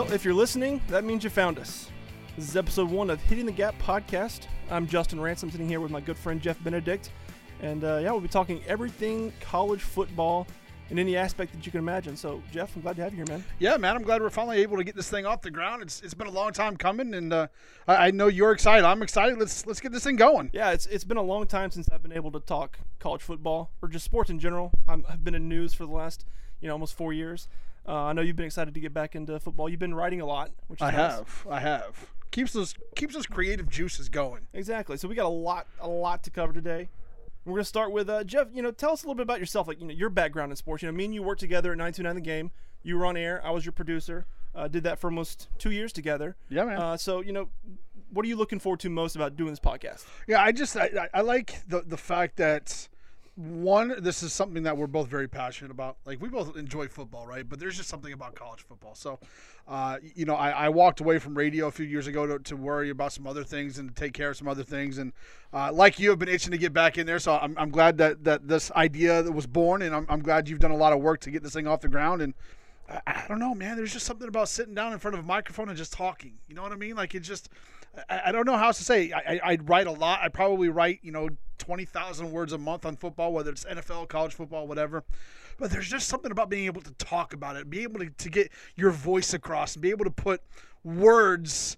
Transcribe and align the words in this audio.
Well, 0.00 0.14
if 0.14 0.24
you're 0.24 0.32
listening, 0.32 0.80
that 0.88 1.04
means 1.04 1.24
you 1.24 1.28
found 1.28 1.58
us. 1.58 1.90
This 2.34 2.48
is 2.48 2.56
episode 2.56 2.90
one 2.90 3.10
of 3.10 3.20
Hitting 3.20 3.44
the 3.44 3.52
Gap 3.52 3.78
podcast. 3.82 4.46
I'm 4.70 4.86
Justin 4.86 5.20
Ransom, 5.20 5.50
sitting 5.50 5.68
here 5.68 5.78
with 5.78 5.90
my 5.90 6.00
good 6.00 6.16
friend 6.16 6.40
Jeff 6.40 6.56
Benedict. 6.64 7.10
And 7.60 7.84
uh, 7.84 7.98
yeah, 8.02 8.10
we'll 8.10 8.22
be 8.22 8.28
talking 8.28 8.62
everything 8.66 9.30
college 9.42 9.82
football 9.82 10.46
in 10.88 10.98
any 10.98 11.18
aspect 11.18 11.52
that 11.52 11.66
you 11.66 11.70
can 11.70 11.80
imagine. 11.80 12.16
So, 12.16 12.42
Jeff, 12.50 12.74
I'm 12.74 12.80
glad 12.80 12.96
to 12.96 13.02
have 13.02 13.12
you 13.12 13.18
here, 13.18 13.26
man. 13.26 13.44
Yeah, 13.58 13.76
man, 13.76 13.94
I'm 13.94 14.02
glad 14.02 14.22
we're 14.22 14.30
finally 14.30 14.62
able 14.62 14.78
to 14.78 14.84
get 14.84 14.96
this 14.96 15.10
thing 15.10 15.26
off 15.26 15.42
the 15.42 15.50
ground. 15.50 15.82
It's 15.82 16.00
it's 16.00 16.14
been 16.14 16.28
a 16.28 16.32
long 16.32 16.52
time 16.52 16.78
coming, 16.78 17.12
and 17.12 17.30
uh, 17.30 17.48
I, 17.86 18.06
I 18.06 18.10
know 18.10 18.28
you're 18.28 18.52
excited. 18.52 18.86
I'm 18.86 19.02
excited. 19.02 19.38
Let's 19.38 19.66
let's 19.66 19.82
get 19.82 19.92
this 19.92 20.04
thing 20.04 20.16
going. 20.16 20.48
Yeah, 20.54 20.70
it's 20.70 20.86
it's 20.86 21.04
been 21.04 21.18
a 21.18 21.22
long 21.22 21.46
time 21.46 21.70
since 21.70 21.90
I've 21.92 22.02
been 22.02 22.14
able 22.14 22.32
to 22.32 22.40
talk 22.40 22.78
college 23.00 23.20
football 23.20 23.70
or 23.82 23.88
just 23.88 24.06
sports 24.06 24.30
in 24.30 24.38
general. 24.38 24.72
I'm, 24.88 25.04
I've 25.10 25.22
been 25.22 25.34
in 25.34 25.46
news 25.46 25.74
for 25.74 25.84
the 25.84 25.92
last 25.92 26.24
you 26.62 26.68
know 26.68 26.72
almost 26.72 26.96
four 26.96 27.12
years. 27.12 27.48
Uh, 27.90 28.04
I 28.04 28.12
know 28.12 28.22
you've 28.22 28.36
been 28.36 28.46
excited 28.46 28.72
to 28.74 28.80
get 28.80 28.94
back 28.94 29.16
into 29.16 29.38
football. 29.40 29.68
You've 29.68 29.80
been 29.80 29.94
writing 29.94 30.20
a 30.20 30.26
lot, 30.26 30.50
which 30.68 30.80
is 30.80 30.82
I 30.82 30.90
nice. 30.92 31.12
have, 31.16 31.46
I 31.50 31.58
have. 31.60 32.06
Keeps 32.30 32.52
those 32.52 32.74
keeps 32.94 33.14
those 33.14 33.26
creative 33.26 33.68
juices 33.68 34.08
going. 34.08 34.46
Exactly. 34.54 34.96
So 34.96 35.08
we 35.08 35.16
got 35.16 35.26
a 35.26 35.28
lot, 35.28 35.66
a 35.80 35.88
lot 35.88 36.22
to 36.22 36.30
cover 36.30 36.52
today. 36.52 36.88
We're 37.44 37.54
gonna 37.54 37.64
start 37.64 37.90
with 37.90 38.08
uh, 38.08 38.22
Jeff. 38.22 38.46
You 38.52 38.62
know, 38.62 38.70
tell 38.70 38.92
us 38.92 39.02
a 39.02 39.06
little 39.06 39.16
bit 39.16 39.22
about 39.24 39.40
yourself, 39.40 39.66
like 39.66 39.80
you 39.80 39.86
know 39.88 39.94
your 39.94 40.10
background 40.10 40.52
in 40.52 40.56
sports. 40.56 40.82
You 40.84 40.88
know, 40.92 40.96
me 40.96 41.06
and 41.06 41.14
you 41.14 41.22
worked 41.24 41.40
together 41.40 41.72
at 41.72 41.78
929 41.78 42.14
The 42.14 42.20
Game. 42.20 42.50
You 42.84 42.96
were 42.96 43.06
on 43.06 43.16
air. 43.16 43.40
I 43.44 43.50
was 43.50 43.64
your 43.64 43.72
producer. 43.72 44.26
Uh, 44.54 44.68
did 44.68 44.84
that 44.84 44.98
for 45.00 45.08
almost 45.08 45.48
two 45.58 45.70
years 45.72 45.92
together. 45.92 46.36
Yeah, 46.48 46.64
man. 46.64 46.78
Uh, 46.80 46.96
so 46.96 47.22
you 47.22 47.32
know, 47.32 47.48
what 48.12 48.24
are 48.24 48.28
you 48.28 48.36
looking 48.36 48.60
forward 48.60 48.80
to 48.80 48.90
most 48.90 49.16
about 49.16 49.36
doing 49.36 49.50
this 49.50 49.58
podcast? 49.58 50.04
Yeah, 50.28 50.40
I 50.42 50.52
just 50.52 50.76
I- 50.76 51.08
I 51.12 51.22
like 51.22 51.60
the 51.66 51.80
the 51.82 51.96
fact 51.96 52.36
that 52.36 52.88
one, 53.40 53.94
this 54.00 54.22
is 54.22 54.34
something 54.34 54.64
that 54.64 54.76
we're 54.76 54.86
both 54.86 55.08
very 55.08 55.26
passionate 55.26 55.70
about. 55.70 55.96
Like 56.04 56.20
we 56.20 56.28
both 56.28 56.56
enjoy 56.56 56.88
football, 56.88 57.26
right? 57.26 57.48
But 57.48 57.58
there's 57.58 57.76
just 57.76 57.88
something 57.88 58.12
about 58.12 58.34
college 58.34 58.60
football. 58.60 58.94
So, 58.94 59.18
uh, 59.66 59.96
you 60.14 60.26
know, 60.26 60.34
I, 60.34 60.50
I 60.50 60.68
walked 60.68 61.00
away 61.00 61.18
from 61.18 61.34
radio 61.34 61.66
a 61.66 61.70
few 61.70 61.86
years 61.86 62.06
ago 62.06 62.26
to, 62.26 62.38
to 62.38 62.56
worry 62.56 62.90
about 62.90 63.14
some 63.14 63.26
other 63.26 63.42
things 63.42 63.78
and 63.78 63.88
to 63.88 63.94
take 63.94 64.12
care 64.12 64.30
of 64.30 64.36
some 64.36 64.46
other 64.46 64.62
things. 64.62 64.98
And 64.98 65.14
uh, 65.54 65.72
like 65.72 65.98
you, 65.98 66.10
have 66.10 66.18
been 66.18 66.28
itching 66.28 66.50
to 66.50 66.58
get 66.58 66.74
back 66.74 66.98
in 66.98 67.06
there. 67.06 67.18
So 67.18 67.34
I'm, 67.34 67.56
I'm 67.56 67.70
glad 67.70 67.96
that 67.98 68.24
that 68.24 68.46
this 68.46 68.70
idea 68.72 69.22
was 69.22 69.46
born, 69.46 69.82
and 69.82 69.94
I'm, 69.94 70.06
I'm 70.08 70.20
glad 70.20 70.48
you've 70.48 70.60
done 70.60 70.72
a 70.72 70.76
lot 70.76 70.92
of 70.92 71.00
work 71.00 71.20
to 71.20 71.30
get 71.30 71.42
this 71.42 71.54
thing 71.54 71.66
off 71.66 71.80
the 71.80 71.88
ground. 71.88 72.20
And 72.20 72.34
I, 72.90 73.00
I 73.06 73.24
don't 73.26 73.38
know, 73.38 73.54
man. 73.54 73.76
There's 73.76 73.92
just 73.92 74.04
something 74.04 74.28
about 74.28 74.50
sitting 74.50 74.74
down 74.74 74.92
in 74.92 74.98
front 74.98 75.14
of 75.16 75.24
a 75.24 75.26
microphone 75.26 75.68
and 75.70 75.78
just 75.78 75.94
talking. 75.94 76.34
You 76.46 76.54
know 76.54 76.62
what 76.62 76.72
I 76.72 76.76
mean? 76.76 76.94
Like 76.94 77.14
it 77.14 77.20
just. 77.20 77.48
I, 78.08 78.22
I 78.26 78.32
don't 78.32 78.46
know 78.46 78.56
how 78.56 78.66
else 78.66 78.78
to 78.78 78.84
say. 78.84 79.12
I, 79.12 79.18
I, 79.18 79.40
I 79.52 79.58
write 79.62 79.86
a 79.86 79.92
lot. 79.92 80.20
I 80.22 80.28
probably 80.28 80.68
write, 80.68 81.00
you 81.02 81.10
know, 81.10 81.28
twenty 81.70 81.84
thousand 81.84 82.32
words 82.32 82.52
a 82.52 82.58
month 82.58 82.84
on 82.84 82.96
football, 82.96 83.32
whether 83.32 83.52
it's 83.52 83.64
NFL, 83.64 84.08
college 84.08 84.34
football, 84.34 84.66
whatever. 84.66 85.04
But 85.56 85.70
there's 85.70 85.88
just 85.88 86.08
something 86.08 86.32
about 86.32 86.50
being 86.50 86.66
able 86.66 86.80
to 86.80 86.90
talk 86.94 87.32
about 87.32 87.54
it, 87.54 87.70
be 87.70 87.84
able 87.84 88.00
to, 88.00 88.10
to 88.10 88.28
get 88.28 88.50
your 88.74 88.90
voice 88.90 89.34
across, 89.34 89.74
and 89.76 89.82
be 89.82 89.90
able 89.90 90.04
to 90.04 90.10
put 90.10 90.42
words 90.82 91.76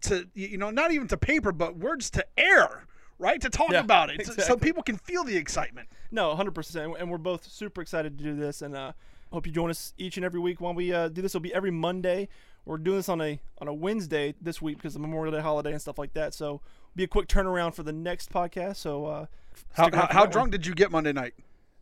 to, 0.00 0.26
you 0.34 0.58
know, 0.58 0.70
not 0.70 0.90
even 0.90 1.06
to 1.06 1.16
paper, 1.16 1.52
but 1.52 1.76
words 1.76 2.10
to 2.10 2.26
air, 2.36 2.84
right? 3.20 3.40
To 3.40 3.48
talk 3.48 3.70
Yeah, 3.70 3.78
about 3.78 4.10
it, 4.10 4.26
so- 4.26 4.32
so 4.32 4.56
people 4.56 4.82
can 4.82 4.96
feel 4.96 5.22
the 5.22 5.36
excitement. 5.36 5.88
No, 6.10 6.34
100%. 6.34 6.98
And 6.98 7.08
we're 7.08 7.18
both 7.18 7.44
super 7.46 7.80
excited 7.80 8.18
to 8.18 8.24
do 8.24 8.34
this. 8.34 8.60
And 8.62 8.74
uh, 8.74 8.90
hope 9.30 9.46
you 9.46 9.52
join 9.52 9.70
us 9.70 9.94
each 9.98 10.16
and 10.16 10.24
every 10.26 10.40
week 10.40 10.60
while 10.60 10.74
we 10.74 10.92
uh, 10.92 11.06
do 11.08 11.22
this. 11.22 11.30
It'll 11.32 11.40
be 11.42 11.54
every 11.54 11.70
Monday. 11.70 12.28
We're 12.64 12.78
doing 12.78 12.96
this 12.96 13.08
on 13.08 13.20
a 13.20 13.38
on 13.60 13.68
a 13.68 13.72
Wednesday 13.72 14.34
this 14.42 14.60
week 14.60 14.78
because 14.78 14.96
of 14.96 15.00
the 15.00 15.06
Memorial 15.06 15.32
Day 15.34 15.40
holiday 15.40 15.70
and 15.72 15.80
stuff 15.80 15.96
like 15.98 16.12
that. 16.14 16.34
So 16.34 16.60
be 16.96 17.04
a 17.04 17.08
quick 17.08 17.28
turnaround 17.28 17.74
for 17.74 17.82
the 17.82 17.92
next 17.92 18.30
podcast. 18.32 18.76
So 18.76 19.06
uh, 19.06 19.26
How, 19.74 19.90
how, 19.92 20.08
how 20.10 20.20
one. 20.22 20.30
drunk 20.30 20.52
did 20.52 20.66
you 20.66 20.74
get 20.74 20.90
Monday 20.90 21.12
night? 21.12 21.34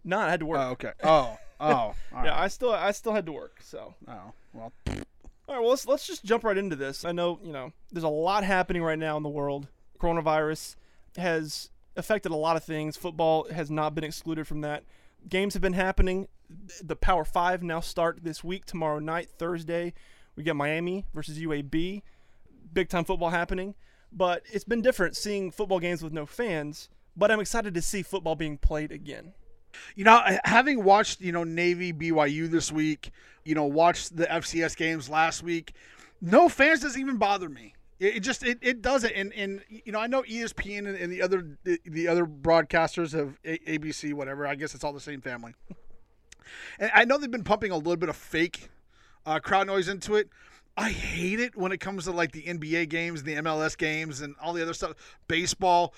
Nah, 0.04 0.20
I 0.26 0.30
had 0.30 0.40
to 0.40 0.46
work. 0.46 0.58
Oh, 0.60 0.70
okay. 0.70 0.92
Oh, 1.02 1.38
oh, 1.60 1.94
right. 2.12 2.26
yeah, 2.26 2.40
I 2.40 2.48
still 2.48 2.72
I 2.72 2.90
still 2.92 3.12
had 3.12 3.26
to 3.26 3.32
work. 3.32 3.60
So 3.62 3.94
Oh, 4.08 4.32
well, 4.52 4.72
all 5.48 5.54
right, 5.54 5.60
well 5.60 5.70
let's 5.70 5.86
let's 5.86 6.06
just 6.06 6.24
jump 6.24 6.44
right 6.44 6.56
into 6.56 6.76
this. 6.76 7.04
I 7.04 7.12
know 7.12 7.40
you 7.42 7.52
know 7.52 7.72
there's 7.90 8.04
a 8.04 8.08
lot 8.08 8.44
happening 8.44 8.82
right 8.82 8.98
now 8.98 9.16
in 9.16 9.22
the 9.22 9.28
world. 9.28 9.68
Coronavirus 10.00 10.76
has 11.16 11.70
affected 11.96 12.30
a 12.30 12.36
lot 12.36 12.56
of 12.56 12.64
things. 12.64 12.96
Football 12.96 13.48
has 13.50 13.70
not 13.70 13.94
been 13.94 14.04
excluded 14.04 14.46
from 14.46 14.60
that. 14.60 14.84
Games 15.28 15.54
have 15.54 15.62
been 15.62 15.72
happening. 15.72 16.28
The 16.82 16.94
Power 16.94 17.24
Five 17.24 17.62
now 17.62 17.80
start 17.80 18.20
this 18.22 18.44
week, 18.44 18.64
tomorrow 18.66 18.98
night, 19.00 19.28
Thursday. 19.38 19.92
We 20.36 20.42
get 20.44 20.54
Miami 20.54 21.04
versus 21.14 21.38
UAB. 21.38 22.02
Big 22.72 22.88
time 22.88 23.04
football 23.04 23.30
happening. 23.30 23.74
But 24.16 24.42
it's 24.50 24.64
been 24.64 24.82
different 24.82 25.16
seeing 25.16 25.50
football 25.50 25.78
games 25.78 26.02
with 26.02 26.12
no 26.12 26.26
fans. 26.26 26.88
But 27.16 27.30
I'm 27.30 27.40
excited 27.40 27.74
to 27.74 27.82
see 27.82 28.02
football 28.02 28.34
being 28.34 28.58
played 28.58 28.90
again. 28.92 29.34
You 29.94 30.04
know, 30.04 30.20
having 30.44 30.84
watched, 30.84 31.20
you 31.20 31.32
know, 31.32 31.44
Navy 31.44 31.92
BYU 31.92 32.50
this 32.50 32.72
week, 32.72 33.10
you 33.44 33.54
know, 33.54 33.64
watched 33.64 34.16
the 34.16 34.26
FCS 34.26 34.76
games 34.76 35.08
last 35.10 35.42
week, 35.42 35.74
no 36.20 36.48
fans 36.48 36.80
doesn't 36.80 37.00
even 37.00 37.18
bother 37.18 37.48
me. 37.48 37.74
It, 37.98 38.20
just 38.20 38.42
it, 38.42 38.58
it 38.60 38.82
doesn't. 38.82 39.12
And 39.12 39.32
and 39.34 39.62
you 39.68 39.92
know, 39.92 39.98
I 39.98 40.06
know 40.06 40.22
ESPN 40.22 40.86
and, 40.86 40.96
and 40.96 41.10
the 41.10 41.22
other 41.22 41.56
the, 41.64 41.78
the 41.84 42.08
other 42.08 42.26
broadcasters 42.26 43.14
of 43.14 43.38
A, 43.44 43.58
ABC, 43.58 44.12
whatever. 44.12 44.46
I 44.46 44.54
guess 44.54 44.74
it's 44.74 44.84
all 44.84 44.92
the 44.92 45.00
same 45.00 45.20
family. 45.20 45.54
And 46.78 46.90
I 46.94 47.04
know 47.04 47.18
they've 47.18 47.30
been 47.30 47.44
pumping 47.44 47.72
a 47.72 47.76
little 47.76 47.96
bit 47.96 48.08
of 48.08 48.16
fake 48.16 48.68
uh, 49.24 49.40
crowd 49.40 49.66
noise 49.66 49.88
into 49.88 50.14
it. 50.14 50.28
I 50.76 50.90
hate 50.90 51.40
it 51.40 51.56
when 51.56 51.72
it 51.72 51.78
comes 51.78 52.04
to 52.04 52.10
like 52.10 52.32
the 52.32 52.42
NBA 52.42 52.88
games, 52.88 53.20
and 53.20 53.28
the 53.28 53.34
MLS 53.36 53.76
games, 53.76 54.20
and 54.20 54.34
all 54.40 54.52
the 54.52 54.62
other 54.62 54.74
stuff, 54.74 54.92
baseball. 55.26 55.94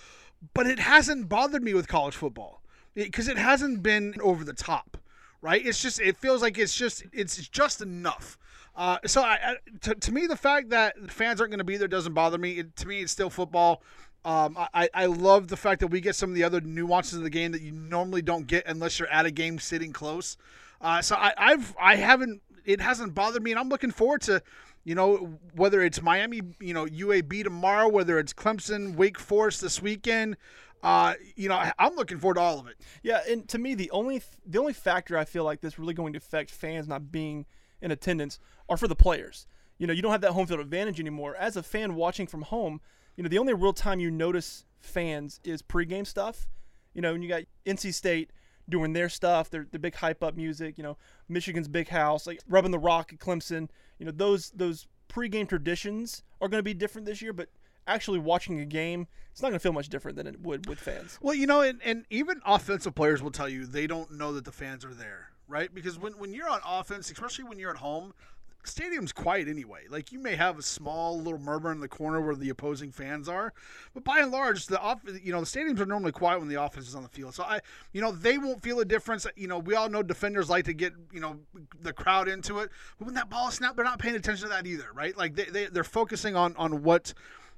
But 0.55 0.67
it 0.67 0.79
hasn't 0.79 1.29
bothered 1.29 1.63
me 1.63 1.75
with 1.75 1.89
college 1.89 2.15
football 2.15 2.63
because 2.95 3.29
it 3.29 3.37
hasn't 3.37 3.83
been 3.83 4.15
over 4.23 4.45
the 4.45 4.53
top, 4.53 4.97
right? 5.43 5.65
It's 5.65 5.83
just 5.83 6.01
it 6.01 6.17
feels 6.17 6.43
like 6.43 6.59
it's 6.59 6.77
just 6.77 7.05
it's 7.13 7.37
just 7.49 7.81
enough. 7.83 8.39
Uh, 8.77 8.99
so 9.07 9.23
I, 9.23 9.57
to, 9.81 9.95
to 9.97 10.13
me, 10.13 10.29
the 10.29 10.37
fact 10.37 10.71
that 10.71 11.11
fans 11.11 11.41
aren't 11.41 11.51
going 11.51 11.59
to 11.59 11.65
be 11.65 11.77
there 11.77 11.89
doesn't 11.89 12.15
bother 12.15 12.39
me. 12.39 12.59
It, 12.59 12.77
to 12.77 12.87
me, 12.87 13.01
it's 13.01 13.11
still 13.11 13.31
football. 13.31 13.83
Um, 14.25 14.57
I, 14.75 14.89
I 14.95 15.07
love 15.07 15.49
the 15.49 15.57
fact 15.57 15.81
that 15.81 15.89
we 15.89 16.01
get 16.01 16.15
some 16.15 16.31
of 16.31 16.37
the 16.37 16.45
other 16.45 16.61
nuances 16.61 17.15
of 17.15 17.25
the 17.25 17.31
game 17.31 17.53
that 17.53 17.63
you 17.63 17.73
normally 17.73 18.23
don't 18.23 18.47
get 18.47 18.67
unless 18.67 18.99
you're 18.99 19.09
at 19.09 19.27
a 19.27 19.31
game 19.31 19.59
sitting 19.59 19.93
close. 19.93 20.37
Uh, 20.81 21.03
so 21.03 21.17
I, 21.17 21.33
I've 21.37 21.75
I 21.81 21.97
haven't 21.97 22.43
it 22.65 22.81
hasn't 22.81 23.15
bothered 23.15 23.43
me, 23.43 23.51
and 23.51 23.59
I'm 23.59 23.69
looking 23.69 23.91
forward 23.91 24.21
to 24.23 24.43
you 24.89 24.95
know 24.95 25.39
whether 25.55 25.83
it's 25.83 26.01
Miami, 26.01 26.41
you 26.61 26.73
know 26.73 26.87
UAB 26.87 27.45
tomorrow, 27.45 27.89
whether 27.89 28.19
it's 28.19 28.33
Clemson, 28.33 28.95
Wake 28.95 29.19
Forest 29.19 29.61
this 29.61 29.83
weekend. 29.83 30.39
Uh, 30.83 31.13
you 31.37 31.47
know 31.47 31.63
I'm 31.79 31.95
looking 31.95 32.19
forward 32.19 32.37
to 32.37 32.41
all 32.41 32.59
of 32.59 32.69
it. 32.69 32.77
Yeah, 33.03 33.21
and 33.29 33.47
to 33.51 33.59
me, 33.59 33.75
the 33.75 33.91
only 33.91 34.23
the 34.47 34.59
only 34.59 34.73
factor 34.73 35.19
I 35.19 35.27
feel 35.27 35.45
like 35.45 35.61
this 35.61 35.79
really 35.79 35.93
going 35.93 36.15
to 36.15 36.17
affect 36.17 36.51
fans 36.51 36.89
not 36.89 37.13
being 37.13 37.45
in 37.83 37.91
attendance 37.91 38.39
are 38.67 38.79
for 38.79 38.89
the 38.89 38.97
players. 38.97 39.47
You 39.77 39.87
know, 39.87 39.93
you 39.93 40.01
don't 40.01 40.11
have 40.11 40.23
that 40.23 40.33
home 40.33 40.47
field 40.47 40.61
advantage 40.61 40.99
anymore. 40.99 41.37
As 41.37 41.59
a 41.59 41.63
fan 41.63 41.95
watching 41.95 42.27
from 42.27 42.41
home, 42.41 42.81
you 43.15 43.23
know, 43.23 43.29
the 43.29 43.39
only 43.39 43.53
real 43.53 43.75
time 43.75 44.01
you 44.01 44.11
notice 44.11 44.65
fans 44.81 45.39
is 45.45 45.61
pregame 45.61 46.07
stuff. 46.07 46.49
You 46.95 47.03
know, 47.03 47.13
when 47.13 47.21
you 47.21 47.29
got 47.29 47.43
NC 47.67 47.93
State 47.93 48.31
doing 48.69 48.93
their 48.93 49.09
stuff, 49.09 49.51
their 49.51 49.67
their 49.71 49.81
big 49.81 49.95
hype 49.97 50.23
up 50.23 50.37
music. 50.37 50.79
You 50.79 50.85
know, 50.85 50.97
Michigan's 51.29 51.69
big 51.69 51.89
house, 51.89 52.27
like 52.27 52.41
rubbing 52.49 52.71
the 52.71 52.79
rock 52.79 53.13
at 53.13 53.19
Clemson. 53.19 53.69
You 53.99 54.07
know, 54.07 54.13
those 54.13 54.51
those 54.51 54.87
pregame 55.09 55.49
traditions 55.49 56.23
are 56.41 56.49
going 56.49 56.59
to 56.59 56.65
be 56.65 56.75
different 56.75 57.07
this 57.07 57.23
year, 57.23 57.33
but 57.33 57.49
actually 57.87 58.19
watching 58.19 58.61
a 58.61 58.65
game, 58.65 59.09
it's 59.33 59.43
not 59.43 59.49
going 59.49 59.59
to 59.59 59.63
feel 59.63 59.73
much 59.73 59.89
different 59.89 60.17
than 60.17 60.27
it 60.27 60.41
would 60.41 60.69
with 60.69 60.79
fans. 60.79 61.19
Well, 61.21 61.35
you 61.35 61.47
know, 61.47 61.63
and, 61.63 61.81
and 61.83 62.05
even 62.11 62.41
offensive 62.45 62.95
players 62.95 63.23
will 63.23 63.31
tell 63.31 63.49
you 63.49 63.67
they 63.67 63.87
don't 63.87 64.13
know 64.13 64.33
that 64.35 64.45
the 64.45 64.53
fans 64.53 64.85
are 64.85 64.95
there, 64.95 65.31
right? 65.49 65.75
Because 65.75 65.99
when, 65.99 66.13
when 66.19 66.35
you're 66.35 66.49
on 66.49 66.61
offense, 66.65 67.11
especially 67.11 67.45
when 67.45 67.59
you're 67.59 67.71
at 67.71 67.79
home, 67.79 68.13
stadium's 68.65 69.13
quiet 69.13 69.49
anyway. 69.49 69.83
Like 69.89 70.13
you 70.13 70.19
may 70.19 70.37
have 70.37 70.59
a 70.59 70.63
small 70.63 71.19
little 71.21 71.39
murmur 71.39 71.73
in 71.73 71.81
the 71.81 71.89
corner 71.89 72.21
where 72.21 72.35
the 72.35 72.51
opposing 72.51 72.93
fans 72.93 73.29
are, 73.29 73.53
but 73.95 74.05
by 74.05 74.21
and 74.21 74.31
large, 74.31 74.67
the 74.67 74.79
off 74.81 75.01
you 75.23 75.33
know 75.33 75.41
the 75.41 75.47
stadiums 75.47 75.81
are 75.81 75.87
normally 75.87 76.13
quiet 76.13 76.39
when 76.39 76.49
the 76.49 76.63
offense 76.63 76.89
is 76.89 76.95
on 76.95 77.03
the 77.03 77.09
field. 77.09 77.35
So 77.35 77.45
I, 77.45 77.61
you 77.93 78.01
know, 78.01 78.13
they 78.13 78.39
won't 78.39 78.63
feel 78.63 78.81
a 78.81 78.85
difference. 78.85 79.27
You 79.37 79.49
know, 79.49 79.59
we 79.59 79.75
all 79.75 79.89
know 79.89 80.03
defenders 80.03 80.51
like 80.51 80.65
to 80.67 80.75
get 80.75 80.93
you 81.13 81.21
know 81.21 81.39
the 81.81 81.93
crowd 81.93 82.29
into 82.29 82.59
it, 82.59 82.71
but 82.99 83.07
when 83.07 83.15
that 83.15 83.31
ball 83.31 83.49
is 83.49 83.55
snapped, 83.55 83.77
they're 83.77 83.85
not 83.85 83.99
paying 83.99 84.17
attention 84.17 84.49
to 84.49 84.55
that 84.55 84.67
either, 84.67 84.89
right? 84.95 85.17
Like 85.17 85.35
they, 85.35 85.45
they 85.45 85.67
they're 85.67 85.85
focusing 85.85 86.37
on 86.37 86.55
on 86.57 86.83
what 86.83 87.15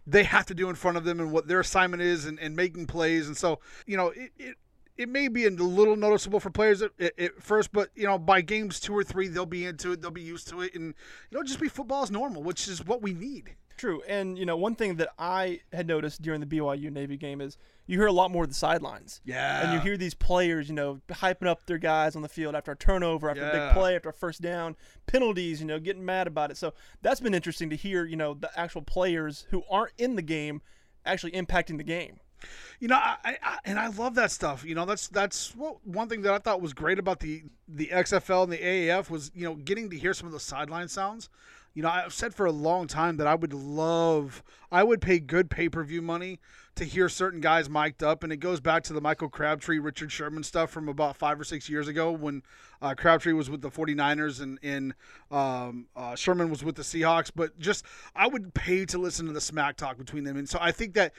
they 0.07 0.25
have 0.25 0.47
to 0.47 0.55
do 0.55 0.69
in 0.69 0.75
front 0.75 0.97
of 0.97 1.05
them 1.05 1.21
and 1.21 1.31
what 1.31 1.47
their 1.47 1.61
assignment 1.61 2.03
is 2.03 2.25
and, 2.25 2.39
and 2.41 2.57
making 2.57 2.87
plays. 2.87 3.27
And 3.27 3.37
so, 3.37 3.61
you 3.87 3.97
know, 3.97 4.09
it, 4.09 4.33
it, 4.39 4.57
it 5.01 5.09
may 5.09 5.29
be 5.29 5.47
a 5.47 5.51
little 5.51 5.97
noticeable 5.97 6.41
for 6.41 6.51
players 6.51 6.83
at, 6.83 6.93
at, 7.01 7.43
first, 7.43 7.73
but, 7.73 7.89
you 7.95 8.05
know, 8.05 8.19
by 8.19 8.43
games 8.43 8.79
two 8.79 8.95
or 8.95 9.03
three, 9.03 9.29
they'll 9.29 9.47
be 9.47 9.65
into 9.65 9.93
it. 9.93 10.03
They'll 10.03 10.11
be 10.11 10.21
used 10.21 10.49
to 10.49 10.61
it. 10.61 10.75
And, 10.75 10.93
you 11.31 11.39
know, 11.39 11.43
just 11.43 11.59
be 11.59 11.69
football 11.69 12.03
as 12.03 12.11
normal, 12.11 12.43
which 12.43 12.69
is 12.69 12.85
what 12.85 13.01
we 13.01 13.15
need. 13.15 13.57
True, 13.79 14.03
and 14.07 14.39
you 14.39 14.45
know 14.45 14.59
one 14.59 14.75
thing 14.75 14.97
that 14.97 15.09
I 15.19 15.61
had 15.73 15.87
noticed 15.87 16.21
during 16.21 16.41
the 16.43 16.47
BYU 16.47 16.93
Navy 16.93 17.17
game 17.17 17.41
is 17.41 17.57
you 17.87 17.97
hear 17.97 18.09
a 18.09 18.13
lot 18.13 18.31
more 18.31 18.43
of 18.43 18.51
the 18.51 18.55
sidelines. 18.55 19.23
Yeah. 19.25 19.63
And 19.63 19.73
you 19.73 19.81
hear 19.81 19.97
these 19.97 20.13
players, 20.13 20.69
you 20.69 20.75
know, 20.75 21.01
hyping 21.09 21.47
up 21.47 21.65
their 21.65 21.79
guys 21.79 22.15
on 22.15 22.21
the 22.21 22.29
field 22.29 22.55
after 22.55 22.73
a 22.73 22.77
turnover, 22.77 23.31
after 23.31 23.49
a 23.49 23.51
big 23.51 23.73
play, 23.73 23.97
after 23.97 24.11
a 24.11 24.13
first 24.13 24.43
down, 24.43 24.77
penalties, 25.07 25.63
you 25.63 25.67
know, 25.67 25.79
getting 25.79 26.05
mad 26.05 26.27
about 26.27 26.51
it. 26.51 26.59
So 26.59 26.75
that's 27.01 27.21
been 27.21 27.33
interesting 27.33 27.71
to 27.71 27.77
hear, 27.77 28.05
you 28.05 28.17
know, 28.17 28.35
the 28.35 28.51
actual 28.55 28.83
players 28.83 29.47
who 29.49 29.63
aren't 29.71 29.95
in 29.97 30.15
the 30.15 30.21
game 30.21 30.61
actually 31.07 31.33
impacting 31.33 31.79
the 31.79 31.83
game. 31.83 32.21
You 32.79 32.89
know, 32.89 32.97
I, 32.97 33.37
I 33.43 33.59
and 33.65 33.79
I 33.79 33.89
love 33.89 34.15
that 34.17 34.31
stuff. 34.31 34.65
You 34.65 34.75
know, 34.75 34.87
that's 34.87 35.09
that's 35.09 35.55
what 35.55 35.85
one 35.87 36.09
thing 36.09 36.23
that 36.23 36.33
I 36.33 36.39
thought 36.39 36.61
was 36.61 36.73
great 36.73 36.99
about 36.99 37.21
the 37.21 37.43
the 37.69 37.89
XFL 37.93 38.45
and 38.45 38.53
the 38.53 38.59
AAF 38.59 39.11
was 39.11 39.31
you 39.35 39.45
know 39.45 39.55
getting 39.55 39.91
to 39.91 39.99
hear 39.99 40.15
some 40.15 40.27
of 40.27 40.33
the 40.33 40.41
sideline 40.41 40.89
sounds. 40.89 41.29
You 41.75 41.83
know, 41.83 41.89
I've 41.89 42.13
said 42.13 42.35
for 42.35 42.47
a 42.47 42.53
long 42.53 42.89
time 42.89 43.17
that 43.19 43.29
I 43.29 43.37
would 43.37 43.53
love, 43.53 44.43
I 44.73 44.83
would 44.83 45.01
pay 45.01 45.21
good 45.21 45.51
pay 45.51 45.69
per 45.69 45.85
view 45.85 46.03
money 46.03 46.41
to 46.77 46.85
hear 46.85 47.09
certain 47.09 47.41
guys 47.41 47.69
mic'd 47.69 48.03
up. 48.03 48.25
And 48.25 48.33
it 48.33 48.39
goes 48.39 48.61
back 48.61 48.83
to 48.85 48.93
the 48.93 49.01
Michael 49.01 49.29
Crabtree, 49.29 49.79
Richard 49.79 50.11
Sherman 50.11 50.43
stuff 50.43 50.71
from 50.71 50.89
about 50.89 51.17
five 51.17 51.39
or 51.39 51.45
six 51.45 51.69
years 51.69 51.89
ago 51.89 52.11
when 52.11 52.43
uh, 52.81 52.95
Crabtree 52.95 53.35
was 53.35 53.51
with 53.51 53.61
the 53.61 53.71
49ers 53.71 54.41
and, 54.41 54.59
and 54.63 54.95
um, 55.31 55.87
uh, 55.95 56.15
Sherman 56.15 56.51
was 56.51 56.65
with 56.65 56.77
the 56.77 56.83
Seahawks. 56.83 57.31
But 57.35 57.59
just, 57.59 57.85
I 58.17 58.27
would 58.27 58.55
pay 58.55 58.85
to 58.87 58.99
listen 58.99 59.27
to 59.27 59.33
the 59.33 59.41
smack 59.41 59.77
talk 59.77 59.99
between 59.99 60.25
them. 60.25 60.37
And 60.37 60.49
so 60.49 60.59
I 60.61 60.73
think 60.73 60.95
that, 60.95 61.13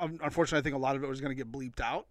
unfortunately, 0.00 0.58
I 0.58 0.62
think 0.62 0.74
a 0.74 0.78
lot 0.78 0.96
of 0.96 1.04
it 1.04 1.08
was 1.08 1.20
going 1.20 1.36
to 1.36 1.44
get 1.44 1.50
bleeped 1.50 1.80
out. 1.80 2.06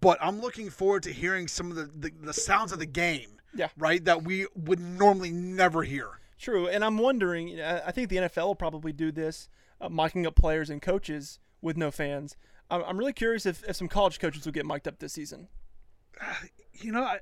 But 0.00 0.18
I'm 0.22 0.40
looking 0.40 0.70
forward 0.70 1.02
to 1.02 1.12
hearing 1.12 1.46
some 1.46 1.70
of 1.70 1.76
the, 1.76 1.90
the, 1.94 2.10
the 2.22 2.32
sounds 2.32 2.72
of 2.72 2.78
the 2.78 2.86
game. 2.86 3.30
Yeah. 3.54 3.68
Right? 3.76 4.04
That 4.04 4.24
we 4.24 4.46
would 4.54 4.80
normally 4.80 5.30
never 5.30 5.82
hear. 5.82 6.20
True, 6.38 6.66
and 6.66 6.84
I'm 6.84 6.98
wondering. 6.98 7.48
You 7.48 7.58
know, 7.58 7.82
I 7.86 7.92
think 7.92 8.08
the 8.08 8.16
NFL 8.16 8.46
will 8.46 8.54
probably 8.54 8.92
do 8.92 9.12
this, 9.12 9.48
uh, 9.80 9.88
micing 9.88 10.26
up 10.26 10.34
players 10.34 10.68
and 10.68 10.82
coaches 10.82 11.38
with 11.62 11.76
no 11.76 11.90
fans. 11.90 12.36
I'm, 12.70 12.82
I'm 12.84 12.98
really 12.98 13.12
curious 13.12 13.46
if, 13.46 13.62
if 13.68 13.76
some 13.76 13.88
college 13.88 14.18
coaches 14.18 14.44
will 14.44 14.52
get 14.52 14.66
mic'd 14.66 14.88
up 14.88 14.98
this 14.98 15.12
season. 15.12 15.48
You 16.76 16.90
know, 16.90 17.04
I, 17.04 17.20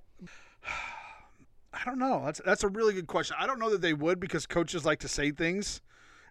I 1.74 1.84
don't 1.84 1.98
know. 1.98 2.22
That's 2.24 2.40
that's 2.44 2.64
a 2.64 2.68
really 2.68 2.94
good 2.94 3.06
question. 3.06 3.36
I 3.38 3.46
don't 3.46 3.58
know 3.58 3.68
that 3.70 3.82
they 3.82 3.92
would 3.92 4.18
because 4.18 4.46
coaches 4.46 4.86
like 4.86 5.00
to 5.00 5.08
say 5.08 5.30
things, 5.30 5.82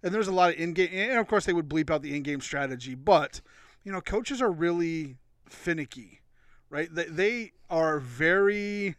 and 0.04 0.14
there's 0.14 0.28
a 0.28 0.34
lot 0.34 0.52
of 0.52 0.60
in-game, 0.60 0.90
and 0.92 1.20
of 1.20 1.28
course 1.28 1.46
they 1.46 1.54
would 1.54 1.70
bleep 1.70 1.90
out 1.90 2.02
the 2.02 2.16
in-game 2.16 2.42
strategy. 2.42 2.96
But 2.96 3.42
you 3.84 3.92
know, 3.92 4.02
coaches 4.02 4.42
are 4.42 4.52
really 4.52 5.18
finicky, 5.48 6.22
right? 6.70 6.90
They 6.94 7.06
they 7.06 7.52
are 7.70 8.00
very. 8.00 8.96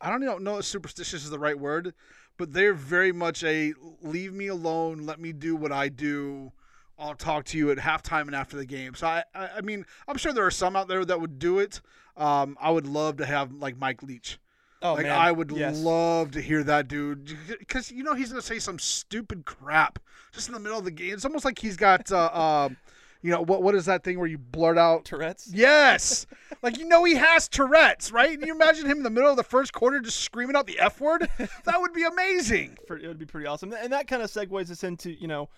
I 0.00 0.10
don't 0.10 0.22
even 0.22 0.44
know 0.44 0.58
if 0.58 0.66
superstitious 0.66 1.24
is 1.24 1.30
the 1.30 1.38
right 1.38 1.58
word, 1.58 1.94
but 2.36 2.52
they're 2.52 2.74
very 2.74 3.12
much 3.12 3.42
a 3.44 3.72
leave 4.02 4.32
me 4.32 4.48
alone, 4.48 5.06
let 5.06 5.20
me 5.20 5.32
do 5.32 5.56
what 5.56 5.72
I 5.72 5.88
do. 5.88 6.52
I'll 6.98 7.14
talk 7.14 7.44
to 7.46 7.58
you 7.58 7.70
at 7.70 7.78
halftime 7.78 8.22
and 8.22 8.34
after 8.34 8.56
the 8.56 8.64
game. 8.64 8.94
So 8.94 9.06
I, 9.06 9.22
I, 9.34 9.48
I 9.56 9.60
mean, 9.60 9.84
I'm 10.08 10.16
sure 10.16 10.32
there 10.32 10.46
are 10.46 10.50
some 10.50 10.76
out 10.76 10.88
there 10.88 11.04
that 11.04 11.20
would 11.20 11.38
do 11.38 11.58
it. 11.58 11.80
Um, 12.16 12.56
I 12.60 12.70
would 12.70 12.86
love 12.86 13.18
to 13.18 13.26
have 13.26 13.52
like 13.52 13.78
Mike 13.78 14.02
Leach. 14.02 14.38
Oh 14.86 14.94
like 14.94 15.04
man, 15.04 15.18
I 15.18 15.32
would 15.32 15.50
yes. 15.50 15.78
love 15.78 16.30
to 16.32 16.40
hear 16.40 16.62
that 16.62 16.86
dude 16.86 17.36
because 17.58 17.90
you 17.90 18.04
know 18.04 18.14
he's 18.14 18.30
gonna 18.30 18.42
say 18.42 18.58
some 18.58 18.78
stupid 18.78 19.44
crap 19.44 19.98
just 20.32 20.48
in 20.48 20.54
the 20.54 20.60
middle 20.60 20.78
of 20.78 20.84
the 20.84 20.92
game. 20.92 21.14
It's 21.14 21.24
almost 21.24 21.44
like 21.44 21.58
he's 21.58 21.76
got, 21.76 22.12
uh, 22.12 22.30
uh, 22.32 22.68
you 23.22 23.32
know, 23.32 23.42
what 23.42 23.62
what 23.62 23.74
is 23.74 23.86
that 23.86 24.04
thing 24.04 24.18
where 24.18 24.28
you 24.28 24.38
blurt 24.38 24.78
out 24.78 25.04
Tourette's. 25.04 25.52
Yes. 25.52 26.26
like 26.62 26.78
you 26.78 26.86
know 26.86 27.02
he 27.02 27.16
has 27.16 27.48
Tourette's, 27.48 28.12
right? 28.12 28.38
Can 28.38 28.46
you 28.46 28.54
imagine 28.54 28.86
him 28.86 28.98
in 28.98 29.02
the 29.02 29.10
middle 29.10 29.30
of 29.30 29.36
the 29.36 29.42
first 29.42 29.72
quarter 29.72 29.98
just 30.00 30.20
screaming 30.20 30.54
out 30.54 30.66
the 30.66 30.78
F 30.78 31.00
word? 31.00 31.28
That 31.64 31.80
would 31.80 31.92
be 31.92 32.04
amazing. 32.04 32.78
It 32.88 33.08
would 33.08 33.18
be 33.18 33.26
pretty 33.26 33.46
awesome, 33.46 33.72
and 33.72 33.92
that 33.92 34.06
kind 34.06 34.22
of 34.22 34.30
segues 34.30 34.70
us 34.70 34.84
into 34.84 35.10
you 35.10 35.26
know, 35.26 35.48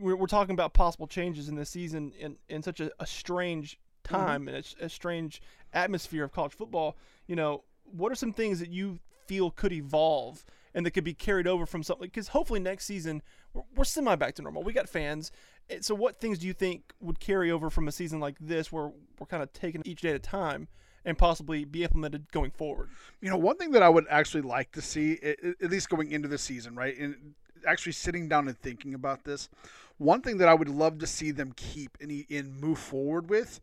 we're, 0.00 0.16
we're 0.16 0.26
talking 0.26 0.54
about 0.54 0.72
possible 0.72 1.06
changes 1.06 1.48
in 1.48 1.54
the 1.54 1.66
season 1.66 2.12
in 2.18 2.36
in 2.48 2.62
such 2.62 2.80
a, 2.80 2.90
a 2.98 3.06
strange 3.06 3.78
time 4.02 4.48
and 4.48 4.64
a 4.80 4.88
strange 4.88 5.42
atmosphere 5.72 6.24
of 6.24 6.32
college 6.32 6.52
football. 6.52 6.96
You 7.26 7.36
know, 7.36 7.64
what 7.90 8.10
are 8.12 8.16
some 8.16 8.32
things 8.32 8.60
that 8.60 8.70
you 8.70 8.98
feel 9.26 9.50
could 9.50 9.72
evolve 9.72 10.44
and 10.74 10.84
that 10.84 10.90
could 10.90 11.04
be 11.04 11.14
carried 11.14 11.46
over 11.46 11.66
from 11.66 11.82
something? 11.82 12.06
Because 12.06 12.28
hopefully 12.28 12.60
next 12.60 12.86
season 12.86 13.22
we're, 13.52 13.62
we're 13.76 13.84
semi 13.84 14.14
back 14.16 14.34
to 14.36 14.42
normal. 14.42 14.62
We 14.62 14.72
got 14.72 14.88
fans. 14.88 15.30
Eh, 15.70 15.78
So, 15.80 15.94
what 15.94 16.20
things 16.20 16.38
do 16.38 16.46
you 16.46 16.52
think 16.52 16.92
would 17.00 17.20
carry 17.20 17.50
over 17.50 17.70
from 17.70 17.88
a 17.88 17.92
season 17.92 18.20
like 18.20 18.36
this, 18.40 18.72
where 18.72 18.92
we're 19.18 19.26
kind 19.26 19.42
of 19.42 19.52
taking 19.52 19.82
each 19.84 20.00
day 20.02 20.10
at 20.10 20.16
a 20.16 20.18
time, 20.18 20.68
and 21.04 21.16
possibly 21.16 21.64
be 21.64 21.82
implemented 21.84 22.30
going 22.32 22.50
forward? 22.50 22.88
You 23.20 23.30
know, 23.30 23.38
one 23.38 23.56
thing 23.56 23.70
that 23.72 23.82
I 23.82 23.88
would 23.88 24.06
actually 24.10 24.42
like 24.42 24.72
to 24.72 24.82
see, 24.82 25.18
at 25.22 25.70
least 25.70 25.88
going 25.88 26.10
into 26.10 26.28
the 26.28 26.38
season, 26.38 26.74
right, 26.74 26.96
and 26.98 27.34
actually 27.66 27.92
sitting 27.92 28.28
down 28.28 28.48
and 28.48 28.58
thinking 28.58 28.92
about 28.94 29.24
this, 29.24 29.48
one 29.96 30.20
thing 30.20 30.38
that 30.38 30.48
I 30.48 30.54
would 30.54 30.68
love 30.68 30.98
to 30.98 31.06
see 31.06 31.30
them 31.30 31.52
keep 31.56 31.96
and, 32.00 32.24
and 32.28 32.60
move 32.60 32.78
forward 32.78 33.30
with 33.30 33.60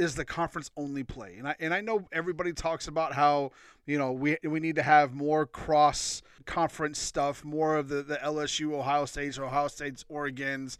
is 0.00 0.14
the 0.14 0.24
conference 0.24 0.70
only 0.76 1.04
play. 1.04 1.36
And 1.38 1.46
I 1.46 1.54
and 1.60 1.74
I 1.74 1.82
know 1.82 2.08
everybody 2.10 2.52
talks 2.52 2.88
about 2.88 3.12
how, 3.12 3.52
you 3.86 3.98
know, 3.98 4.12
we 4.12 4.38
we 4.42 4.58
need 4.58 4.76
to 4.76 4.82
have 4.82 5.14
more 5.14 5.46
cross 5.46 6.22
conference 6.46 6.98
stuff, 6.98 7.44
more 7.44 7.76
of 7.76 7.88
the, 7.88 8.02
the 8.02 8.16
LSU, 8.16 8.72
Ohio 8.72 9.04
State's, 9.04 9.38
Ohio 9.38 9.68
State's, 9.68 10.04
Oregon's. 10.08 10.78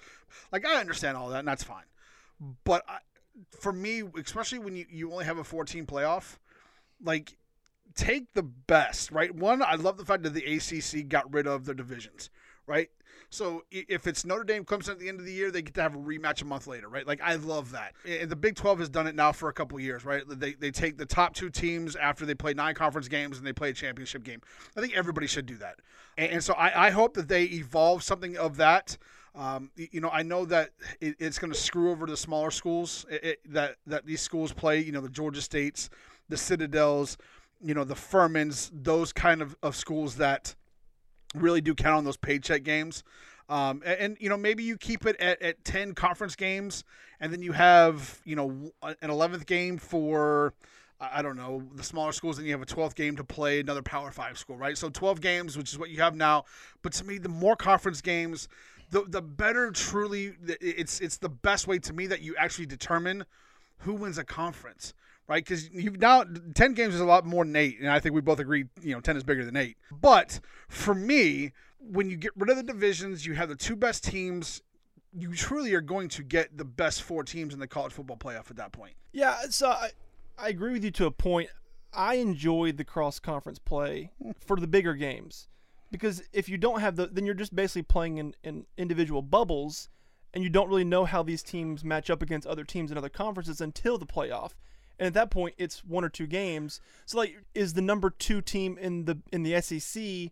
Like 0.50 0.66
I 0.66 0.80
understand 0.80 1.16
all 1.16 1.28
that 1.28 1.40
and 1.40 1.48
that's 1.48 1.62
fine. 1.62 1.84
But 2.64 2.82
I, 2.88 2.98
for 3.58 3.72
me, 3.72 4.02
especially 4.16 4.58
when 4.58 4.74
you, 4.74 4.86
you 4.90 5.12
only 5.12 5.26
have 5.26 5.38
a 5.38 5.44
14 5.44 5.84
playoff, 5.84 6.38
like 7.04 7.36
take 7.94 8.32
the 8.32 8.42
best, 8.42 9.12
right? 9.12 9.34
One, 9.34 9.62
I 9.62 9.74
love 9.74 9.98
the 9.98 10.04
fact 10.06 10.22
that 10.22 10.34
the 10.34 10.44
ACC 10.44 11.08
got 11.08 11.32
rid 11.32 11.46
of 11.46 11.66
the 11.66 11.74
divisions, 11.74 12.30
right? 12.66 12.88
So 13.30 13.64
if 13.70 14.06
it's 14.08 14.24
Notre 14.24 14.42
Dame 14.42 14.64
comes 14.64 14.88
at 14.88 14.98
the 14.98 15.08
end 15.08 15.20
of 15.20 15.24
the 15.26 15.32
year, 15.32 15.50
they 15.52 15.62
get 15.62 15.74
to 15.74 15.82
have 15.82 15.94
a 15.94 15.98
rematch 15.98 16.42
a 16.42 16.44
month 16.44 16.66
later, 16.66 16.88
right? 16.88 17.06
Like 17.06 17.20
I 17.22 17.36
love 17.36 17.70
that. 17.70 17.94
And 18.04 18.28
the 18.28 18.34
Big 18.36 18.56
12 18.56 18.80
has 18.80 18.88
done 18.88 19.06
it 19.06 19.14
now 19.14 19.30
for 19.30 19.48
a 19.48 19.52
couple 19.52 19.78
years, 19.78 20.04
right? 20.04 20.22
They, 20.28 20.54
they 20.54 20.72
take 20.72 20.98
the 20.98 21.06
top 21.06 21.34
two 21.34 21.48
teams 21.48 21.94
after 21.94 22.26
they 22.26 22.34
play 22.34 22.54
nine 22.54 22.74
conference 22.74 23.06
games 23.06 23.38
and 23.38 23.46
they 23.46 23.52
play 23.52 23.70
a 23.70 23.72
championship 23.72 24.24
game. 24.24 24.40
I 24.76 24.80
think 24.80 24.96
everybody 24.96 25.28
should 25.28 25.46
do 25.46 25.56
that. 25.58 25.76
And, 26.18 26.32
and 26.32 26.44
so 26.44 26.54
I, 26.54 26.88
I 26.88 26.90
hope 26.90 27.14
that 27.14 27.28
they 27.28 27.44
evolve 27.44 28.02
something 28.02 28.36
of 28.36 28.56
that. 28.56 28.98
Um, 29.36 29.70
you 29.76 30.00
know, 30.00 30.10
I 30.10 30.24
know 30.24 30.44
that 30.46 30.70
it, 31.00 31.14
it's 31.20 31.38
going 31.38 31.52
to 31.52 31.58
screw 31.58 31.92
over 31.92 32.06
the 32.06 32.16
smaller 32.16 32.50
schools 32.50 33.06
it, 33.08 33.24
it- 33.24 33.52
that 33.52 33.76
that 33.86 34.04
these 34.04 34.20
schools 34.20 34.52
play. 34.52 34.80
You 34.80 34.90
know, 34.90 35.00
the 35.00 35.08
Georgia 35.08 35.40
States, 35.40 35.88
the 36.28 36.36
Citadels, 36.36 37.16
you 37.62 37.74
know, 37.74 37.84
the 37.84 37.94
Furmans, 37.94 38.70
those 38.72 39.12
kind 39.12 39.40
of, 39.40 39.54
of 39.62 39.76
schools 39.76 40.16
that 40.16 40.56
really 41.34 41.60
do 41.60 41.74
count 41.74 41.98
on 41.98 42.04
those 42.04 42.16
paycheck 42.16 42.62
games. 42.62 43.04
Um, 43.48 43.82
and, 43.84 44.00
and, 44.00 44.16
you 44.20 44.28
know, 44.28 44.36
maybe 44.36 44.62
you 44.62 44.76
keep 44.76 45.06
it 45.06 45.16
at, 45.20 45.42
at 45.42 45.64
10 45.64 45.94
conference 45.94 46.36
games 46.36 46.84
and 47.20 47.32
then 47.32 47.42
you 47.42 47.52
have, 47.52 48.20
you 48.24 48.36
know, 48.36 48.70
an 48.82 49.10
11th 49.10 49.44
game 49.44 49.76
for, 49.76 50.54
I 51.00 51.18
I 51.18 51.22
don't 51.22 51.36
know, 51.36 51.62
the 51.74 51.82
smaller 51.82 52.12
schools, 52.12 52.38
and 52.38 52.46
you 52.46 52.52
have 52.52 52.62
a 52.62 52.66
12th 52.66 52.94
game 52.94 53.16
to 53.16 53.24
play 53.24 53.60
another 53.60 53.82
Power 53.82 54.10
Five 54.10 54.38
school, 54.38 54.56
right? 54.56 54.78
So 54.78 54.88
12 54.88 55.20
games, 55.20 55.56
which 55.56 55.72
is 55.72 55.78
what 55.78 55.90
you 55.90 56.00
have 56.00 56.14
now. 56.14 56.44
But 56.82 56.92
to 56.94 57.04
me, 57.04 57.18
the 57.18 57.28
more 57.28 57.56
conference 57.56 58.00
games, 58.00 58.48
the, 58.90 59.02
the 59.02 59.22
better 59.22 59.70
truly, 59.72 60.34
it's, 60.60 61.00
it's 61.00 61.16
the 61.16 61.28
best 61.28 61.66
way 61.66 61.78
to 61.80 61.92
me 61.92 62.06
that 62.06 62.22
you 62.22 62.36
actually 62.36 62.66
determine 62.66 63.24
who 63.78 63.94
wins 63.94 64.18
a 64.18 64.24
conference 64.24 64.94
right? 65.30 65.44
Because 65.44 65.70
you've 65.70 66.00
now 66.00 66.24
ten 66.54 66.74
games 66.74 66.92
is 66.92 67.00
a 67.00 67.04
lot 67.04 67.24
more 67.24 67.44
than 67.44 67.54
eight, 67.54 67.78
and 67.78 67.88
I 67.88 68.00
think 68.00 68.16
we 68.16 68.20
both 68.20 68.40
agree, 68.40 68.64
you 68.82 68.92
know, 68.92 69.00
ten 69.00 69.16
is 69.16 69.22
bigger 69.22 69.44
than 69.44 69.56
eight. 69.56 69.76
But 69.92 70.40
for 70.68 70.92
me, 70.92 71.52
when 71.78 72.10
you 72.10 72.16
get 72.16 72.32
rid 72.36 72.50
of 72.50 72.56
the 72.56 72.64
divisions, 72.64 73.24
you 73.24 73.34
have 73.34 73.48
the 73.48 73.54
two 73.54 73.76
best 73.76 74.02
teams. 74.02 74.60
You 75.16 75.32
truly 75.32 75.72
are 75.74 75.80
going 75.80 76.08
to 76.10 76.24
get 76.24 76.58
the 76.58 76.64
best 76.64 77.02
four 77.02 77.22
teams 77.22 77.54
in 77.54 77.60
the 77.60 77.68
college 77.68 77.92
football 77.92 78.16
playoff 78.16 78.50
at 78.50 78.56
that 78.56 78.72
point. 78.72 78.94
Yeah, 79.12 79.36
so 79.50 79.68
I, 79.68 79.90
I 80.36 80.48
agree 80.48 80.72
with 80.72 80.84
you 80.84 80.90
to 80.92 81.06
a 81.06 81.10
point. 81.10 81.48
I 81.92 82.14
enjoy 82.16 82.72
the 82.72 82.84
cross 82.84 83.18
conference 83.18 83.58
play 83.58 84.10
for 84.46 84.56
the 84.56 84.66
bigger 84.66 84.94
games 84.94 85.48
because 85.92 86.22
if 86.32 86.48
you 86.48 86.58
don't 86.58 86.80
have 86.80 86.96
the, 86.96 87.06
then 87.06 87.24
you're 87.24 87.34
just 87.34 87.54
basically 87.54 87.82
playing 87.82 88.18
in, 88.18 88.34
in 88.42 88.66
individual 88.76 89.22
bubbles, 89.22 89.88
and 90.34 90.44
you 90.44 90.50
don't 90.50 90.68
really 90.68 90.84
know 90.84 91.04
how 91.04 91.22
these 91.22 91.42
teams 91.42 91.84
match 91.84 92.10
up 92.10 92.22
against 92.22 92.46
other 92.46 92.64
teams 92.64 92.90
in 92.90 92.98
other 92.98 93.08
conferences 93.08 93.60
until 93.60 93.96
the 93.96 94.06
playoff. 94.06 94.52
And 95.00 95.06
at 95.08 95.14
that 95.14 95.30
point, 95.30 95.54
it's 95.58 95.82
one 95.84 96.04
or 96.04 96.08
two 96.08 96.26
games. 96.28 96.80
So, 97.06 97.18
like, 97.18 97.42
is 97.54 97.72
the 97.72 97.80
number 97.80 98.10
two 98.10 98.40
team 98.42 98.78
in 98.78 99.06
the 99.06 99.18
in 99.32 99.42
the 99.42 99.60
SEC, 99.60 100.00
you 100.02 100.30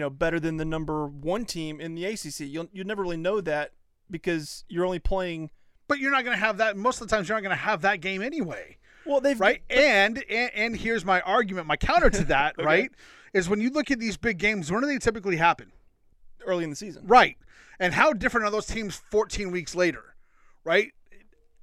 know, 0.00 0.10
better 0.10 0.38
than 0.38 0.56
the 0.58 0.64
number 0.64 1.06
one 1.06 1.44
team 1.46 1.80
in 1.80 1.94
the 1.94 2.04
ACC? 2.04 2.40
You'll 2.40 2.68
you 2.72 2.84
never 2.84 3.00
really 3.00 3.16
know 3.16 3.40
that 3.40 3.72
because 4.10 4.64
you're 4.68 4.84
only 4.84 4.98
playing. 4.98 5.50
But 5.86 6.00
you're 6.00 6.10
not 6.10 6.24
going 6.24 6.36
to 6.36 6.44
have 6.44 6.58
that. 6.58 6.76
Most 6.76 7.00
of 7.00 7.08
the 7.08 7.16
times, 7.16 7.28
you're 7.28 7.36
not 7.38 7.42
going 7.42 7.56
to 7.56 7.62
have 7.62 7.80
that 7.82 8.00
game 8.02 8.20
anyway. 8.20 8.76
Well, 9.06 9.20
they've 9.22 9.40
right? 9.40 9.62
And, 9.70 10.22
and 10.28 10.50
and 10.52 10.76
here's 10.76 11.04
my 11.04 11.20
argument, 11.22 11.66
my 11.66 11.76
counter 11.76 12.10
to 12.10 12.24
that, 12.24 12.54
Okay. 12.58 12.66
right? 12.66 12.90
Is 13.32 13.48
when 13.48 13.60
you 13.60 13.70
look 13.70 13.90
at 13.90 13.98
these 14.00 14.16
big 14.16 14.38
games, 14.38 14.70
when 14.70 14.80
do 14.82 14.86
they 14.88 14.98
typically 14.98 15.36
happen? 15.36 15.72
early 16.46 16.64
in 16.64 16.70
the 16.70 16.76
season. 16.76 17.02
Right. 17.06 17.36
And 17.78 17.92
how 17.94 18.12
different 18.12 18.46
are 18.46 18.50
those 18.50 18.66
teams 18.66 18.96
14 19.10 19.50
weeks 19.50 19.74
later, 19.74 20.14
right? 20.64 20.92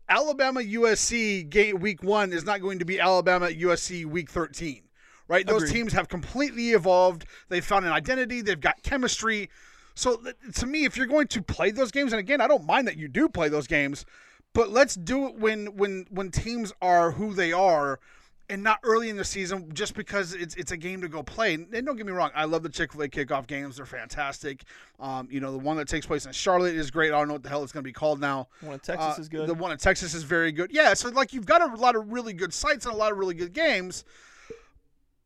Alabama 0.07 0.61
USC 0.61 1.49
game 1.49 1.79
week 1.79 2.03
1 2.03 2.33
is 2.33 2.45
not 2.45 2.61
going 2.61 2.79
to 2.79 2.85
be 2.85 2.99
Alabama 2.99 3.47
USC 3.47 4.05
week 4.05 4.29
13. 4.29 4.81
Right? 5.27 5.45
Those 5.47 5.63
Agreed. 5.63 5.73
teams 5.73 5.93
have 5.93 6.07
completely 6.07 6.69
evolved. 6.69 7.25
They've 7.49 7.65
found 7.65 7.85
an 7.85 7.91
identity, 7.91 8.41
they've 8.41 8.59
got 8.59 8.83
chemistry. 8.83 9.49
So 9.95 10.21
to 10.55 10.65
me, 10.65 10.85
if 10.85 10.97
you're 10.97 11.07
going 11.07 11.27
to 11.29 11.41
play 11.41 11.71
those 11.71 11.91
games 11.91 12.13
and 12.13 12.19
again, 12.19 12.41
I 12.41 12.47
don't 12.47 12.65
mind 12.65 12.87
that 12.87 12.97
you 12.97 13.07
do 13.07 13.27
play 13.27 13.49
those 13.49 13.65
games, 13.65 14.05
but 14.53 14.69
let's 14.69 14.95
do 14.95 15.27
it 15.27 15.35
when 15.35 15.75
when 15.77 16.05
when 16.09 16.31
teams 16.31 16.73
are 16.81 17.11
who 17.11 17.33
they 17.33 17.51
are 17.51 17.99
and 18.49 18.61
not 18.61 18.79
early 18.83 19.09
in 19.09 19.17
the 19.17 19.23
season 19.23 19.71
just 19.73 19.95
because 19.95 20.33
it's 20.33 20.55
it's 20.55 20.71
a 20.71 20.77
game 20.77 21.01
to 21.01 21.07
go 21.07 21.23
play. 21.23 21.55
And 21.55 21.71
don't 21.71 21.95
get 21.95 22.05
me 22.05 22.11
wrong, 22.11 22.31
I 22.35 22.45
love 22.45 22.63
the 22.63 22.69
Chick 22.69 22.93
Fil 22.93 23.01
A 23.03 23.07
kickoff 23.07 23.47
games; 23.47 23.77
they're 23.77 23.85
fantastic. 23.85 24.63
Um, 24.99 25.27
you 25.31 25.39
know, 25.39 25.51
the 25.51 25.57
one 25.57 25.77
that 25.77 25.87
takes 25.87 26.05
place 26.05 26.25
in 26.25 26.31
Charlotte 26.31 26.75
is 26.75 26.91
great. 26.91 27.11
I 27.11 27.17
don't 27.17 27.27
know 27.27 27.33
what 27.33 27.43
the 27.43 27.49
hell 27.49 27.63
it's 27.63 27.71
going 27.71 27.83
to 27.83 27.87
be 27.87 27.93
called 27.93 28.19
now. 28.19 28.47
The 28.59 28.65
one 28.67 28.73
in 28.75 28.79
Texas 28.79 29.17
Uh, 29.17 29.21
is 29.21 29.29
good. 29.29 29.47
The 29.47 29.53
one 29.53 29.71
in 29.71 29.77
Texas 29.77 30.13
is 30.13 30.23
very 30.23 30.51
good. 30.51 30.71
Yeah, 30.71 30.93
so 30.93 31.09
like 31.09 31.33
you've 31.33 31.45
got 31.45 31.61
a 31.61 31.75
lot 31.75 31.95
of 31.95 32.11
really 32.11 32.33
good 32.33 32.53
sites 32.53 32.85
and 32.85 32.93
a 32.93 32.97
lot 32.97 33.11
of 33.11 33.17
really 33.17 33.35
good 33.35 33.53
games. 33.53 34.05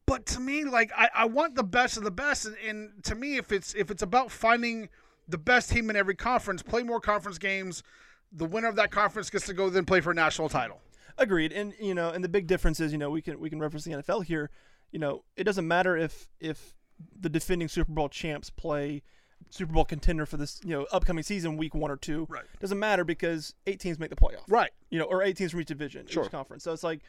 But 0.06 0.26
to 0.28 0.40
me, 0.40 0.64
like 0.66 0.92
I, 0.98 1.10
I 1.14 1.26
want 1.26 1.56
the 1.56 1.64
best 1.64 1.98
of 1.98 2.04
the 2.04 2.12
best, 2.12 2.46
and, 2.46 2.56
and 2.68 3.04
to 3.04 3.16
me, 3.16 3.38
if 3.38 3.52
it's 3.52 3.76
if 3.76 3.92
it's 3.92 4.02
about 4.02 4.32
finding 4.32 4.90
the 5.28 5.38
best 5.38 5.70
team 5.70 5.90
in 5.90 5.96
every 5.96 6.16
conference, 6.16 6.64
play 6.64 6.82
more 6.84 7.00
conference 7.00 7.38
games. 7.38 7.84
The 8.32 8.46
winner 8.46 8.68
of 8.68 8.76
that 8.78 8.92
conference 8.92 9.30
gets 9.30 9.46
to 9.48 9.54
go 9.54 9.70
then 9.70 9.86
play 9.86 10.02
for 10.02 10.12
a 10.12 10.16
national 10.16 10.50
title. 10.50 10.82
Agreed. 11.20 11.52
And 11.54 11.74
you 11.80 11.94
know, 11.94 12.10
and 12.10 12.24
the 12.24 12.30
big 12.30 12.48
difference 12.48 12.80
is, 12.80 12.92
you 12.92 12.98
know, 12.98 13.10
we 13.10 13.22
can 13.22 13.40
we 13.40 13.50
can 13.50 13.60
reference 13.60 13.84
the 13.84 13.92
NFL 13.92 14.24
here. 14.26 14.50
You 14.92 15.00
know, 15.00 15.24
it 15.36 15.44
doesn't 15.44 15.68
matter 15.68 15.96
if 15.96 16.28
if 16.40 16.74
the 17.20 17.30
defending 17.30 17.68
Super 17.68 17.92
Bowl 17.92 18.10
champs 18.10 18.50
play 18.50 19.04
Super 19.52 19.72
Bowl 19.74 19.86
contender 19.86 20.26
for 20.26 20.38
this, 20.38 20.60
you 20.64 20.72
know, 20.72 20.86
upcoming 20.92 21.24
season, 21.24 21.58
week 21.58 21.74
one 21.76 21.92
or 21.92 21.98
two. 21.98 22.26
Right. 22.30 22.44
Doesn't 22.60 22.80
matter 22.80 23.04
because 23.04 23.54
eight 23.68 23.80
teams 23.80 24.00
make 24.00 24.10
the 24.10 24.16
playoff. 24.16 24.44
Right. 24.48 24.72
You 24.90 25.00
know, 25.00 25.06
or 25.06 25.22
eight 25.24 25.38
teams 25.38 25.52
from 25.52 25.62
each 25.62 25.68
division, 25.68 26.08
Sure. 26.08 26.26
each 26.26 26.32
conference. 26.32 26.64
So 26.64 26.74
it's 26.74 26.84
like 26.84 27.02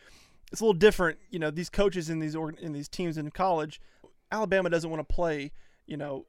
it's 0.52 0.60
a 0.60 0.64
little 0.64 0.78
different. 0.78 1.18
You 1.30 1.38
know, 1.38 1.50
these 1.50 1.70
coaches 1.70 2.10
in 2.10 2.18
these 2.18 2.36
org- 2.36 2.58
in 2.60 2.72
these 2.72 2.88
teams 2.88 3.16
in 3.16 3.30
college, 3.30 3.80
Alabama 4.32 4.70
doesn't 4.70 4.90
want 4.90 5.06
to 5.06 5.14
play. 5.14 5.52
You 5.86 5.96
know, 5.96 6.26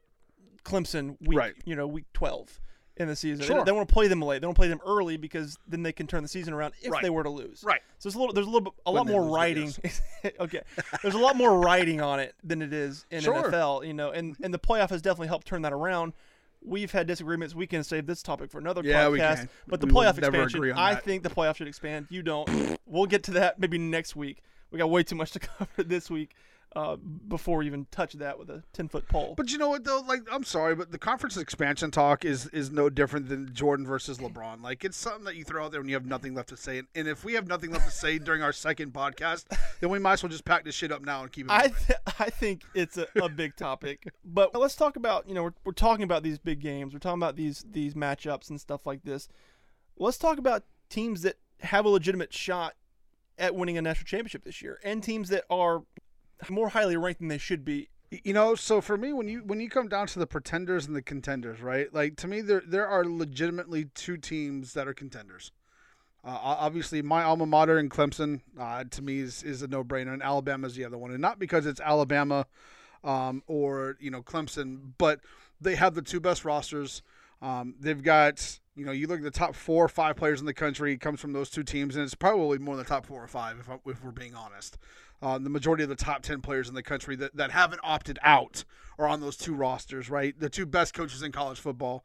Clemson 0.64 1.18
week. 1.22 1.38
Right. 1.38 1.54
You 1.66 1.76
know, 1.76 1.88
week 1.88 2.06
twelve 2.14 2.60
in 2.98 3.08
the 3.08 3.16
season. 3.16 3.46
Sure. 3.46 3.60
They, 3.60 3.64
they 3.66 3.72
want 3.72 3.88
to 3.88 3.94
play 3.94 4.08
them 4.08 4.22
late. 4.22 4.42
They 4.42 4.46
don't 4.48 4.54
play 4.54 4.68
them 4.68 4.82
early 4.86 5.18
because 5.18 5.58
then 5.68 5.82
they 5.82 5.92
can 5.92 6.08
turn 6.08 6.22
the 6.24 6.30
season 6.30 6.54
around 6.54 6.74
if 6.82 6.92
Right. 6.92 7.02
they 7.02 7.10
were 7.10 7.24
to 7.24 7.30
lose. 7.30 7.64
Right. 7.66 7.82
So 8.00 8.08
it's 8.08 8.16
a 8.16 8.20
little. 8.20 8.34
There's 8.34 8.46
a 8.48 8.50
little 8.50 8.62
bit, 8.72 8.74
a 8.86 8.92
lot 8.92 9.08
more 9.08 9.24
writing. 9.24 9.74
okay. 10.40 10.62
There's 11.02 11.16
a 11.16 11.20
lot 11.20 11.36
more 11.36 11.60
writing 11.60 12.02
on 12.02 12.20
it 12.20 12.36
than 12.44 12.62
it 12.62 12.74
is 12.74 13.06
in 13.10 13.22
Sure. 13.22 13.50
NFL. 13.50 13.88
You 13.88 13.94
know, 13.94 14.12
and 14.12 14.36
and 14.44 14.54
the 14.54 14.60
playoff 14.60 14.90
has 14.90 15.02
definitely 15.02 15.28
helped 15.30 15.48
turn 15.48 15.62
that 15.64 15.74
around. 15.74 16.14
We've 16.64 16.92
had 16.92 17.08
disagreements. 17.08 17.56
We 17.56 17.66
can 17.66 17.84
save 17.84 18.06
this 18.06 18.22
topic 18.22 18.52
for 18.52 18.60
another 18.60 18.82
Yeah, 18.84 19.10
we 19.10 19.18
podcast. 19.18 19.36
can. 19.38 19.50
But 19.68 19.80
the 19.82 19.88
We 19.88 19.94
playoff 19.94 20.18
expansion, 20.20 20.74
I 20.74 20.94
think 20.94 21.24
the 21.24 21.30
playoff 21.30 21.56
should 21.56 21.68
expand. 21.68 22.06
You 22.12 22.22
don't. 22.22 22.78
we'll 22.86 23.08
get 23.08 23.24
to 23.24 23.32
that 23.32 23.60
maybe 23.60 23.80
next 23.80 24.16
week. 24.16 24.44
We 24.70 24.78
got 24.78 24.90
way 24.92 25.02
too 25.04 25.16
much 25.16 25.32
to 25.32 25.40
cover 25.40 25.84
this 25.84 26.10
week 26.10 26.36
uh, 26.76 26.96
before 26.96 27.58
we 27.58 27.66
even 27.66 27.86
touch 27.92 28.14
that 28.14 28.40
with 28.40 28.50
a 28.50 28.64
ten 28.72 28.88
foot 28.88 29.08
pole. 29.08 29.34
But 29.36 29.52
you 29.52 29.58
know 29.58 29.70
what 29.70 29.84
though? 29.84 30.04
Like 30.08 30.22
I'm 30.32 30.44
sorry, 30.44 30.76
but 30.76 30.92
the 30.92 30.98
conference 30.98 31.36
expansion 31.36 31.92
talk 31.92 32.24
is 32.24 32.48
is 32.48 32.72
no 32.72 32.90
different 32.90 33.28
than 33.28 33.54
Jordan 33.54 33.86
versus 33.86 34.20
LeBron. 34.20 34.62
Like 34.62 34.86
it's 34.86 34.98
something 34.98 35.26
that 35.26 35.36
you 35.36 35.44
throw 35.44 35.66
out 35.66 35.72
there 35.72 35.82
when 35.82 35.90
you 35.90 35.96
have 35.96 36.06
nothing 36.06 36.34
left 36.34 36.50
to 36.50 36.58
say. 36.58 36.80
And, 36.80 36.88
and 36.96 37.08
if 37.08 37.26
we 37.26 37.34
have 37.34 37.48
nothing 37.48 37.72
left 37.72 37.86
to 37.86 37.92
say 37.92 38.18
during 38.20 38.42
our 38.42 38.54
second 38.54 38.94
podcast, 38.94 39.46
then 39.82 39.90
we 39.90 40.00
might 40.00 40.14
as 40.14 40.24
well 40.24 40.30
just 40.30 40.46
pack 40.46 40.64
this 40.64 40.76
shit 40.76 40.92
up 40.92 41.02
now 41.04 41.24
and 41.24 41.32
keep 41.32 41.48
it. 41.48 41.52
I 41.52 41.68
th- 41.68 42.00
I 42.20 42.30
think 42.30 42.64
it's 42.74 42.98
a, 42.98 43.08
a 43.22 43.28
big 43.28 43.56
topic, 43.56 44.14
but 44.24 44.58
let's 44.58 44.76
talk 44.76 44.96
about 44.96 45.28
you 45.28 45.36
know 45.36 45.44
we're, 45.44 45.54
we're 45.66 45.74
talking 45.74 46.04
about 46.04 46.24
these 46.24 46.40
big 46.40 46.62
games, 46.62 46.94
we're 46.94 47.00
talking 47.00 47.20
about 47.20 47.36
these 47.36 47.66
these 47.70 47.96
matchups 47.96 48.50
and 48.50 48.60
stuff 48.62 48.86
like 48.86 49.04
this. 49.04 49.28
Let's 49.98 50.18
talk 50.18 50.38
about 50.38 50.64
teams 50.90 51.22
that 51.24 51.36
have 51.60 51.86
a 51.86 51.90
legitimate 51.90 52.34
shot 52.34 52.76
at 53.38 53.56
winning 53.56 53.78
a 53.78 53.82
national 53.82 54.06
championship 54.06 54.44
this 54.46 54.62
year, 54.62 54.80
and 54.84 55.04
teams 55.04 55.30
that 55.30 55.44
are 55.50 55.84
more 56.50 56.70
highly 56.70 56.98
ranked 56.98 57.20
than 57.20 57.28
they 57.28 57.38
should 57.38 57.64
be. 57.64 57.90
you 58.10 58.34
know 58.34 58.56
so 58.56 58.82
for 58.82 58.98
me 58.98 59.14
when 59.14 59.28
you 59.28 59.40
when 59.46 59.60
you 59.60 59.70
come 59.70 59.88
down 59.88 60.08
to 60.08 60.20
the 60.20 60.28
pretenders 60.28 60.86
and 60.88 60.96
the 60.96 61.02
contenders 61.02 61.62
right? 61.62 61.94
Like 61.94 62.18
to 62.18 62.28
me 62.28 62.42
there 62.42 62.64
there 62.66 62.88
are 62.88 63.06
legitimately 63.06 63.86
two 63.94 64.18
teams 64.18 64.74
that 64.74 64.88
are 64.88 64.94
contenders. 64.94 65.52
Uh, 66.24 66.38
obviously 66.42 67.02
my 67.02 67.24
alma 67.24 67.46
mater 67.46 67.80
in 67.80 67.90
clemson 67.90 68.42
uh, 68.60 68.84
to 68.92 69.02
me 69.02 69.20
is, 69.20 69.42
is 69.44 69.62
a 69.64 69.68
no-brainer 69.68 70.14
and 70.14 70.22
alabama's 70.22 70.76
the 70.76 70.86
other 70.86 70.98
one. 70.98 71.12
And 71.12 71.22
not 71.22 71.40
because 71.40 71.66
it's 71.66 71.80
alabama 71.80 72.46
um, 73.04 73.44
or 73.48 73.98
you 74.00 74.12
know 74.12 74.22
clemson 74.22 74.92
but 74.98 75.20
they 75.60 75.76
have 75.76 75.94
the 75.96 76.02
two 76.02 76.20
best 76.20 76.44
rosters. 76.44 77.02
Um, 77.42 77.76
they've 77.80 78.02
got 78.04 78.60
you 78.76 78.86
know 78.86 78.92
you 78.92 79.08
look 79.08 79.18
at 79.20 79.24
the 79.24 79.32
top 79.32 79.56
four 79.56 79.86
or 79.86 79.90
five 79.90 80.16
players 80.16 80.40
in 80.40 80.46
the 80.46 80.54
country 80.54 80.98
comes 80.98 81.20
from 81.20 81.34
those 81.34 81.50
two 81.50 81.64
teams 81.64 81.96
and 81.96 82.04
it's 82.04 82.16
probably 82.16 82.58
more 82.60 82.76
than 82.76 82.84
the 82.84 82.90
top 82.90 83.06
four 83.06 83.24
or 83.24 83.28
five 83.28 83.60
if, 83.60 83.70
I, 83.70 83.78
if 83.86 84.04
we're 84.04 84.12
being 84.12 84.36
honest 84.36 84.78
uh, 85.22 85.38
the 85.38 85.50
majority 85.50 85.84
of 85.84 85.90
the 85.90 85.96
top 85.96 86.22
10 86.24 86.42
players 86.42 86.68
in 86.70 86.76
the 86.76 86.84
country 86.84 87.16
that, 87.18 87.36
that 87.36 87.52
haven't 87.52 87.82
opted 87.84 88.18
out 88.24 88.64
are 88.98 89.08
on 89.08 89.22
those 89.22 89.38
two 89.38 89.54
rosters, 89.54 90.10
right? 90.10 90.40
The 90.40 90.50
two 90.50 90.66
best 90.66 90.94
coaches 90.94 91.22
in 91.24 91.32
college 91.32 91.60
football. 91.60 92.04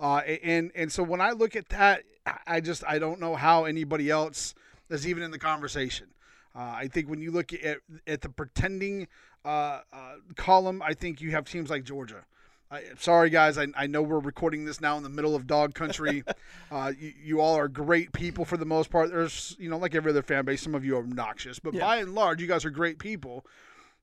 Uh, 0.00 0.18
and 0.18 0.70
and 0.76 0.92
so 0.92 1.02
when 1.02 1.20
I 1.20 1.32
look 1.32 1.56
at 1.56 1.68
that, 1.70 2.04
I- 2.46 2.60
just 2.60 2.84
I 2.86 2.98
don't 2.98 3.20
know 3.20 3.34
how 3.34 3.64
anybody 3.64 4.10
else 4.10 4.54
is 4.90 5.06
even 5.08 5.22
in 5.22 5.30
the 5.30 5.38
conversation. 5.38 6.06
Uh, 6.54 6.60
I 6.76 6.88
think 6.88 7.08
when 7.08 7.20
you 7.20 7.30
look 7.30 7.52
at 7.52 7.78
at 8.06 8.20
the 8.20 8.28
pretending 8.28 9.08
uh, 9.44 9.80
uh, 9.92 10.14
column, 10.36 10.82
I 10.82 10.94
think 10.94 11.20
you 11.20 11.30
have 11.32 11.46
teams 11.46 11.70
like 11.70 11.84
Georgia. 11.84 12.24
I, 12.70 12.82
sorry, 12.98 13.30
guys. 13.30 13.56
I, 13.56 13.66
I 13.74 13.86
know 13.86 14.02
we're 14.02 14.18
recording 14.18 14.64
this 14.66 14.80
now 14.80 14.96
in 14.98 15.02
the 15.02 15.08
middle 15.08 15.34
of 15.34 15.46
dog 15.46 15.74
country. 15.74 16.22
uh, 16.70 16.92
you, 16.98 17.12
you 17.22 17.40
all 17.40 17.56
are 17.56 17.68
great 17.68 18.12
people 18.12 18.44
for 18.44 18.56
the 18.58 18.66
most 18.66 18.90
part. 18.90 19.10
There's, 19.10 19.56
you 19.58 19.70
know, 19.70 19.78
like 19.78 19.94
every 19.94 20.10
other 20.10 20.22
fan 20.22 20.44
base, 20.44 20.62
some 20.62 20.74
of 20.74 20.84
you 20.84 20.96
are 20.96 21.00
obnoxious, 21.00 21.58
but 21.58 21.72
Yeah. 21.74 21.80
by 21.86 21.96
and 21.96 22.14
large, 22.14 22.40
you 22.42 22.46
guys 22.46 22.64
are 22.64 22.70
great 22.70 22.98
people. 22.98 23.46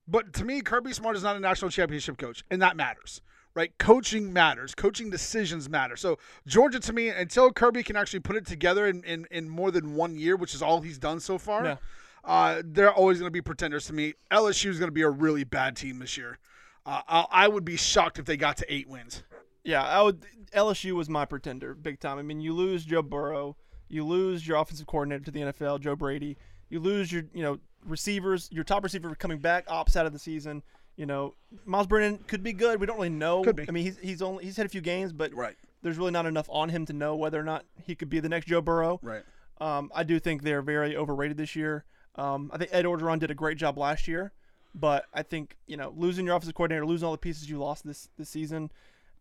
But 0.07 0.34
to 0.34 0.45
me, 0.45 0.62
Kirby 0.62 0.93
Smart 0.93 1.15
is 1.15 1.24
not 1.24 1.36
a 1.36 1.39
national 1.39 1.69
championship 1.72 2.17
coach, 2.17 2.43
and 2.50 2.62
that 2.62 2.75
matters, 2.75 3.22
right? 3.55 3.72
Coaching 3.77 4.31
matters. 4.34 4.74
Coaching 4.75 5.10
decisions 5.12 5.69
matter. 5.69 5.95
So 5.95 6.17
Georgia, 6.48 6.79
to 6.79 6.93
me, 6.93 7.10
until 7.10 7.51
Kirby 7.51 7.84
can 7.84 7.95
actually 7.95 8.19
put 8.22 8.36
it 8.36 8.45
together 8.48 8.88
in, 8.88 9.03
in, 9.03 9.27
in 9.31 9.48
more 9.50 9.69
than 9.72 9.95
one 9.95 10.15
year, 10.15 10.36
which 10.36 10.53
is 10.55 10.62
all 10.63 10.81
he's 10.81 10.98
done 11.00 11.19
so 11.19 11.38
far, 11.38 11.65
Yeah. 11.65 11.75
uh, 12.24 12.62
they're 12.65 12.93
always 12.93 13.19
going 13.19 13.27
to 13.27 13.31
be 13.31 13.41
pretenders 13.41 13.86
to 13.88 13.93
me. 13.93 14.13
LSU 14.31 14.69
is 14.69 14.79
going 14.79 14.88
to 14.89 14.93
be 14.93 15.01
a 15.03 15.10
really 15.10 15.43
bad 15.43 15.75
team 15.75 16.00
this 16.00 16.17
year. 16.17 16.39
Uh, 16.86 17.01
I, 17.08 17.25
I 17.32 17.48
would 17.48 17.65
be 17.65 17.77
shocked 17.77 18.20
if 18.20 18.25
they 18.25 18.38
got 18.38 18.58
to 18.58 18.74
eight 18.74 18.88
wins. 18.88 19.24
Yeah, 19.63 19.84
I 19.84 20.01
would. 20.01 20.24
LSU 20.54 20.92
was 20.94 21.10
my 21.10 21.25
pretender, 21.25 21.74
big 21.74 22.00
time. 22.00 22.18
I 22.18 22.22
mean, 22.22 22.39
you 22.39 22.54
lose 22.54 22.86
Joe 22.86 23.01
Burrow, 23.01 23.58
you 23.89 24.06
lose 24.06 24.48
your 24.48 24.58
offensive 24.58 24.86
coordinator 24.88 25.24
to 25.25 25.32
the 25.32 25.39
NFL, 25.42 25.80
Joe 25.82 25.96
Brady. 25.96 26.38
You 26.70 26.80
lose 26.80 27.12
your, 27.12 27.24
you 27.34 27.42
know, 27.44 27.60
receivers. 27.86 28.50
Your 28.51 28.63
top 28.63 28.84
receiver 28.84 29.13
coming 29.15 29.39
back, 29.39 29.65
ops 29.68 29.96
out 29.96 30.06
of 30.06 30.13
the 30.13 30.20
season. 30.20 30.62
You 30.96 31.06
know, 31.06 31.34
Myles 31.65 31.88
Brennan 31.88 32.20
could 32.27 32.42
be 32.44 32.54
good. 32.54 32.80
We 32.80 32.86
don't 32.86 32.96
really 32.98 33.10
know. 33.10 33.44
Could 33.44 33.56
be. 33.58 33.65
I 33.68 33.72
mean, 33.72 33.84
he's 33.84 33.98
he's 34.00 34.22
only 34.22 34.46
he's 34.46 34.56
had 34.58 34.65
a 34.65 34.70
few 34.70 34.82
games, 34.82 35.12
but 35.12 35.34
Right. 35.34 35.56
there's 35.82 35.98
really 35.98 36.12
not 36.12 36.25
enough 36.25 36.48
on 36.50 36.70
him 36.70 36.86
to 36.86 36.94
know 36.94 37.15
whether 37.15 37.39
or 37.39 37.44
not 37.44 37.65
he 37.86 37.96
could 37.96 38.10
be 38.10 38.20
the 38.20 38.30
next 38.30 38.46
Joe 38.48 38.62
Burrow. 38.62 39.00
Right. 39.04 39.24
Um, 39.60 39.92
I 39.96 40.04
do 40.04 40.20
think 40.20 40.44
they're 40.44 40.62
very 40.62 40.96
overrated 40.96 41.38
this 41.38 41.56
year. 41.56 41.86
Um, 42.15 42.50
I 42.54 42.58
think 42.58 42.70
Ed 42.74 42.86
Orgeron 42.86 43.20
did 43.20 43.30
a 43.32 43.36
great 43.36 43.58
job 43.58 43.77
last 43.77 44.08
year, 44.08 44.32
but 44.75 45.05
I 45.13 45.24
think 45.24 45.55
you 45.67 45.77
know 45.77 45.94
losing 45.96 46.25
your 46.25 46.36
offensive 46.36 46.55
coordinator, 46.55 46.86
losing 46.86 47.05
all 47.05 47.12
the 47.12 47.17
pieces 47.17 47.50
you 47.50 47.58
lost 47.58 47.86
this 47.86 48.10
this 48.17 48.29
season, 48.29 48.72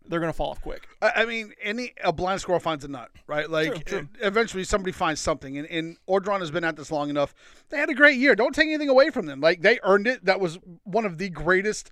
they're 0.07 0.21
gonna 0.21 0.33
fall 0.33 0.51
off 0.51 0.61
quick. 0.61 0.87
I, 1.01 1.13
I 1.17 1.25
mean, 1.25 1.53
any 1.63 1.95
a 2.03 2.13
blind 2.13 2.41
squirrel 2.41 2.61
finds 2.61 2.85
a 2.85 2.89
nut, 2.89 3.11
right? 3.27 3.49
Like 3.49 3.87
True, 3.87 4.01
true. 4.01 4.09
eventually 4.21 4.65
somebody 4.65 4.93
finds 4.93 5.21
something, 5.21 5.57
and, 5.57 5.69
and 5.69 5.97
Orgeron 6.09 6.41
has 6.41 6.51
been 6.51 6.65
at 6.65 6.77
this 6.77 6.91
long 6.91 7.09
enough. 7.11 7.35
They 7.71 7.79
had 7.79 7.91
a 7.91 7.95
great 7.95 8.19
year. 8.19 8.35
Don't 8.35 8.55
take 8.55 8.67
anything 8.67 8.89
away 8.89 9.11
from 9.11 9.27
them. 9.27 9.41
Like 9.41 9.63
they 9.63 9.79
earned 9.83 10.07
it. 10.07 10.25
That 10.25 10.41
was 10.41 10.59
one 10.85 11.05
of 11.05 11.19
the 11.19 11.31
greatest 11.31 11.91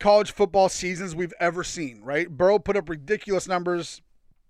college 0.00 0.32
football 0.32 0.68
seasons 0.68 1.14
we've 1.14 1.34
ever 1.38 1.62
seen. 1.62 2.02
Right? 2.02 2.28
Burrow 2.28 2.58
put 2.58 2.76
up 2.76 2.88
ridiculous 2.88 3.46
numbers. 3.46 4.00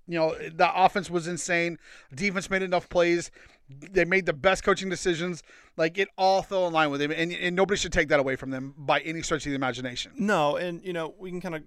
You 0.07 0.19
know, 0.19 0.35
the 0.35 0.71
offense 0.75 1.09
was 1.09 1.27
insane. 1.27 1.79
Defense 2.15 2.51
made 2.51 2.63
enough 2.63 2.89
plays. 2.89 3.31
They 3.69 4.05
made 4.05 4.27
the 4.27 4.35
best 4.35 4.63
coaching 4.63 4.91
decisions. 4.91 5.43
Like 5.77 5.97
it 5.97 6.09
all 6.19 6.43
fell 6.43 6.67
in 6.67 6.73
line 6.73 6.91
with 6.91 7.01
them, 7.01 7.11
and, 7.11 7.33
and 7.33 7.57
nobody 7.57 7.79
should 7.79 7.93
take 7.93 8.09
that 8.09 8.21
away 8.21 8.37
from 8.37 8.51
them 8.51 8.75
by 8.77 9.01
any 9.01 9.23
stretch 9.23 9.47
of 9.47 9.51
the 9.51 9.57
imagination. 9.57 10.13
No, 10.17 10.57
and 10.57 10.85
you 10.85 10.93
know 10.93 11.15
we 11.19 11.31
can 11.31 11.41
kind 11.41 11.55
of 11.55 11.63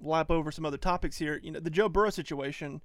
lap 0.00 0.30
over 0.30 0.50
some 0.50 0.64
other 0.64 0.78
topics 0.78 1.18
here. 1.18 1.40
You 1.42 1.52
know, 1.52 1.60
the 1.60 1.70
Joe 1.70 1.88
Burrow 1.88 2.10
situation, 2.10 2.80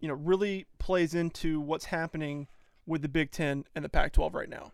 you 0.00 0.08
know, 0.08 0.14
really 0.14 0.66
plays 0.78 1.14
into 1.14 1.60
what's 1.60 1.86
happening 1.86 2.48
with 2.86 3.02
the 3.02 3.08
Big 3.08 3.30
Ten 3.30 3.64
and 3.74 3.84
the 3.84 3.88
Pac-12 3.88 4.34
right 4.34 4.48
now. 4.48 4.72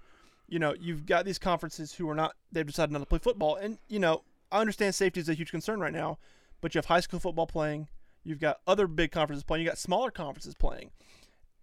You 0.48 0.58
know, 0.58 0.74
you've 0.78 1.04
got 1.06 1.24
these 1.24 1.38
conferences 1.38 1.92
who 1.94 2.08
are 2.08 2.14
not 2.14 2.34
they've 2.52 2.66
decided 2.66 2.92
not 2.92 3.00
to 3.00 3.06
play 3.06 3.18
football, 3.18 3.56
and 3.56 3.78
you 3.88 3.98
know, 3.98 4.22
I 4.50 4.60
understand 4.60 4.94
safety 4.94 5.20
is 5.20 5.28
a 5.28 5.34
huge 5.34 5.50
concern 5.50 5.80
right 5.80 5.92
now, 5.92 6.18
but 6.60 6.74
you 6.74 6.78
have 6.78 6.86
high 6.86 7.00
school 7.00 7.20
football 7.20 7.46
playing, 7.46 7.88
you've 8.24 8.40
got 8.40 8.60
other 8.66 8.86
big 8.86 9.10
conferences 9.12 9.44
playing, 9.44 9.62
you 9.64 9.68
got 9.70 9.78
smaller 9.78 10.10
conferences 10.10 10.54
playing, 10.54 10.90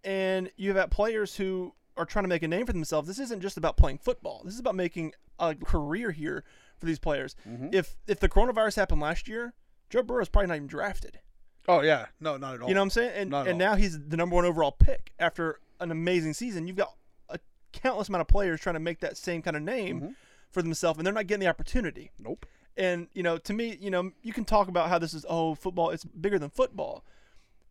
and 0.04 0.50
you've 0.56 0.76
got 0.76 0.90
players 0.90 1.36
who 1.36 1.74
are 1.96 2.04
trying 2.06 2.24
to 2.24 2.28
make 2.28 2.42
a 2.42 2.48
name 2.48 2.66
for 2.66 2.72
themselves. 2.72 3.06
This 3.06 3.18
isn't 3.18 3.40
just 3.40 3.56
about 3.56 3.76
playing 3.76 3.98
football. 3.98 4.42
This 4.44 4.54
is 4.54 4.60
about 4.60 4.74
making 4.74 5.12
a 5.38 5.54
career 5.54 6.10
here 6.10 6.44
for 6.78 6.86
these 6.86 6.98
players. 6.98 7.36
If 7.72 7.96
if 8.06 8.18
the 8.20 8.28
coronavirus 8.28 8.76
happened 8.76 9.00
last 9.00 9.28
year, 9.28 9.52
Joe 9.90 10.02
Burrow 10.02 10.22
is 10.22 10.28
probably 10.28 10.48
not 10.48 10.56
even 10.56 10.68
drafted. 10.68 11.20
Oh 11.68 11.80
yeah, 11.82 12.06
no, 12.20 12.36
not 12.36 12.54
at 12.54 12.62
all. 12.62 12.68
You 12.68 12.74
know 12.74 12.80
what 12.80 12.84
I'm 12.86 12.90
saying? 12.90 13.12
And 13.14 13.34
and 13.34 13.48
all. 13.48 13.54
now 13.56 13.74
he's 13.76 13.98
the 14.08 14.16
number 14.16 14.34
one 14.34 14.44
overall 14.44 14.72
pick 14.72 15.12
after 15.18 15.60
an 15.80 15.90
amazing 15.90 16.34
season. 16.34 16.66
You've 16.66 16.76
got 16.76 16.94
a 17.28 17.38
countless 17.72 18.08
amount 18.08 18.22
of 18.22 18.28
players 18.28 18.60
trying 18.60 18.74
to 18.74 18.80
make 18.80 19.00
that 19.00 19.16
same 19.16 19.42
kind 19.42 19.56
of 19.56 19.62
name 19.62 20.00
Mm-hmm. 20.00 20.10
for 20.50 20.62
themselves, 20.62 20.98
and 20.98 21.06
they're 21.06 21.14
not 21.14 21.26
getting 21.26 21.40
the 21.44 21.48
opportunity. 21.48 22.10
nope. 22.18 22.46
And 22.76 23.08
you 23.12 23.22
know, 23.22 23.38
to 23.38 23.52
me, 23.52 23.76
you 23.80 23.90
know, 23.90 24.12
you 24.22 24.32
can 24.32 24.44
talk 24.44 24.68
about 24.68 24.88
how 24.88 24.98
this 24.98 25.12
is 25.14 25.26
oh 25.28 25.54
football, 25.54 25.90
it's 25.90 26.04
bigger 26.04 26.38
than 26.38 26.50
football, 26.50 27.04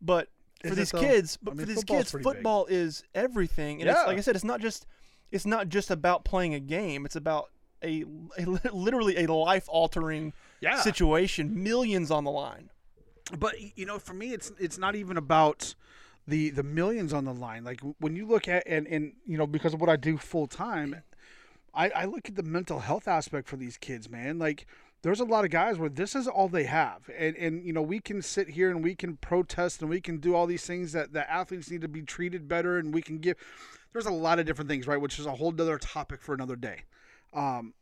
but 0.01 0.27
for 0.61 0.69
Is 0.69 0.75
these 0.75 0.91
kids, 0.91 1.37
but 1.41 1.55
I 1.55 1.57
for 1.57 1.65
these 1.65 1.83
kids, 1.83 2.11
pretty 2.11 2.23
big. 2.23 2.33
football 2.35 2.65
is 2.67 3.03
everything. 3.15 3.81
And 3.81 3.87
Yeah. 3.87 3.93
it's, 3.93 4.07
like 4.07 4.17
I 4.17 4.21
said, 4.21 4.35
it's 4.35 4.45
not 4.45 4.61
just 4.61 4.85
it's 5.31 5.45
not 5.45 5.69
just 5.69 5.89
about 5.89 6.23
playing 6.25 6.53
a 6.53 6.59
game. 6.59 7.05
It's 7.05 7.15
about 7.15 7.49
a, 7.83 8.03
a 8.37 8.45
literally 8.71 9.17
a 9.23 9.33
life 9.33 9.65
altering 9.67 10.33
Yeah. 10.59 10.81
situation, 10.81 11.63
millions 11.63 12.11
on 12.11 12.23
the 12.25 12.31
line. 12.31 12.69
But 13.37 13.55
you 13.77 13.85
know, 13.85 13.97
for 13.97 14.13
me, 14.13 14.33
it's 14.33 14.51
it's 14.59 14.77
not 14.77 14.95
even 14.95 15.17
about 15.17 15.73
the 16.27 16.51
the 16.51 16.63
millions 16.63 17.11
on 17.11 17.25
the 17.25 17.33
line. 17.33 17.63
Like 17.63 17.81
when 17.99 18.15
you 18.15 18.27
look 18.27 18.47
at 18.47 18.63
and 18.67 18.85
and 18.87 19.13
you 19.25 19.37
know 19.37 19.47
because 19.47 19.73
of 19.73 19.81
what 19.81 19.89
I 19.89 19.95
do 19.95 20.17
full 20.17 20.45
time, 20.45 21.01
I, 21.73 21.89
I 21.89 22.05
look 22.05 22.27
at 22.27 22.35
the 22.35 22.43
mental 22.43 22.79
health 22.79 23.07
aspect 23.07 23.47
for 23.47 23.55
these 23.55 23.77
kids, 23.77 24.09
man. 24.09 24.37
Like 24.37 24.67
there's 25.03 25.19
a 25.19 25.25
lot 25.25 25.45
of 25.45 25.51
guys 25.51 25.77
where 25.77 25.89
this 25.89 26.15
is 26.15 26.27
all 26.27 26.47
they 26.47 26.65
have. 26.65 27.09
And 27.17 27.35
and 27.35 27.65
you 27.65 27.73
know, 27.73 27.81
we 27.81 27.99
can 27.99 28.21
sit 28.21 28.49
here 28.49 28.69
and 28.69 28.83
we 28.83 28.95
can 28.95 29.17
protest 29.17 29.81
and 29.81 29.89
we 29.89 30.01
can 30.01 30.17
do 30.17 30.35
all 30.35 30.45
these 30.45 30.65
things 30.65 30.91
that 30.93 31.13
the 31.13 31.29
athletes 31.29 31.71
need 31.71 31.81
to 31.81 31.87
be 31.87 32.01
treated 32.01 32.47
better 32.47 32.77
and 32.77 32.93
we 32.93 33.01
can 33.01 33.17
give 33.17 33.37
there's 33.93 34.05
a 34.05 34.11
lot 34.11 34.39
of 34.39 34.45
different 34.45 34.69
things, 34.69 34.87
right? 34.87 34.99
Which 34.99 35.19
is 35.19 35.25
a 35.25 35.33
whole 35.33 35.49
other 35.49 35.77
topic 35.77 36.21
for 36.21 36.33
another 36.33 36.55
day. 36.55 36.83
Um, 37.33 37.73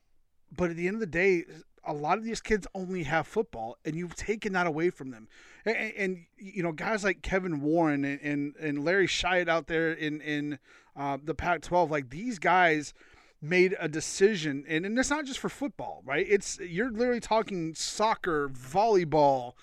but 0.56 0.72
at 0.72 0.76
the 0.76 0.88
end 0.88 0.96
of 0.96 1.02
the 1.02 1.06
day, 1.06 1.46
a 1.84 1.94
lot 1.94 2.18
of 2.18 2.24
these 2.24 2.42
kids 2.42 2.68
only 2.74 3.04
have 3.04 3.28
football, 3.28 3.78
and 3.86 3.96
you've 3.96 4.16
taken 4.16 4.54
that 4.54 4.68
away 4.68 4.90
from 4.90 5.12
them. 5.12 5.28
And, 5.66 5.76
and 5.76 6.26
you 6.38 6.64
know, 6.64 6.72
guys 6.72 7.04
like 7.04 7.22
Kevin 7.22 7.62
Warren 7.62 8.04
and, 8.04 8.20
and, 8.22 8.56
and 8.58 8.84
Larry 8.84 9.08
Shyatt 9.08 9.48
out 9.48 9.68
there 9.68 9.92
in 9.92 10.22
in 10.22 10.60
uh, 10.96 11.18
the 11.24 11.34
Pac-12, 11.36 11.90
like 11.90 12.10
these 12.10 12.40
guys 12.40 12.94
made 13.42 13.76
a 13.80 13.88
decision, 13.88 14.66
and, 14.68 14.86
and 14.86 14.98
it's 15.00 15.10
not 15.10 15.26
just 15.26 15.40
for 15.40 15.50
football, 15.50 16.02
right? 16.06 16.26
It's 16.30 16.60
you're 16.60 16.92
literally 16.92 17.20
talking 17.20 17.74
soccer, 17.74 18.50
volleyball, 18.50 19.54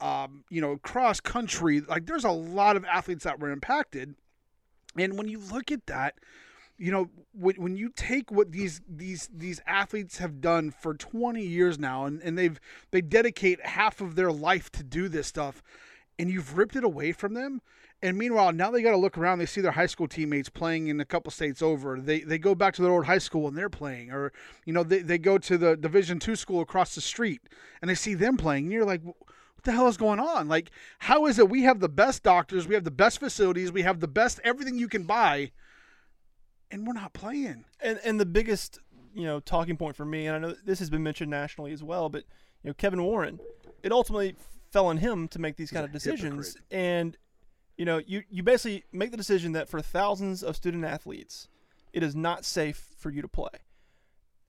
um, 0.00 0.44
you 0.50 0.60
know, 0.60 0.76
cross 0.78 1.20
country. 1.20 1.80
Like 1.80 2.06
there's 2.06 2.24
a 2.24 2.30
lot 2.30 2.76
of 2.76 2.84
athletes 2.84 3.24
that 3.24 3.40
were 3.40 3.50
impacted, 3.50 4.14
and 4.96 5.18
when 5.18 5.28
you 5.28 5.38
look 5.38 5.72
at 5.72 5.86
that, 5.86 6.14
you 6.78 6.92
know, 6.92 7.10
when, 7.32 7.56
when 7.56 7.76
you 7.76 7.90
take 7.94 8.30
what 8.30 8.52
these 8.52 8.80
these 8.88 9.28
these 9.34 9.60
athletes 9.66 10.18
have 10.18 10.40
done 10.40 10.70
for 10.70 10.94
20 10.94 11.42
years 11.42 11.78
now, 11.78 12.04
and, 12.04 12.22
and 12.22 12.38
they've 12.38 12.60
they 12.92 13.00
dedicate 13.00 13.64
half 13.66 14.00
of 14.00 14.14
their 14.14 14.32
life 14.32 14.70
to 14.72 14.84
do 14.84 15.08
this 15.08 15.26
stuff, 15.26 15.62
and 16.18 16.30
you've 16.30 16.56
ripped 16.56 16.76
it 16.76 16.84
away 16.84 17.12
from 17.12 17.34
them 17.34 17.62
and 18.04 18.18
meanwhile, 18.18 18.52
now 18.52 18.70
they 18.70 18.82
got 18.82 18.90
to 18.90 18.98
look 18.98 19.16
around. 19.16 19.38
They 19.38 19.46
see 19.46 19.62
their 19.62 19.72
high 19.72 19.86
school 19.86 20.06
teammates 20.06 20.50
playing 20.50 20.88
in 20.88 21.00
a 21.00 21.06
couple 21.06 21.30
states 21.32 21.62
over. 21.62 21.98
They 21.98 22.20
they 22.20 22.36
go 22.36 22.54
back 22.54 22.74
to 22.74 22.82
their 22.82 22.92
old 22.92 23.06
high 23.06 23.18
school 23.18 23.48
and 23.48 23.56
they're 23.56 23.70
playing, 23.70 24.10
or 24.10 24.30
you 24.66 24.74
know 24.74 24.82
they, 24.82 24.98
they 24.98 25.16
go 25.16 25.38
to 25.38 25.56
the 25.56 25.74
Division 25.74 26.18
two 26.18 26.36
school 26.36 26.60
across 26.60 26.94
the 26.94 27.00
street 27.00 27.40
and 27.80 27.90
they 27.90 27.94
see 27.94 28.12
them 28.12 28.36
playing. 28.36 28.64
And 28.64 28.72
you're 28.72 28.84
like, 28.84 29.02
what 29.02 29.16
the 29.62 29.72
hell 29.72 29.88
is 29.88 29.96
going 29.96 30.20
on? 30.20 30.48
Like, 30.48 30.70
how 30.98 31.24
is 31.24 31.38
it 31.38 31.48
we 31.48 31.62
have 31.62 31.80
the 31.80 31.88
best 31.88 32.22
doctors, 32.22 32.68
we 32.68 32.74
have 32.74 32.84
the 32.84 32.90
best 32.90 33.20
facilities, 33.20 33.72
we 33.72 33.80
have 33.82 34.00
the 34.00 34.08
best 34.08 34.38
everything 34.44 34.78
you 34.78 34.88
can 34.88 35.04
buy, 35.04 35.52
and 36.70 36.86
we're 36.86 36.92
not 36.92 37.14
playing? 37.14 37.64
And 37.80 37.98
and 38.04 38.20
the 38.20 38.26
biggest 38.26 38.80
you 39.14 39.24
know 39.24 39.40
talking 39.40 39.78
point 39.78 39.96
for 39.96 40.04
me, 40.04 40.26
and 40.26 40.36
I 40.36 40.38
know 40.40 40.54
this 40.62 40.78
has 40.78 40.90
been 40.90 41.02
mentioned 41.02 41.30
nationally 41.30 41.72
as 41.72 41.82
well, 41.82 42.10
but 42.10 42.24
you 42.62 42.68
know 42.68 42.74
Kevin 42.74 43.02
Warren, 43.02 43.40
it 43.82 43.92
ultimately 43.92 44.36
fell 44.70 44.88
on 44.88 44.98
him 44.98 45.26
to 45.28 45.38
make 45.38 45.56
these 45.56 45.70
kind 45.70 45.86
of 45.86 45.92
decisions, 45.92 46.48
hypocrite. 46.48 46.64
and 46.70 47.16
you 47.76 47.84
know, 47.84 48.00
you, 48.06 48.22
you 48.30 48.42
basically 48.42 48.84
make 48.92 49.10
the 49.10 49.16
decision 49.16 49.52
that 49.52 49.68
for 49.68 49.80
thousands 49.80 50.42
of 50.42 50.56
student 50.56 50.84
athletes, 50.84 51.48
it 51.92 52.02
is 52.02 52.14
not 52.14 52.44
safe 52.44 52.88
for 52.96 53.10
you 53.10 53.22
to 53.22 53.28
play. 53.28 53.48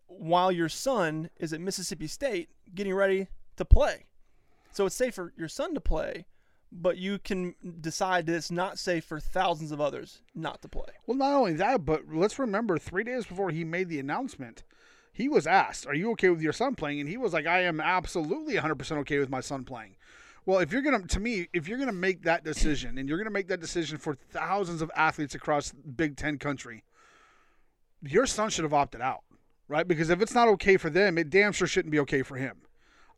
While 0.08 0.52
your 0.52 0.70
son 0.70 1.30
is 1.38 1.54
at 1.54 1.62
Mississippi 1.62 2.08
State 2.08 2.50
getting 2.74 2.94
ready 2.94 3.28
to 3.58 3.66
play. 3.66 4.06
So 4.72 4.86
it's 4.86 4.96
safe 4.96 5.16
for 5.16 5.34
your 5.38 5.48
son 5.48 5.74
to 5.74 5.82
play, 5.82 6.26
but 6.72 6.98
you 6.98 7.18
can 7.18 7.56
decide 7.80 8.26
that 8.26 8.36
it's 8.36 8.52
not 8.52 8.78
safe 8.78 9.06
for 9.06 9.20
thousands 9.20 9.72
of 9.72 9.80
others 9.80 10.22
not 10.34 10.62
to 10.62 10.68
play. 10.68 10.94
Well, 11.08 11.18
not 11.18 11.34
only 11.34 11.54
that, 11.54 11.86
but 11.86 12.04
let's 12.12 12.38
remember 12.38 12.78
three 12.78 13.04
days 13.04 13.26
before 13.26 13.52
he 13.52 13.64
made 13.64 13.90
the 13.90 14.00
announcement, 14.00 14.64
he 15.14 15.30
was 15.30 15.48
asked, 15.48 15.88
Are 15.88 15.96
you 15.96 16.12
okay 16.12 16.30
with 16.30 16.42
your 16.42 16.54
son 16.54 16.76
playing? 16.76 17.00
And 17.00 17.10
he 17.10 17.18
was 17.18 17.32
like, 17.32 17.48
I 17.48 17.62
am 17.62 17.80
absolutely 17.80 18.56
100% 18.56 18.98
okay 18.98 19.18
with 19.18 19.30
my 19.30 19.40
son 19.40 19.64
playing. 19.64 19.96
Well, 20.46 20.60
if 20.60 20.72
you're 20.72 20.84
gonna, 20.84 21.08
to 21.08 21.20
me, 21.20 21.48
if 21.54 21.68
you're 21.68 21.80
gonna 21.80 21.92
make 21.92 22.24
that 22.24 22.44
decision, 22.44 22.98
and 22.98 23.10
you're 23.10 23.18
gonna 23.18 23.32
make 23.32 23.48
that 23.48 23.60
decision 23.60 23.98
for 23.98 24.14
thousands 24.14 24.82
of 24.82 24.92
athletes 24.96 25.34
across 25.34 25.72
Big 25.72 26.18
Ten 26.18 26.38
country, 26.38 26.84
your 28.04 28.28
son 28.28 28.52
should 28.52 28.64
have 28.64 28.74
opted 28.74 29.02
out, 29.02 29.24
right? 29.68 29.88
Because 29.88 30.12
if 30.12 30.22
it's 30.22 30.36
not 30.36 30.48
okay 30.50 30.78
for 30.78 30.92
them, 30.92 31.18
it 31.18 31.32
damn 31.32 31.52
sure 31.52 31.68
shouldn't 31.68 31.92
be 31.92 32.00
okay 32.00 32.22
for 32.22 32.38
him, 32.38 32.58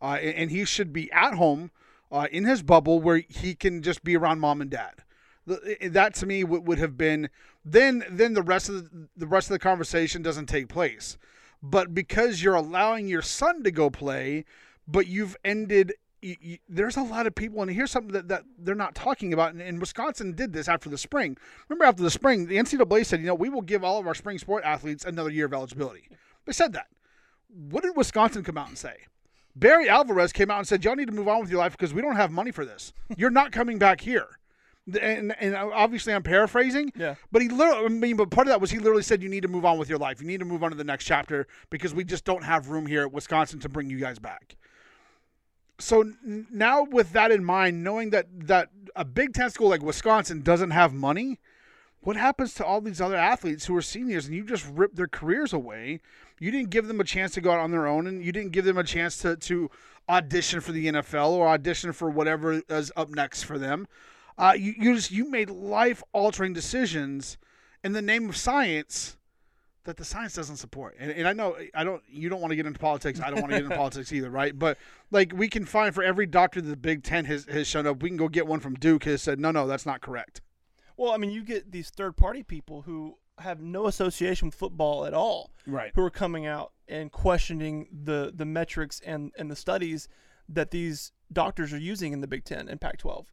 uh, 0.02 0.18
and, 0.22 0.36
and, 0.36 0.52
he 0.52 0.64
should 0.64 0.94
be 0.94 1.12
at 1.12 1.34
home 1.34 1.72
uh, 2.12 2.28
in 2.32 2.46
his 2.46 2.62
bubble 2.64 3.02
where 3.02 3.22
he 3.28 3.54
can 3.54 3.82
just 3.82 4.04
be 4.06 4.16
around 4.16 4.40
mom 4.40 4.62
and 4.62 4.72
dad. 4.72 5.04
That 5.46 6.14
to 6.16 6.26
me 6.26 6.46
would, 6.46 6.68
would 6.68 6.78
have 6.78 6.98
been 6.98 7.30
then. 7.64 8.04
Then 8.10 8.34
the 8.34 8.42
rest 8.42 8.68
of 8.68 8.84
the, 8.84 9.08
the 9.16 9.28
rest 9.28 9.48
of 9.50 9.54
the 9.54 9.60
conversation 9.60 10.22
doesn't 10.22 10.48
take 10.48 10.68
place. 10.68 11.18
But 11.64 11.94
because 11.94 12.44
you're 12.44 12.54
allowing 12.54 13.08
your 13.08 13.22
son 13.22 13.64
to 13.64 13.72
go 13.72 13.90
play, 13.90 14.44
but 14.86 15.08
you've 15.08 15.38
ended 15.46 15.94
you, 16.22 16.36
you, 16.42 16.58
there's 16.68 16.98
a 16.98 17.02
lot 17.02 17.28
of 17.28 17.36
people, 17.36 17.62
and 17.62 17.72
here's 17.72 17.92
something 17.92 18.14
that, 18.14 18.28
that 18.28 18.44
they're 18.58 18.76
not 18.76 18.96
talking 18.96 19.34
about. 19.34 19.54
And, 19.54 19.62
and, 19.62 19.80
Wisconsin 19.80 20.34
did 20.34 20.52
this 20.52 20.68
after 20.68 20.90
the 20.90 20.98
spring. 20.98 21.38
Remember, 21.70 21.86
after 21.86 22.04
the 22.04 22.10
spring, 22.10 22.48
the 22.48 22.58
NCAA 22.58 23.06
said, 23.06 23.20
you 23.20 23.28
know, 23.28 23.36
we 23.36 23.50
will 23.50 23.62
give 23.62 23.84
all 23.84 24.00
of 24.00 24.08
our 24.08 24.16
spring 24.16 24.38
sport 24.40 24.64
athletes 24.64 25.06
another 25.06 25.30
year 25.30 25.46
of 25.46 25.54
eligibility. 25.54 26.10
They 26.46 26.54
said 26.54 26.74
that. 26.74 26.88
What 27.50 27.84
did 27.84 27.96
Wisconsin 27.96 28.44
come 28.44 28.58
out 28.58 28.68
and 28.68 28.78
say? 28.78 28.96
Barry 29.56 29.90
Alvarez 29.90 30.32
came 30.34 30.52
out 30.52 30.60
and 30.60 30.68
said, 30.68 30.84
y'all 30.84 30.96
need 30.96 31.08
to 31.08 31.14
move 31.14 31.28
on 31.28 31.40
with 31.40 31.50
your 31.50 31.60
life 31.60 31.74
because 31.74 31.94
we 31.94 32.02
don't 32.02 32.16
have 32.16 32.32
money 32.32 32.52
for 32.52 32.66
this. 32.66 32.94
You're 33.16 33.32
not 33.32 33.52
coming 33.52 33.80
back 33.80 34.02
here. 34.02 34.28
And, 35.02 35.36
and 35.40 35.56
obviously 35.56 36.14
I'm 36.14 36.24
paraphrasing. 36.24 36.94
Yeah. 36.96 37.16
But 37.32 37.42
he 37.42 37.50
literally, 37.50 37.86
I 37.86 37.90
mean, 37.90 38.16
but 38.16 38.30
part 38.30 38.48
of 38.48 38.52
that 38.52 38.62
was 38.62 38.72
he 38.72 38.78
literally 38.78 39.04
said 39.04 39.22
you 39.22 39.30
need 39.30 39.42
to 39.42 39.48
move 39.48 39.66
on 39.66 39.78
with 39.78 39.90
your 39.90 39.98
life. 39.98 40.22
You 40.22 40.28
need 40.28 40.40
to 40.40 40.46
move 40.46 40.64
on 40.64 40.72
to 40.72 40.78
the 40.78 40.84
next 40.84 41.06
chapter 41.06 41.48
because 41.70 41.94
we 41.94 42.04
just 42.04 42.24
don't 42.24 42.44
have 42.44 42.70
room 42.70 42.86
here 42.86 43.02
at 43.02 43.12
Wisconsin 43.12 43.60
to 43.62 43.70
bring 43.70 43.90
you 43.90 44.00
guys 44.00 44.20
back 44.20 44.56
so 45.80 46.12
now 46.24 46.84
with 46.84 47.14
that 47.14 47.32
in 47.32 47.44
mind, 47.44 47.84
knowing 47.84 48.10
that 48.12 48.28
that 48.48 48.70
a 48.96 49.06
Big 49.06 49.34
Ten 49.34 49.50
school 49.50 49.70
like 49.70 49.82
Wisconsin 49.82 50.42
doesn't 50.42 50.72
have 50.72 50.94
money, 50.94 51.40
what 52.02 52.16
happens 52.16 52.54
to 52.56 52.66
all 52.66 52.82
these 52.82 53.02
other 53.02 53.16
athletes 53.16 53.66
who 53.66 53.76
are 53.76 53.82
seniors 53.82 54.26
and 54.26 54.36
you 54.36 54.44
just 54.44 54.66
rip 54.74 54.96
their 54.96 55.08
careers 55.08 55.54
away? 55.54 56.00
You 56.40 56.52
didn't 56.52 56.70
give 56.70 56.88
them 56.88 57.00
a 57.00 57.04
chance 57.04 57.34
to 57.34 57.42
go 57.42 57.52
out 57.52 57.60
on 57.60 57.72
their 57.72 57.88
own, 57.88 58.08
and 58.08 58.24
you 58.24 58.32
didn't 58.32 58.52
give 58.52 58.66
them 58.66 58.78
a 58.78 58.84
chance 58.84 59.18
to 59.20 59.36
to 59.36 59.70
audition 60.10 60.62
for 60.62 60.72
the 60.72 60.88
NFL 60.88 61.30
or 61.30 61.48
audition 61.48 61.92
for 61.94 62.10
whatever 62.10 62.62
is 62.70 62.92
up 62.96 63.10
next 63.10 63.44
for 63.44 63.58
them. 63.58 63.88
Uh, 64.38 64.54
you, 64.58 64.74
you 64.78 64.96
just 64.96 65.12
you 65.12 65.30
made 65.30 65.50
life 65.50 66.04
altering 66.14 66.54
decisions 66.54 67.38
in 67.84 67.94
the 67.94 68.02
name 68.02 68.30
of 68.30 68.38
science 68.38 69.18
that 69.88 69.96
the 69.96 70.06
science 70.06 70.34
doesn't 70.34 70.58
support. 70.58 70.96
And, 71.00 71.12
and 71.12 71.28
I 71.28 71.34
know 71.34 71.58
I 71.74 71.84
don't. 71.84 72.04
You 72.10 72.30
don't 72.30 72.42
want 72.42 72.52
to 72.52 72.56
get 72.56 72.66
into 72.66 72.78
politics. 72.78 73.20
I 73.22 73.30
don't 73.30 73.40
want 73.42 73.52
to 73.52 73.58
get 73.58 73.64
into 73.64 73.76
politics 73.84 74.12
either, 74.12 74.30
right? 74.30 74.58
But 74.58 74.78
like 75.12 75.32
we 75.34 75.48
can 75.48 75.66
find 75.66 75.96
for 75.96 76.04
every 76.04 76.28
doctor 76.28 76.62
that 76.62 76.70
the 76.70 76.78
Big 76.78 77.04
Ten 77.04 77.26
has 77.26 77.46
has 77.46 77.68
shown 77.68 77.88
up, 77.88 78.04
we 78.04 78.10
can 78.10 78.18
go 78.18 78.28
get 78.28 78.46
one 78.46 78.60
from 78.60 78.76
Duke 78.76 79.06
has 79.06 79.22
said 79.22 79.40
no, 79.40 79.50
no, 79.50 79.66
that's 79.66 79.86
not 79.86 80.02
correct. 80.02 80.42
Well, 80.98 81.12
I 81.12 81.18
mean, 81.18 81.32
you 81.32 81.44
get 81.44 81.72
these 81.72 81.90
third 81.90 82.18
party 82.18 82.44
people 82.44 82.82
who 82.82 83.18
have 83.40 83.62
no 83.62 83.88
association 83.88 84.48
with 84.48 84.56
football 84.56 85.06
at 85.06 85.14
all, 85.14 85.52
right? 85.66 85.92
Who 85.96 86.04
are 86.04 86.12
coming 86.12 86.46
out 86.46 86.74
and 86.88 87.12
questioning 87.12 87.88
the 87.92 88.32
the 88.36 88.46
metrics 88.46 89.00
and 89.06 89.32
and 89.38 89.50
the 89.50 89.56
studies 89.56 90.10
that 90.50 90.72
these 90.72 91.14
doctors 91.32 91.74
are 91.74 91.80
using 91.80 92.12
in 92.14 92.22
the 92.22 92.28
Big 92.28 92.44
Ten 92.44 92.70
and 92.70 92.80
Pac-12 92.80 93.26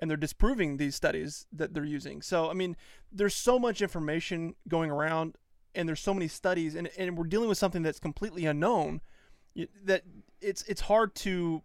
and 0.00 0.08
they're 0.08 0.16
disproving 0.16 0.76
these 0.76 0.96
studies 0.96 1.46
that 1.52 1.74
they're 1.74 1.84
using. 1.84 2.22
So, 2.22 2.50
I 2.50 2.54
mean, 2.54 2.76
there's 3.12 3.34
so 3.34 3.58
much 3.58 3.82
information 3.82 4.54
going 4.66 4.90
around 4.90 5.36
and 5.74 5.88
there's 5.88 6.00
so 6.00 6.14
many 6.14 6.28
studies 6.28 6.74
and, 6.74 6.88
and 6.98 7.16
we're 7.16 7.24
dealing 7.24 7.48
with 7.48 7.58
something 7.58 7.82
that's 7.82 8.00
completely 8.00 8.46
unknown 8.46 9.00
that 9.84 10.02
it's 10.40 10.62
it's 10.64 10.80
hard 10.80 11.14
to 11.14 11.62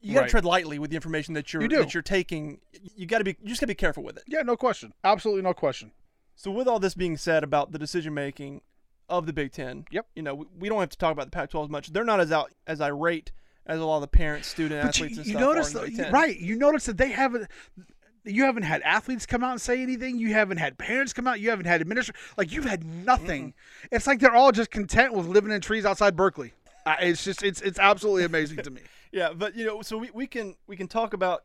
you 0.00 0.14
got 0.14 0.20
to 0.20 0.22
right. 0.22 0.30
tread 0.30 0.44
lightly 0.44 0.78
with 0.78 0.90
the 0.90 0.96
information 0.96 1.34
that 1.34 1.52
you're 1.52 1.62
you 1.62 1.68
that 1.68 1.94
you're 1.94 2.02
taking. 2.02 2.60
You 2.96 3.06
got 3.06 3.18
to 3.18 3.24
be 3.24 3.36
you 3.40 3.48
just 3.48 3.60
got 3.60 3.64
to 3.64 3.68
be 3.68 3.74
careful 3.74 4.02
with 4.02 4.16
it. 4.16 4.24
Yeah, 4.26 4.42
no 4.42 4.56
question. 4.56 4.92
Absolutely 5.04 5.42
no 5.42 5.54
question. 5.54 5.92
So 6.34 6.50
with 6.50 6.66
all 6.66 6.80
this 6.80 6.94
being 6.94 7.16
said 7.16 7.44
about 7.44 7.72
the 7.72 7.78
decision 7.78 8.14
making 8.14 8.62
of 9.08 9.26
the 9.26 9.32
Big 9.32 9.52
10, 9.52 9.86
yep. 9.90 10.06
You 10.16 10.22
know, 10.22 10.34
we, 10.34 10.46
we 10.58 10.68
don't 10.68 10.80
have 10.80 10.88
to 10.90 10.98
talk 10.98 11.12
about 11.12 11.26
the 11.26 11.30
Pac-12 11.30 11.64
as 11.64 11.70
much. 11.70 11.92
They're 11.92 12.04
not 12.04 12.20
as 12.20 12.32
out 12.32 12.52
as 12.66 12.80
irate 12.80 13.30
as 13.66 13.78
a 13.78 13.84
lot 13.84 13.96
of 13.96 14.00
the 14.00 14.08
parents, 14.08 14.48
student 14.48 14.82
but 14.82 14.88
athletes, 14.88 15.14
you, 15.14 15.20
and 15.20 15.26
you 15.26 15.62
stuff. 15.62 15.74
Notice, 15.74 16.10
right? 16.10 16.36
You 16.36 16.56
notice 16.56 16.86
that 16.86 16.96
they 16.96 17.10
haven't 17.10 17.48
you 18.24 18.44
haven't 18.44 18.62
had 18.62 18.82
athletes 18.82 19.26
come 19.26 19.42
out 19.42 19.52
and 19.52 19.60
say 19.60 19.82
anything. 19.82 20.18
You 20.18 20.32
haven't 20.32 20.58
had 20.58 20.78
parents 20.78 21.12
come 21.12 21.26
out. 21.26 21.40
You 21.40 21.50
haven't 21.50 21.66
had 21.66 21.80
administrators. 21.80 22.22
Like 22.36 22.52
you've 22.52 22.64
had 22.64 22.84
nothing. 22.84 23.48
Mm-hmm. 23.48 23.94
It's 23.96 24.06
like 24.06 24.20
they're 24.20 24.34
all 24.34 24.52
just 24.52 24.70
content 24.70 25.12
with 25.14 25.26
living 25.26 25.50
in 25.50 25.60
trees 25.60 25.84
outside 25.84 26.16
Berkeley. 26.16 26.52
Uh, 26.86 26.96
it's 27.00 27.24
just 27.24 27.42
it's 27.42 27.60
it's 27.60 27.78
absolutely 27.78 28.24
amazing 28.24 28.58
to 28.58 28.70
me. 28.70 28.80
yeah, 29.12 29.32
but 29.32 29.56
you 29.56 29.64
know, 29.64 29.82
so 29.82 29.98
we, 29.98 30.10
we 30.12 30.26
can 30.26 30.56
we 30.66 30.76
can 30.76 30.88
talk 30.88 31.14
about 31.14 31.44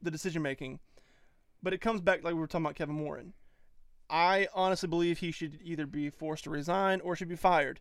the 0.00 0.10
decision 0.10 0.42
making, 0.42 0.80
but 1.62 1.72
it 1.72 1.80
comes 1.80 2.00
back 2.00 2.24
like 2.24 2.34
we 2.34 2.40
were 2.40 2.46
talking 2.46 2.66
about 2.66 2.74
Kevin 2.76 2.98
Warren. 2.98 3.32
I 4.10 4.48
honestly 4.54 4.88
believe 4.88 5.18
he 5.18 5.30
should 5.30 5.58
either 5.62 5.86
be 5.86 6.10
forced 6.10 6.44
to 6.44 6.50
resign 6.50 7.00
or 7.00 7.16
should 7.16 7.28
be 7.28 7.36
fired. 7.36 7.80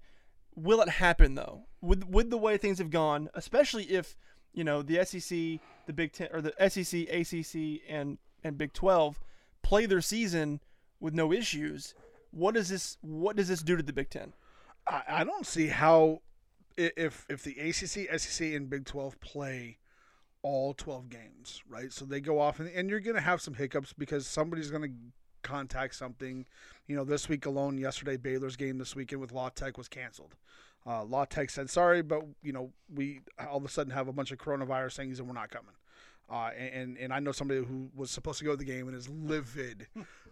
Will 0.55 0.81
it 0.81 0.89
happen 0.89 1.35
though? 1.35 1.63
With 1.81 2.05
with 2.07 2.29
the 2.29 2.37
way 2.37 2.57
things 2.57 2.77
have 2.77 2.89
gone, 2.89 3.29
especially 3.33 3.83
if 3.85 4.15
you 4.53 4.63
know 4.63 4.81
the 4.81 5.03
SEC, 5.05 5.59
the 5.87 5.93
Big 5.93 6.13
Ten, 6.13 6.29
or 6.31 6.41
the 6.41 6.53
SEC, 6.69 7.01
ACC, 7.09 7.81
and 7.89 8.17
and 8.43 8.57
Big 8.57 8.73
12 8.73 9.19
play 9.61 9.85
their 9.85 10.01
season 10.01 10.59
with 10.99 11.13
no 11.13 11.31
issues, 11.31 11.93
what 12.31 12.55
does 12.55 12.69
this 12.69 12.97
what 13.01 13.35
does 13.35 13.47
this 13.47 13.61
do 13.61 13.75
to 13.75 13.83
the 13.83 13.93
Big 13.93 14.09
10? 14.09 14.33
I, 14.87 15.03
I 15.07 15.23
don't 15.23 15.45
see 15.45 15.67
how 15.67 16.21
if 16.77 17.25
if 17.29 17.43
the 17.43 17.59
ACC, 17.59 18.19
SEC, 18.19 18.53
and 18.53 18.69
Big 18.69 18.85
12 18.85 19.19
play 19.19 19.77
all 20.43 20.73
12 20.73 21.09
games, 21.09 21.61
right? 21.69 21.91
So 21.91 22.05
they 22.05 22.19
go 22.19 22.39
off 22.39 22.59
and, 22.59 22.69
and 22.69 22.89
you're 22.89 22.99
going 22.99 23.15
to 23.15 23.21
have 23.21 23.41
some 23.41 23.53
hiccups 23.53 23.93
because 23.93 24.25
somebody's 24.25 24.71
going 24.71 24.83
to 24.83 25.47
contact 25.47 25.95
something. 25.95 26.45
You 26.87 26.95
know, 26.95 27.03
this 27.03 27.29
week 27.29 27.45
alone, 27.45 27.77
yesterday 27.77 28.17
Baylor's 28.17 28.55
game 28.55 28.77
this 28.77 28.95
weekend 28.95 29.21
with 29.21 29.31
La 29.31 29.49
Tech 29.49 29.77
was 29.77 29.87
canceled. 29.87 30.35
Uh, 30.85 31.03
La 31.03 31.25
Tech 31.25 31.49
said 31.49 31.69
sorry, 31.69 32.01
but 32.01 32.23
you 32.41 32.51
know 32.51 32.71
we 32.93 33.21
all 33.39 33.57
of 33.57 33.65
a 33.65 33.69
sudden 33.69 33.93
have 33.93 34.07
a 34.07 34.13
bunch 34.13 34.31
of 34.31 34.39
coronavirus 34.39 34.95
things 34.95 35.19
and 35.19 35.27
we're 35.27 35.33
not 35.33 35.51
coming. 35.51 35.73
Uh, 36.31 36.51
and 36.57 36.97
and 36.97 37.11
I 37.11 37.19
know 37.19 37.33
somebody 37.33 37.59
who 37.61 37.89
was 37.93 38.09
supposed 38.09 38.39
to 38.39 38.45
go 38.45 38.51
to 38.51 38.57
the 38.57 38.63
game 38.63 38.87
and 38.87 38.95
is 38.95 39.09
livid, 39.09 39.87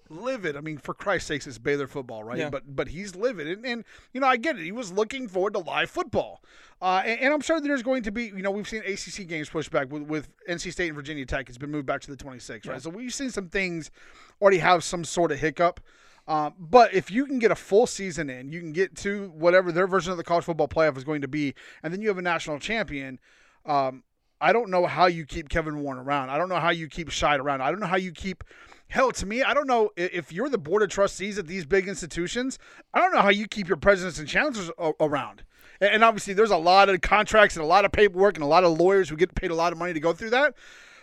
livid. 0.10 0.56
I 0.56 0.62
mean, 0.62 0.78
for 0.78 0.94
Christ's 0.94 1.28
sakes, 1.28 1.46
it's 1.46 1.58
Baylor 1.58 1.88
football, 1.88 2.24
right? 2.24 2.38
Yeah. 2.38 2.50
But 2.50 2.74
but 2.74 2.88
he's 2.88 3.16
livid, 3.16 3.48
and, 3.48 3.66
and 3.66 3.84
you 4.14 4.22
know 4.22 4.28
I 4.28 4.38
get 4.38 4.58
it. 4.58 4.64
He 4.64 4.72
was 4.72 4.92
looking 4.94 5.28
forward 5.28 5.54
to 5.54 5.60
live 5.60 5.90
football, 5.90 6.42
uh, 6.82 7.02
and, 7.06 7.20
and 7.20 7.34
I'm 7.34 7.42
sure 7.42 7.60
there's 7.60 7.84
going 7.84 8.04
to 8.04 8.12
be 8.12 8.26
you 8.28 8.42
know 8.42 8.52
we've 8.52 8.68
seen 8.68 8.82
ACC 8.86 9.28
games 9.28 9.50
pushed 9.50 9.72
back 9.72 9.92
with, 9.92 10.04
with 10.04 10.30
NC 10.48 10.72
State 10.72 10.88
and 10.88 10.96
Virginia 10.96 11.26
Tech. 11.26 11.50
It's 11.50 11.58
been 11.58 11.72
moved 11.72 11.86
back 11.86 12.00
to 12.02 12.12
the 12.12 12.18
26th, 12.18 12.66
Yeah. 12.66 12.72
right? 12.72 12.82
So 12.82 12.90
we've 12.90 13.14
seen 13.14 13.30
some 13.30 13.50
things 13.50 13.92
already 14.42 14.60
have 14.60 14.84
some 14.86 15.04
sort 15.04 15.32
of 15.34 15.40
hiccup. 15.40 15.82
Um, 16.30 16.54
but 16.60 16.94
if 16.94 17.10
you 17.10 17.26
can 17.26 17.40
get 17.40 17.50
a 17.52 17.56
full 17.56 17.88
season 17.88 18.30
in, 18.30 18.52
you 18.52 18.60
can 18.62 18.72
get 18.72 18.96
to 18.98 19.30
whatever 19.36 19.72
their 19.72 19.88
version 19.88 20.12
of 20.12 20.18
the 20.18 20.24
college 20.24 20.46
football 20.46 20.68
playoff 20.68 20.96
is 20.96 21.04
going 21.04 21.22
to 21.22 21.28
be, 21.28 21.56
and 21.84 21.92
then 21.92 22.02
you 22.02 22.08
have 22.08 22.20
a 22.20 22.22
national 22.22 22.60
champion. 22.60 23.20
Um, 23.66 24.04
I 24.42 24.54
don't 24.54 24.70
know 24.70 24.86
how 24.86 25.08
you 25.08 25.26
keep 25.26 25.50
Kevin 25.50 25.82
Warren 25.82 26.00
around. 26.00 26.30
I 26.30 26.38
don't 26.38 26.50
know 26.50 26.60
how 26.60 26.70
you 26.70 26.88
keep 26.88 27.10
Scheid 27.10 27.40
around. 27.40 27.62
I 27.62 27.72
don't 27.72 27.80
know 27.80 27.88
how 27.88 27.98
you 27.98 28.12
keep. 28.12 28.44
Hell, 28.88 29.12
to 29.12 29.26
me, 29.26 29.44
I 29.44 29.54
don't 29.54 29.68
know 29.68 29.92
if 29.96 30.32
you're 30.32 30.50
the 30.50 30.58
board 30.58 30.82
of 30.82 30.90
trustees 30.90 31.38
at 31.38 31.46
these 31.46 31.66
big 31.66 31.88
institutions. 31.88 32.58
I 32.94 33.02
don't 33.02 33.14
know 33.14 33.22
how 33.22 33.30
you 33.30 33.48
keep 33.48 33.68
your 33.68 33.78
presidents 33.78 34.18
and 34.18 34.28
chancellors 34.28 34.72
around. 35.00 35.44
And 35.82 36.04
obviously, 36.04 36.34
there's 36.34 36.52
a 36.52 36.58
lot 36.58 36.90
of 36.90 37.00
contracts 37.02 37.56
and 37.56 37.64
a 37.64 37.68
lot 37.68 37.86
of 37.86 37.92
paperwork 37.92 38.36
and 38.36 38.44
a 38.44 38.48
lot 38.48 38.64
of 38.64 38.80
lawyers 38.80 39.10
who 39.10 39.16
get 39.16 39.36
paid 39.36 39.52
a 39.52 39.56
lot 39.56 39.72
of 39.72 39.78
money 39.78 39.94
to 39.94 40.00
go 40.00 40.14
through 40.14 40.32
that. 40.32 40.56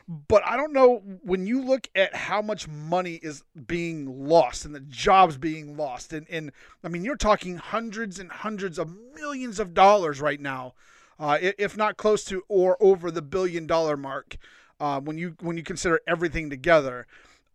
But 0.09 0.47
I 0.47 0.57
don't 0.57 0.73
know 0.73 1.03
when 1.23 1.47
you 1.47 1.63
look 1.63 1.89
at 1.97 2.15
how 2.15 2.41
much 2.41 2.69
money 2.69 3.15
is 3.15 3.43
being 3.67 4.29
lost 4.29 4.65
and 4.65 4.75
the 4.75 4.81
jobs 4.81 5.37
being 5.37 5.77
lost, 5.77 6.13
and, 6.13 6.27
and 6.31 6.53
I 6.85 6.89
mean, 6.89 7.05
you're 7.05 7.17
talking 7.17 7.57
hundreds 7.57 8.21
and 8.21 8.31
hundreds 8.31 8.79
of 8.79 8.95
millions 9.15 9.59
of 9.59 9.75
dollars 9.75 10.21
right 10.21 10.41
now, 10.41 10.75
uh, 11.19 11.39
if 11.41 11.77
not 11.77 11.97
close 11.97 12.25
to 12.25 12.43
or 12.49 12.77
over 12.81 13.11
the 13.11 13.23
billion 13.23 13.67
dollar 13.67 13.97
mark. 13.97 14.37
Uh, 14.79 15.01
when 15.01 15.17
you 15.17 15.35
when 15.41 15.57
you 15.57 15.63
consider 15.63 16.01
everything 16.07 16.51
together, 16.51 17.07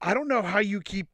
I 0.02 0.15
don't 0.15 0.28
know 0.28 0.41
how 0.41 0.58
you 0.58 0.82
keep 0.82 1.08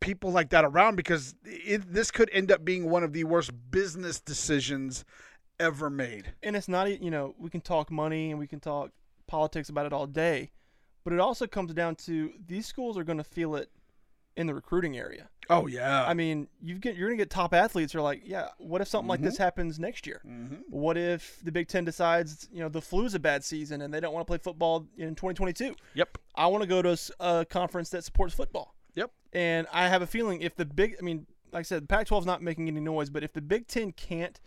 people 0.00 0.30
like 0.30 0.50
that 0.50 0.64
around 0.64 0.96
because 0.96 1.34
it, 1.44 1.92
this 1.92 2.10
could 2.10 2.28
end 2.32 2.52
up 2.52 2.64
being 2.64 2.90
one 2.90 3.02
of 3.02 3.12
the 3.12 3.24
worst 3.24 3.50
business 3.70 4.20
decisions 4.20 5.04
ever 5.60 5.90
made. 5.90 6.32
and 6.42 6.54
it's 6.54 6.68
not 6.68 7.00
you 7.02 7.10
know 7.10 7.34
we 7.38 7.50
can 7.50 7.60
talk 7.60 7.90
money 7.90 8.30
and 8.30 8.38
we 8.38 8.46
can 8.46 8.60
talk 8.60 8.90
politics 9.26 9.68
about 9.68 9.86
it 9.86 9.92
all 9.92 10.06
day 10.06 10.50
but 11.02 11.12
it 11.12 11.18
also 11.18 11.46
comes 11.46 11.74
down 11.74 11.96
to 11.96 12.32
these 12.46 12.64
schools 12.66 12.96
are 12.96 13.02
going 13.04 13.18
to 13.18 13.24
feel 13.24 13.56
it 13.56 13.70
in 14.38 14.46
the 14.46 14.54
recruiting 14.54 14.96
area. 14.96 15.28
Oh 15.50 15.66
yeah, 15.66 16.04
i 16.04 16.12
mean 16.12 16.46
you 16.62 16.74
get 16.78 16.94
you're 16.96 17.08
going 17.08 17.16
to 17.18 17.22
get 17.22 17.30
top 17.30 17.54
athletes 17.54 17.92
who 17.94 17.98
are 18.00 18.02
like 18.02 18.20
yeah 18.24 18.48
what 18.58 18.80
if 18.82 18.88
something 18.88 19.08
like 19.08 19.22
this 19.22 19.38
happens 19.38 19.78
next 19.78 20.06
year? 20.06 20.20
Mhm. 20.26 20.60
what 20.68 20.98
if 20.98 21.40
the 21.42 21.50
big 21.50 21.68
10 21.68 21.84
decides 21.86 22.46
you 22.52 22.60
know 22.60 22.68
the 22.68 22.82
flu's 22.82 23.14
a 23.14 23.18
bad 23.18 23.42
season 23.42 23.80
and 23.80 23.92
they 23.92 23.98
don't 24.00 24.12
want 24.12 24.26
to 24.26 24.30
play 24.30 24.36
football 24.38 24.86
in 24.98 25.14
2022 25.14 25.74
Yep. 25.94 26.18
i 26.34 26.46
want 26.46 26.62
to 26.62 26.68
go 26.68 26.82
to 26.82 26.98
a 27.20 27.46
conference 27.48 27.88
that 27.90 28.04
supports 28.04 28.34
football. 28.34 28.74
Yep. 28.94 29.10
and 29.32 29.66
i 29.72 29.88
have 29.88 30.02
a 30.02 30.06
feeling 30.06 30.42
if 30.42 30.54
the 30.54 30.66
big 30.66 30.96
i 30.98 31.02
mean 31.02 31.26
like 31.50 31.60
i 31.60 31.62
said 31.62 31.82
the 31.84 31.86
pac 31.86 32.06
12 32.06 32.24
is 32.24 32.26
not 32.26 32.42
making 32.42 32.68
any 32.68 32.80
noise 32.80 33.08
but 33.08 33.24
if 33.24 33.32
the 33.32 33.40
big 33.40 33.66
10 33.68 33.92
can't 33.92 34.40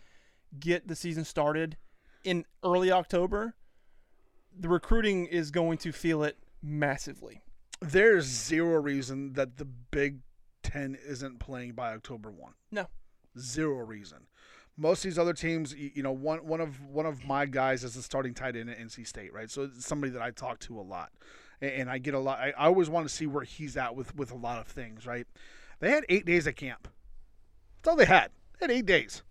get 0.60 0.86
the 0.86 0.94
season 0.94 1.24
started 1.24 1.76
in 2.22 2.44
early 2.62 2.92
october 2.92 3.54
the 4.56 4.68
recruiting 4.68 5.26
is 5.26 5.50
going 5.50 5.78
to 5.78 5.90
feel 5.90 6.22
it 6.22 6.36
massively 6.62 7.42
There's 7.82 8.24
zero 8.26 8.80
reason 8.80 9.32
that 9.34 9.56
the 9.56 9.64
Big 9.64 10.20
Ten 10.62 10.96
isn't 11.06 11.38
playing 11.40 11.72
by 11.72 11.92
October 11.92 12.30
one. 12.30 12.54
No. 12.70 12.86
zero 13.38 13.78
reason. 13.84 14.26
Most 14.76 15.04
of 15.04 15.10
these 15.10 15.18
other 15.18 15.34
teams, 15.34 15.74
you 15.74 16.02
know, 16.02 16.12
one 16.12 16.46
one 16.46 16.60
of 16.60 16.80
one 16.86 17.04
of 17.04 17.24
my 17.26 17.44
guys 17.46 17.84
is 17.84 17.94
the 17.94 18.02
starting 18.02 18.32
tight 18.32 18.56
end 18.56 18.70
at 18.70 18.78
NC 18.78 19.06
State, 19.06 19.32
right? 19.32 19.50
So 19.50 19.64
it's 19.64 19.84
somebody 19.86 20.12
that 20.12 20.22
I 20.22 20.30
talk 20.30 20.60
to 20.60 20.80
a 20.80 20.82
lot, 20.82 21.10
and, 21.60 21.70
and 21.72 21.90
I 21.90 21.98
get 21.98 22.14
a 22.14 22.18
lot. 22.18 22.38
I, 22.38 22.50
I 22.56 22.66
always 22.66 22.88
want 22.88 23.06
to 23.06 23.14
see 23.14 23.26
where 23.26 23.44
he's 23.44 23.76
at 23.76 23.94
with 23.94 24.16
with 24.16 24.30
a 24.30 24.36
lot 24.36 24.58
of 24.60 24.66
things, 24.66 25.06
right? 25.06 25.26
They 25.80 25.90
had 25.90 26.06
eight 26.08 26.24
days 26.24 26.46
at 26.46 26.56
camp. 26.56 26.88
That's 27.82 27.90
all 27.90 27.96
they 27.96 28.06
had. 28.06 28.30
They 28.58 28.64
had 28.64 28.70
eight 28.70 28.86
days. 28.86 29.22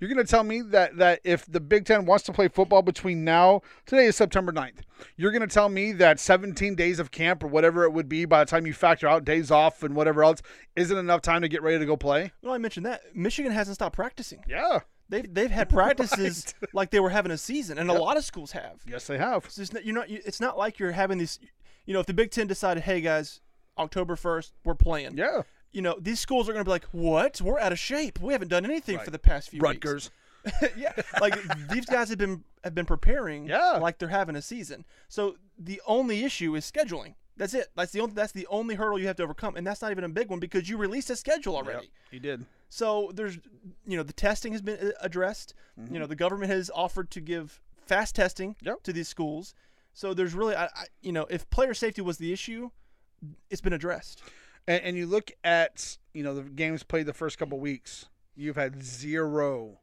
You're 0.00 0.08
going 0.12 0.24
to 0.24 0.30
tell 0.30 0.44
me 0.44 0.60
that, 0.62 0.96
that 0.98 1.20
if 1.24 1.44
the 1.46 1.58
Big 1.60 1.84
Ten 1.84 2.04
wants 2.06 2.24
to 2.26 2.32
play 2.32 2.46
football 2.48 2.82
between 2.82 3.24
now, 3.24 3.62
today 3.84 4.06
is 4.06 4.14
September 4.16 4.52
9th, 4.52 4.80
you're 5.16 5.32
going 5.32 5.46
to 5.46 5.52
tell 5.52 5.68
me 5.68 5.90
that 5.92 6.20
17 6.20 6.74
days 6.76 6.98
of 7.00 7.10
camp 7.10 7.42
or 7.42 7.48
whatever 7.48 7.82
it 7.84 7.92
would 7.92 8.08
be 8.08 8.24
by 8.24 8.44
the 8.44 8.48
time 8.50 8.64
you 8.66 8.72
factor 8.72 9.08
out 9.08 9.24
days 9.24 9.50
off 9.50 9.82
and 9.82 9.96
whatever 9.96 10.22
else 10.22 10.40
isn't 10.76 10.96
enough 10.96 11.20
time 11.22 11.42
to 11.42 11.48
get 11.48 11.62
ready 11.62 11.78
to 11.80 11.86
go 11.86 11.96
play? 11.96 12.30
well 12.42 12.52
i 12.54 12.58
mentioned 12.58 12.86
that 12.86 13.00
michigan 13.14 13.50
hasn't 13.52 13.74
stopped 13.74 13.94
practicing 13.96 14.42
Yeah. 14.48 14.80
they've, 15.08 15.32
they've 15.32 15.50
had 15.50 15.68
practices 15.68 16.54
like 16.72 16.90
they 16.90 17.00
were 17.00 17.10
having 17.10 17.32
a 17.32 17.38
season 17.38 17.78
and 17.78 17.90
a 17.90 17.94
lot 17.94 18.16
of 18.16 18.24
schools 18.24 18.52
have 18.52 18.80
Yes, 18.86 19.06
they 19.06 19.18
have. 19.18 19.50
So 19.50 19.62
it's 19.62 19.72
not, 19.72 19.84
you're 19.84 19.94
not. 19.94 20.08
you- 20.08 20.20
It's 20.24 20.40
not 20.40 20.56
like 20.58 20.78
you're 20.78 20.92
having 20.92 21.18
these. 21.18 21.38
You 21.86 21.94
know, 21.94 22.00
if 22.00 22.06
the 22.06 22.14
Big 22.14 22.30
Ten 22.30 22.46
decided, 22.46 22.84
hey 22.84 23.00
guys, 23.00 23.40
October 23.78 24.14
first, 24.16 24.52
we're 24.64 24.74
playing. 24.74 25.16
Yeah. 25.16 25.42
You 25.72 25.82
know, 25.82 25.96
these 26.00 26.18
schools 26.20 26.48
are 26.48 26.52
going 26.52 26.64
to 26.64 26.68
be 26.68 26.70
like, 26.72 26.86
what? 26.92 27.40
We're 27.40 27.58
out 27.60 27.72
of 27.72 27.78
shape. 27.78 28.18
We 28.20 28.32
haven't 28.32 28.48
done 28.48 28.64
anything 28.64 28.96
Right. 28.96 29.04
for 29.04 29.10
the 29.10 29.18
past 29.18 29.50
few 29.50 29.60
Rutgers. 29.60 30.10
weeks. 30.44 30.72
yeah, 30.78 30.92
like 31.20 31.36
these 31.68 31.84
guys 31.84 32.08
have 32.08 32.16
been 32.18 32.42
have 32.64 32.74
been 32.74 32.86
preparing. 32.86 33.46
Yeah. 33.46 33.72
like 33.72 33.98
they're 33.98 34.08
having 34.08 34.34
a 34.36 34.40
season. 34.42 34.84
So 35.08 35.36
the 35.58 35.82
only 35.86 36.24
issue 36.24 36.54
is 36.54 36.70
scheduling. 36.70 37.14
That's 37.36 37.54
it. 37.54 37.68
That's 37.76 37.92
the 37.92 38.00
only. 38.00 38.14
That's 38.14 38.32
the 38.32 38.46
only 38.46 38.76
hurdle 38.76 38.98
you 38.98 39.06
have 39.08 39.16
to 39.16 39.22
overcome, 39.24 39.56
and 39.56 39.66
that's 39.66 39.82
not 39.82 39.90
even 39.90 40.04
a 40.04 40.08
big 40.08 40.30
one 40.30 40.38
because 40.40 40.68
you 40.68 40.76
released 40.78 41.10
a 41.10 41.16
schedule 41.16 41.54
already. 41.54 41.90
You 42.10 42.20
did. 42.20 42.46
So 42.70 43.10
there's, 43.14 43.38
you 43.86 43.96
know, 43.96 44.02
the 44.02 44.12
testing 44.12 44.52
has 44.52 44.62
been 44.62 44.78
uh, 44.78 44.90
addressed. 45.00 45.54
You 45.90 45.98
know, 45.98 46.06
the 46.06 46.16
government 46.16 46.50
has 46.50 46.70
offered 46.74 47.10
to 47.12 47.20
give 47.20 47.60
fast 47.86 48.14
testing 48.16 48.54
Mm-hmm. 48.54 48.66
Yep. 48.68 48.82
to 48.84 48.92
these 48.92 49.08
schools. 49.08 49.54
So 49.94 50.14
there's 50.14 50.34
really, 50.34 50.54
I, 50.56 50.64
I, 50.66 50.84
you 51.02 51.12
know, 51.12 51.26
if 51.30 51.48
player 51.50 51.74
safety 51.74 52.00
was 52.02 52.18
the 52.18 52.32
issue, 52.32 52.70
it's 53.50 53.60
been 53.60 53.72
addressed. 53.72 54.22
And, 54.68 54.82
and 54.84 54.96
you 54.96 55.06
look 55.06 55.32
at, 55.42 55.98
you 56.12 56.22
know, 56.22 56.34
the 56.34 56.42
games 56.42 56.84
played 56.84 57.06
the 57.06 57.12
first 57.12 57.38
couple 57.38 57.58
weeks, 57.58 58.06
you've 58.36 58.54
had 58.56 58.82
zero, 58.82 59.80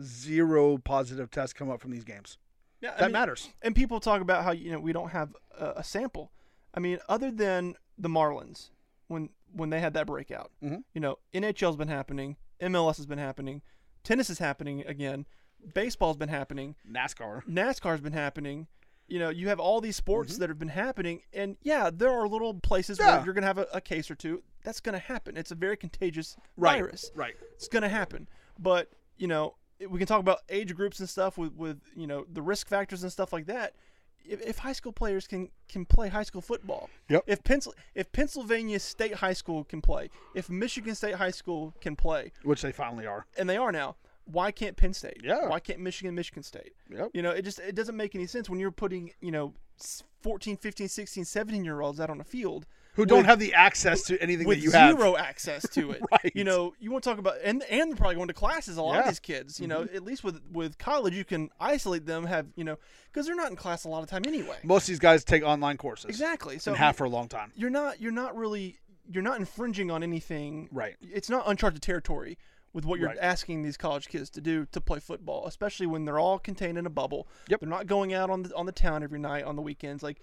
zero 0.00 0.78
positive 0.78 1.30
tests 1.30 1.52
come 1.52 1.68
up 1.70 1.80
from 1.82 1.90
these 1.90 2.04
games. 2.04 2.38
Yeah, 2.80 2.94
That 2.98 3.10
matters. 3.10 3.48
And 3.62 3.74
people 3.74 3.98
talk 3.98 4.20
about 4.22 4.44
how 4.44 4.52
you 4.52 4.70
know 4.70 4.78
we 4.78 4.92
don't 4.92 5.10
have 5.10 5.34
a, 5.58 5.72
a 5.78 5.84
sample. 5.84 6.30
I 6.72 6.78
mean, 6.80 6.98
other 7.08 7.30
than 7.32 7.74
the 7.98 8.08
Marlins, 8.08 8.70
when 9.08 9.30
when 9.52 9.70
they 9.70 9.80
had 9.80 9.94
that 9.94 10.06
breakout, 10.06 10.52
Mhm. 10.62 10.84
you 10.94 11.00
know, 11.00 11.16
NHL's 11.34 11.76
been 11.76 11.88
happening, 11.88 12.36
MLS 12.62 12.98
has 12.98 13.06
been 13.06 13.18
happening, 13.18 13.62
tennis 14.04 14.30
is 14.30 14.38
happening 14.38 14.84
again, 14.86 15.26
baseball's 15.74 16.16
been 16.18 16.28
happening. 16.28 16.76
NASCAR. 16.88 17.42
NASCAR's 17.46 18.00
been 18.00 18.12
happening. 18.12 18.68
You 19.08 19.18
know, 19.18 19.30
you 19.30 19.48
have 19.48 19.58
all 19.58 19.80
these 19.80 19.96
sports 19.96 20.34
mm-hmm. 20.34 20.40
that 20.40 20.48
have 20.50 20.58
been 20.58 20.68
happening, 20.68 21.22
and 21.32 21.56
yeah, 21.62 21.90
there 21.92 22.10
are 22.10 22.28
little 22.28 22.54
places 22.54 22.98
Yeah. 22.98 23.16
where 23.16 23.24
you're 23.24 23.34
gonna 23.34 23.46
have 23.46 23.58
a, 23.58 23.66
a 23.72 23.80
case 23.80 24.10
or 24.10 24.14
two. 24.14 24.42
That's 24.64 24.80
gonna 24.80 24.98
happen. 24.98 25.36
It's 25.36 25.50
a 25.50 25.54
very 25.54 25.76
contagious 25.78 26.36
Right. 26.56 26.78
virus. 26.78 27.10
Right. 27.14 27.34
It's 27.54 27.68
gonna 27.68 27.88
happen. 27.88 28.28
But 28.58 28.90
you 29.16 29.26
know, 29.26 29.54
we 29.88 29.98
can 29.98 30.06
talk 30.06 30.20
about 30.20 30.40
age 30.50 30.74
groups 30.74 31.00
and 31.00 31.08
stuff 31.08 31.38
with 31.38 31.54
with 31.54 31.80
you 31.96 32.06
know 32.06 32.26
the 32.30 32.42
risk 32.42 32.68
factors 32.68 33.02
and 33.02 33.10
stuff 33.10 33.32
like 33.32 33.46
that. 33.46 33.74
If, 34.26 34.42
if 34.42 34.58
high 34.58 34.72
school 34.74 34.92
players 34.92 35.26
can 35.26 35.48
can 35.68 35.86
play 35.86 36.08
high 36.10 36.24
school 36.24 36.42
football, 36.42 36.90
Yep. 37.08 37.24
If 37.26 37.42
Pencil 37.44 37.74
if 37.94 38.12
Pennsylvania 38.12 38.78
State 38.78 39.14
High 39.14 39.32
School 39.32 39.64
can 39.64 39.80
play, 39.80 40.10
if 40.34 40.50
Michigan 40.50 40.94
State 40.94 41.14
High 41.14 41.30
School 41.30 41.72
can 41.80 41.96
play, 41.96 42.32
Which 42.42 42.60
they 42.60 42.72
finally 42.72 43.06
are. 43.06 43.24
and 43.38 43.48
they 43.48 43.56
are 43.56 43.72
now. 43.72 43.96
Why 44.30 44.50
can't 44.50 44.76
Penn 44.76 44.92
State? 44.92 45.20
Yeah. 45.24 45.48
Why 45.48 45.58
can't 45.60 45.80
Michigan, 45.80 46.14
Michigan 46.14 46.42
State? 46.42 46.72
Yep. 46.90 47.10
You 47.14 47.22
know, 47.22 47.30
it 47.30 47.42
just 47.42 47.58
it 47.60 47.74
doesn't 47.74 47.96
make 47.96 48.14
any 48.14 48.26
sense 48.26 48.48
when 48.50 48.60
you're 48.60 48.70
putting, 48.70 49.10
you 49.20 49.30
know, 49.30 49.54
s- 49.80 50.02
14, 50.22 50.56
15, 50.56 50.88
16, 50.88 51.24
17 51.24 51.64
year 51.64 51.80
olds 51.80 51.98
out 52.00 52.10
on 52.10 52.20
a 52.20 52.24
field 52.24 52.66
Who 52.94 53.06
don't 53.06 53.24
have 53.24 53.38
the 53.38 53.54
access 53.54 54.02
to 54.02 54.20
anything 54.20 54.46
with 54.48 54.58
that 54.58 54.64
you 54.64 54.70
have. 54.72 54.98
zero 54.98 55.16
access 55.16 55.66
to 55.70 55.92
it. 55.92 56.02
Right. 56.12 56.32
You 56.34 56.44
know, 56.44 56.74
you 56.80 56.90
want 56.90 57.04
to 57.04 57.10
talk 57.10 57.18
about 57.18 57.36
and 57.44 57.62
and 57.70 57.90
they're 57.90 57.96
probably 57.96 58.16
going 58.16 58.28
to 58.28 58.34
classes. 58.34 58.76
A 58.76 58.82
lot 58.82 58.90
of 58.90 58.94
Yeah. 58.96 59.00
Mm-hmm. 59.02 59.08
these 59.10 59.20
kids, 59.20 59.60
you 59.60 59.66
know, 59.68 59.82
at 59.82 60.02
least 60.02 60.24
with 60.24 60.40
with 60.52 60.76
college, 60.78 61.14
you 61.14 61.24
can 61.24 61.48
isolate 61.60 62.04
them. 62.04 62.24
Have 62.26 62.46
you 62.56 62.64
know, 62.64 62.76
because 63.10 63.26
they're 63.26 63.36
not 63.36 63.50
in 63.50 63.56
class 63.56 63.84
a 63.84 63.88
lot 63.88 64.02
of 64.02 64.10
time 64.10 64.22
anyway. 64.26 64.56
Most 64.64 64.82
of 64.82 64.88
these 64.88 64.98
guys 64.98 65.24
take 65.24 65.42
online 65.42 65.76
courses. 65.78 66.10
Exactly. 66.10 66.58
So 66.58 66.72
And 66.72 66.78
have 66.78 66.96
for 66.96 67.04
a 67.04 67.10
long 67.10 67.28
time. 67.28 67.52
you're 67.56 67.70
not 67.70 68.00
you're 68.00 68.12
not 68.12 68.36
really 68.36 68.76
you're 69.10 69.22
not 69.22 69.38
infringing 69.38 69.90
on 69.90 70.02
anything. 70.02 70.68
Right. 70.72 70.96
It's 71.00 71.30
not 71.30 71.44
uncharted 71.46 71.80
territory 71.80 72.36
with 72.72 72.84
what 72.84 72.98
you're 73.00 73.08
Right. 73.08 73.18
asking 73.20 73.62
these 73.62 73.76
college 73.76 74.08
kids 74.08 74.28
to 74.30 74.40
do 74.40 74.66
to 74.66 74.80
play 74.80 75.00
football, 75.00 75.46
especially 75.46 75.86
when 75.86 76.04
they're 76.04 76.18
all 76.18 76.38
contained 76.38 76.76
in 76.78 76.86
a 76.86 76.90
bubble. 76.90 77.26
Yep. 77.48 77.60
They're 77.60 77.68
not 77.68 77.86
going 77.86 78.12
out 78.14 78.30
on 78.30 78.42
the 78.42 78.54
on 78.54 78.66
the 78.66 78.72
town 78.72 79.02
every 79.02 79.18
night 79.18 79.44
on 79.44 79.56
the 79.56 79.62
weekends, 79.62 80.02
like, 80.02 80.20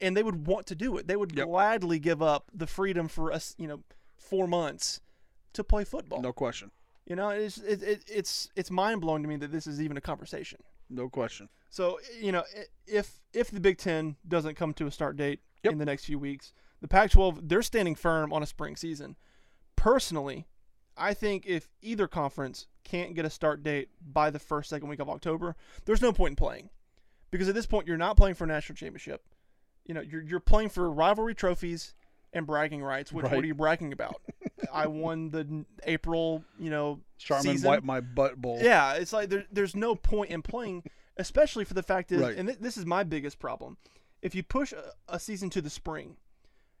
and 0.00 0.16
they 0.16 0.22
would 0.22 0.46
want 0.46 0.66
to 0.68 0.74
do 0.74 0.96
it. 0.96 1.06
They 1.06 1.16
would 1.16 1.36
Yep. 1.36 1.46
gladly 1.46 1.98
give 1.98 2.22
up 2.22 2.50
the 2.54 2.66
freedom 2.66 3.08
for 3.08 3.32
us, 3.32 3.54
you 3.58 3.66
know, 3.66 3.82
four 4.16 4.46
months 4.46 5.00
to 5.54 5.64
play 5.64 5.84
football. 5.84 6.20
No 6.22 6.32
question. 6.32 6.70
You 7.06 7.16
know, 7.16 7.30
it's 7.30 7.58
it, 7.58 7.82
it, 7.82 8.04
it's 8.08 8.48
it's 8.56 8.70
mind 8.70 9.00
blowing 9.00 9.22
to 9.22 9.28
me 9.28 9.36
that 9.36 9.52
this 9.52 9.66
is 9.66 9.80
even 9.80 9.96
a 9.96 10.00
conversation. 10.00 10.60
No 10.88 11.08
question. 11.08 11.48
So 11.70 11.98
you 12.20 12.30
know, 12.32 12.44
if 12.86 13.20
if 13.32 13.50
the 13.50 13.60
Big 13.60 13.78
Ten 13.78 14.16
doesn't 14.26 14.54
come 14.54 14.72
to 14.74 14.86
a 14.86 14.90
start 14.90 15.16
date 15.16 15.40
Yep. 15.64 15.72
in 15.72 15.78
the 15.78 15.84
next 15.84 16.04
few 16.04 16.18
weeks, 16.18 16.52
The 16.80 16.86
Pac-12 16.88 17.48
they're 17.48 17.62
standing 17.62 17.94
firm 17.96 18.32
on 18.32 18.42
a 18.42 18.46
spring 18.46 18.76
season. 18.76 19.16
Personally, 19.74 20.46
I 20.96 21.14
think 21.14 21.44
if 21.46 21.68
either 21.82 22.06
conference 22.08 22.66
can't 22.84 23.14
get 23.14 23.24
a 23.24 23.30
start 23.30 23.62
date 23.62 23.88
by 24.00 24.30
the 24.30 24.38
first 24.38 24.70
second 24.70 24.88
week 24.88 25.00
of 25.00 25.08
October, 25.10 25.54
there's 25.84 26.00
no 26.02 26.12
point 26.12 26.32
in 26.32 26.36
playing. 26.36 26.70
Because 27.30 27.48
at 27.48 27.54
this 27.54 27.66
point 27.66 27.86
you're 27.86 27.96
not 27.98 28.16
playing 28.16 28.34
for 28.34 28.44
a 28.44 28.46
national 28.46 28.76
championship. 28.76 29.22
You 29.84 29.94
know, 29.94 30.00
you're 30.00 30.22
you're 30.22 30.40
playing 30.40 30.70
for 30.70 30.90
rivalry 30.90 31.34
trophies 31.34 31.94
and 32.32 32.46
bragging 32.46 32.82
rights. 32.82 33.12
Which 33.12 33.24
Right. 33.24 33.34
what 33.34 33.44
are 33.44 33.46
you 33.46 33.54
bragging 33.54 33.92
about? 33.92 34.20
I 34.72 34.86
won 34.86 35.30
the 35.30 35.64
April, 35.84 36.44
you 36.58 36.70
know, 36.70 37.00
Charmin 37.18 37.52
season. 37.52 37.68
wiped 37.68 37.84
my 37.84 38.00
butt 38.00 38.40
bowl. 38.40 38.58
Yeah, 38.62 38.94
it's 38.94 39.12
like 39.12 39.28
there, 39.28 39.44
there's 39.52 39.76
no 39.76 39.94
point 39.94 40.30
in 40.30 40.42
playing, 40.42 40.84
especially 41.16 41.64
for 41.64 41.74
the 41.74 41.82
fact 41.82 42.10
is, 42.12 42.20
Right. 42.22 42.36
and 42.36 42.48
th- 42.48 42.60
this 42.60 42.76
is 42.76 42.86
my 42.86 43.04
biggest 43.04 43.38
problem. 43.38 43.76
If 44.22 44.34
you 44.34 44.42
push 44.42 44.72
a, 44.72 44.92
a 45.08 45.20
season 45.20 45.50
to 45.50 45.60
the 45.60 45.70
spring, 45.70 46.16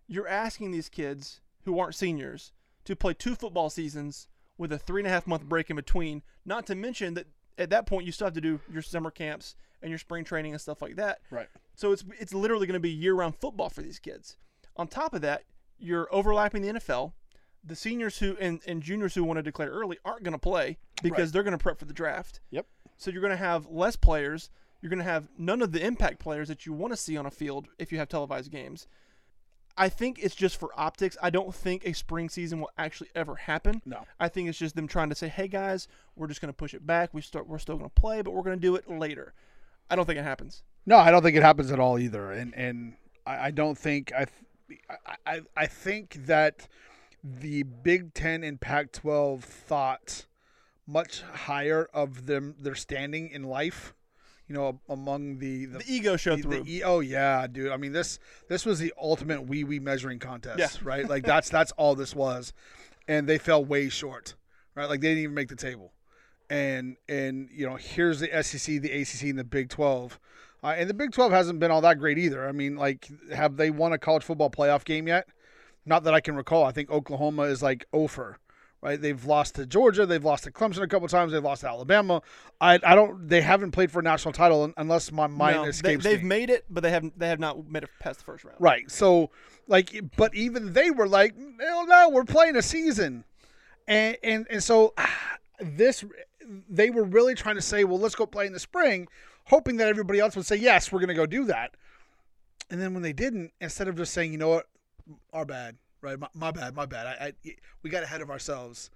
you're 0.08 0.28
asking 0.28 0.70
these 0.70 0.88
kids 0.88 1.40
who 1.64 1.78
aren't 1.78 1.94
seniors 1.94 2.52
to 2.86 2.96
play 2.96 3.14
two 3.14 3.34
football 3.34 3.70
seasons 3.70 4.28
with 4.58 4.72
a 4.72 4.78
three 4.78 5.00
and 5.02 5.06
a 5.06 5.10
half 5.10 5.26
month 5.26 5.44
break 5.44 5.68
in 5.70 5.76
between. 5.76 6.22
Not 6.44 6.66
to 6.66 6.74
mention 6.74 7.14
that 7.14 7.26
at 7.58 7.70
that 7.70 7.86
point 7.86 8.06
you 8.06 8.12
still 8.12 8.26
have 8.26 8.34
to 8.34 8.40
do 8.40 8.60
your 8.72 8.82
summer 8.82 9.10
camps 9.10 9.54
and 9.82 9.90
your 9.90 9.98
spring 9.98 10.24
training 10.24 10.52
and 10.52 10.60
stuff 10.60 10.80
like 10.82 10.96
that. 10.96 11.20
Right. 11.30 11.48
So 11.74 11.92
it's 11.92 12.04
it's 12.18 12.32
literally 12.34 12.66
going 12.66 12.74
to 12.74 12.80
be 12.80 12.90
year 12.90 13.14
round 13.14 13.36
football 13.36 13.68
for 13.68 13.82
these 13.82 13.98
kids. 13.98 14.36
On 14.76 14.88
top 14.88 15.14
of 15.14 15.20
that, 15.22 15.42
you're 15.78 16.08
overlapping 16.10 16.62
the 16.62 16.72
NFL. 16.74 17.12
The 17.64 17.76
seniors 17.76 18.18
who 18.18 18.36
and, 18.40 18.60
and 18.66 18.82
juniors 18.82 19.14
who 19.14 19.24
want 19.24 19.38
to 19.38 19.42
declare 19.42 19.70
early 19.70 19.98
aren't 20.04 20.22
going 20.22 20.32
to 20.32 20.38
play 20.38 20.78
because 21.02 21.18
Right. 21.28 21.32
they're 21.32 21.42
going 21.42 21.56
to 21.58 21.62
prep 21.62 21.78
for 21.78 21.84
the 21.84 21.92
draft. 21.92 22.40
Yep. 22.50 22.66
So 22.96 23.10
you're 23.10 23.20
going 23.20 23.32
to 23.32 23.36
have 23.36 23.66
less 23.66 23.96
players. 23.96 24.50
You're 24.80 24.90
going 24.90 24.98
to 25.00 25.04
have 25.04 25.28
none 25.36 25.62
of 25.62 25.72
the 25.72 25.84
impact 25.84 26.18
players 26.20 26.48
that 26.48 26.64
you 26.64 26.72
want 26.72 26.92
to 26.92 26.96
see 26.96 27.16
on 27.16 27.26
a 27.26 27.30
field 27.30 27.68
if 27.78 27.90
you 27.90 27.98
have 27.98 28.08
televised 28.08 28.52
games. 28.52 28.86
I 29.78 29.88
think 29.88 30.18
it's 30.18 30.34
just 30.34 30.58
for 30.58 30.70
optics. 30.76 31.16
I 31.22 31.30
don't 31.30 31.54
think 31.54 31.86
a 31.86 31.92
spring 31.92 32.28
season 32.28 32.60
will 32.60 32.70
actually 32.78 33.10
ever 33.14 33.34
happen. 33.34 33.82
No. 33.84 34.04
I 34.18 34.28
think 34.28 34.48
it's 34.48 34.58
just 34.58 34.74
them 34.74 34.88
trying 34.88 35.10
to 35.10 35.14
say, 35.14 35.28
"Hey 35.28 35.48
guys, 35.48 35.88
we're 36.14 36.28
just 36.28 36.40
going 36.40 36.52
to 36.52 36.56
push 36.56 36.74
it 36.74 36.86
back. 36.86 37.12
We 37.12 37.20
start. 37.20 37.46
We're 37.46 37.58
still 37.58 37.76
going 37.76 37.90
to 37.90 38.00
play, 38.00 38.22
but 38.22 38.32
we're 38.32 38.42
going 38.42 38.56
to 38.56 38.60
do 38.60 38.74
it 38.76 38.88
later." 38.90 39.34
I 39.88 39.96
don't 39.96 40.06
think 40.06 40.18
it 40.18 40.24
happens. 40.24 40.62
No, 40.84 40.96
I 40.96 41.10
don't 41.10 41.22
think 41.22 41.36
it 41.36 41.42
happens 41.42 41.70
at 41.70 41.78
all 41.80 41.98
either, 41.98 42.32
and 42.32 42.54
and 42.54 42.94
I, 43.26 43.46
I 43.46 43.50
don't 43.50 43.76
think 43.76 44.12
I, 44.12 44.26
I 45.06 45.16
I 45.26 45.40
I 45.56 45.66
think 45.66 46.26
that 46.26 46.68
the 47.22 47.64
Big 47.64 48.14
Ten 48.14 48.44
and 48.44 48.60
Pac-12 48.60 49.42
thought 49.42 50.26
much 50.86 51.22
higher 51.22 51.88
of 51.92 52.26
them 52.26 52.54
their 52.58 52.76
standing 52.76 53.28
in 53.30 53.42
life, 53.42 53.94
you 54.48 54.54
know, 54.54 54.80
among 54.88 55.38
the 55.38 55.66
the, 55.66 55.78
The 55.78 55.84
ego 55.92 56.16
show 56.16 56.36
the- 56.36 56.42
through. 56.42 56.62
the 56.64 56.76
E- 56.76 56.82
oh 56.82 57.00
yeah, 57.00 57.46
dude. 57.46 57.72
I 57.72 57.76
mean 57.76 57.92
this 57.92 58.18
this 58.48 58.64
was 58.66 58.78
the 58.78 58.92
ultimate 59.00 59.46
wee 59.46 59.64
wee 59.64 59.80
measuring 59.80 60.18
contest, 60.18 60.58
Yeah. 60.58 60.68
right? 60.82 61.08
Like 61.08 61.24
that's 61.26 61.48
that's 61.48 61.72
all 61.72 61.94
this 61.94 62.14
was, 62.14 62.52
and 63.08 63.28
they 63.28 63.38
fell 63.38 63.64
way 63.64 63.88
short, 63.88 64.34
right? 64.74 64.88
Like 64.88 65.00
they 65.00 65.08
didn't 65.08 65.22
even 65.24 65.34
make 65.34 65.48
the 65.48 65.56
table, 65.56 65.92
and 66.48 66.96
and 67.08 67.48
you 67.52 67.66
know 67.68 67.76
here's 67.76 68.20
the 68.20 68.28
SEC, 68.42 68.80
the 68.80 68.92
ACC, 68.92 69.22
and 69.30 69.38
the 69.38 69.44
Big 69.44 69.68
Twelve, 69.68 70.18
uh, 70.62 70.74
and 70.76 70.88
the 70.88 70.94
Big 70.94 71.12
Twelve 71.12 71.32
hasn't 71.32 71.58
been 71.58 71.70
all 71.70 71.80
that 71.80 71.98
great 71.98 72.18
either. 72.18 72.48
I 72.48 72.52
mean, 72.52 72.76
like 72.76 73.08
have 73.34 73.56
they 73.56 73.70
won 73.70 73.92
a 73.92 73.98
college 73.98 74.22
football 74.24 74.50
playoff 74.50 74.84
game 74.84 75.08
yet? 75.08 75.26
Not 75.84 76.04
that 76.04 76.14
I 76.14 76.20
can 76.20 76.34
recall. 76.36 76.64
I 76.64 76.72
think 76.72 76.90
Oklahoma 76.90 77.42
is 77.42 77.62
like 77.62 77.86
over. 77.92 78.38
Right, 78.86 79.02
they've 79.02 79.24
lost 79.24 79.56
to 79.56 79.66
Georgia, 79.66 80.06
they've 80.06 80.24
lost 80.24 80.44
to 80.44 80.52
Clemson 80.52 80.82
a 80.82 80.86
couple 80.86 81.08
times, 81.08 81.32
they've 81.32 81.42
lost 81.42 81.62
to 81.62 81.68
Alabama. 81.68 82.22
I, 82.60 82.78
I 82.84 82.94
don't, 82.94 83.28
they 83.28 83.40
haven't 83.40 83.72
played 83.72 83.90
for 83.90 83.98
a 83.98 84.02
national 84.04 84.30
title 84.30 84.72
unless 84.76 85.10
my 85.10 85.26
mind 85.26 85.56
No, 85.56 85.62
they, 85.64 85.68
escapes 85.70 86.04
they've 86.04 86.22
me. 86.22 86.28
made 86.28 86.50
it, 86.50 86.66
but 86.70 86.84
they 86.84 86.90
haven't. 86.90 87.18
They 87.18 87.26
have 87.26 87.40
not 87.40 87.68
made 87.68 87.82
it 87.82 87.90
past 87.98 88.20
the 88.20 88.24
first 88.24 88.44
round. 88.44 88.58
Right. 88.60 88.88
So, 88.88 89.30
like, 89.66 90.00
but 90.16 90.36
even 90.36 90.72
they 90.72 90.90
were 90.92 91.08
like, 91.08 91.34
hell 91.60 91.84
no, 91.88 92.10
we're 92.10 92.22
playing 92.22 92.54
a 92.54 92.62
season. 92.62 93.24
And, 93.88 94.18
and, 94.22 94.46
and 94.50 94.62
so 94.62 94.94
ah, 94.96 95.38
this, 95.60 96.04
they 96.70 96.90
were 96.90 97.02
really 97.02 97.34
trying 97.34 97.56
to 97.56 97.62
say, 97.62 97.82
well, 97.82 97.98
let's 97.98 98.14
go 98.14 98.24
play 98.24 98.46
in 98.46 98.52
the 98.52 98.60
spring, 98.60 99.08
hoping 99.46 99.78
that 99.78 99.88
everybody 99.88 100.20
else 100.20 100.36
would 100.36 100.46
say, 100.46 100.54
yes, 100.54 100.92
we're 100.92 101.00
going 101.00 101.08
to 101.08 101.14
go 101.14 101.26
do 101.26 101.44
that. 101.46 101.72
And 102.70 102.80
then 102.80 102.94
when 102.94 103.02
they 103.02 103.12
didn't, 103.12 103.50
instead 103.60 103.88
of 103.88 103.96
just 103.96 104.14
saying, 104.14 104.30
you 104.30 104.38
know 104.38 104.50
what, 104.50 104.68
our 105.32 105.44
bad, 105.44 105.74
right? 106.06 106.18
My, 106.18 106.28
my 106.34 106.50
bad, 106.50 106.74
my 106.74 106.86
bad. 106.86 107.06
I, 107.06 107.26
I, 107.26 107.32
we 107.82 107.90
got 107.90 108.02
ahead 108.02 108.22
of 108.22 108.30
ourselves. 108.30 108.90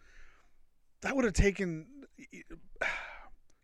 That 1.02 1.16
would 1.16 1.24
have 1.24 1.34
taken. 1.34 1.86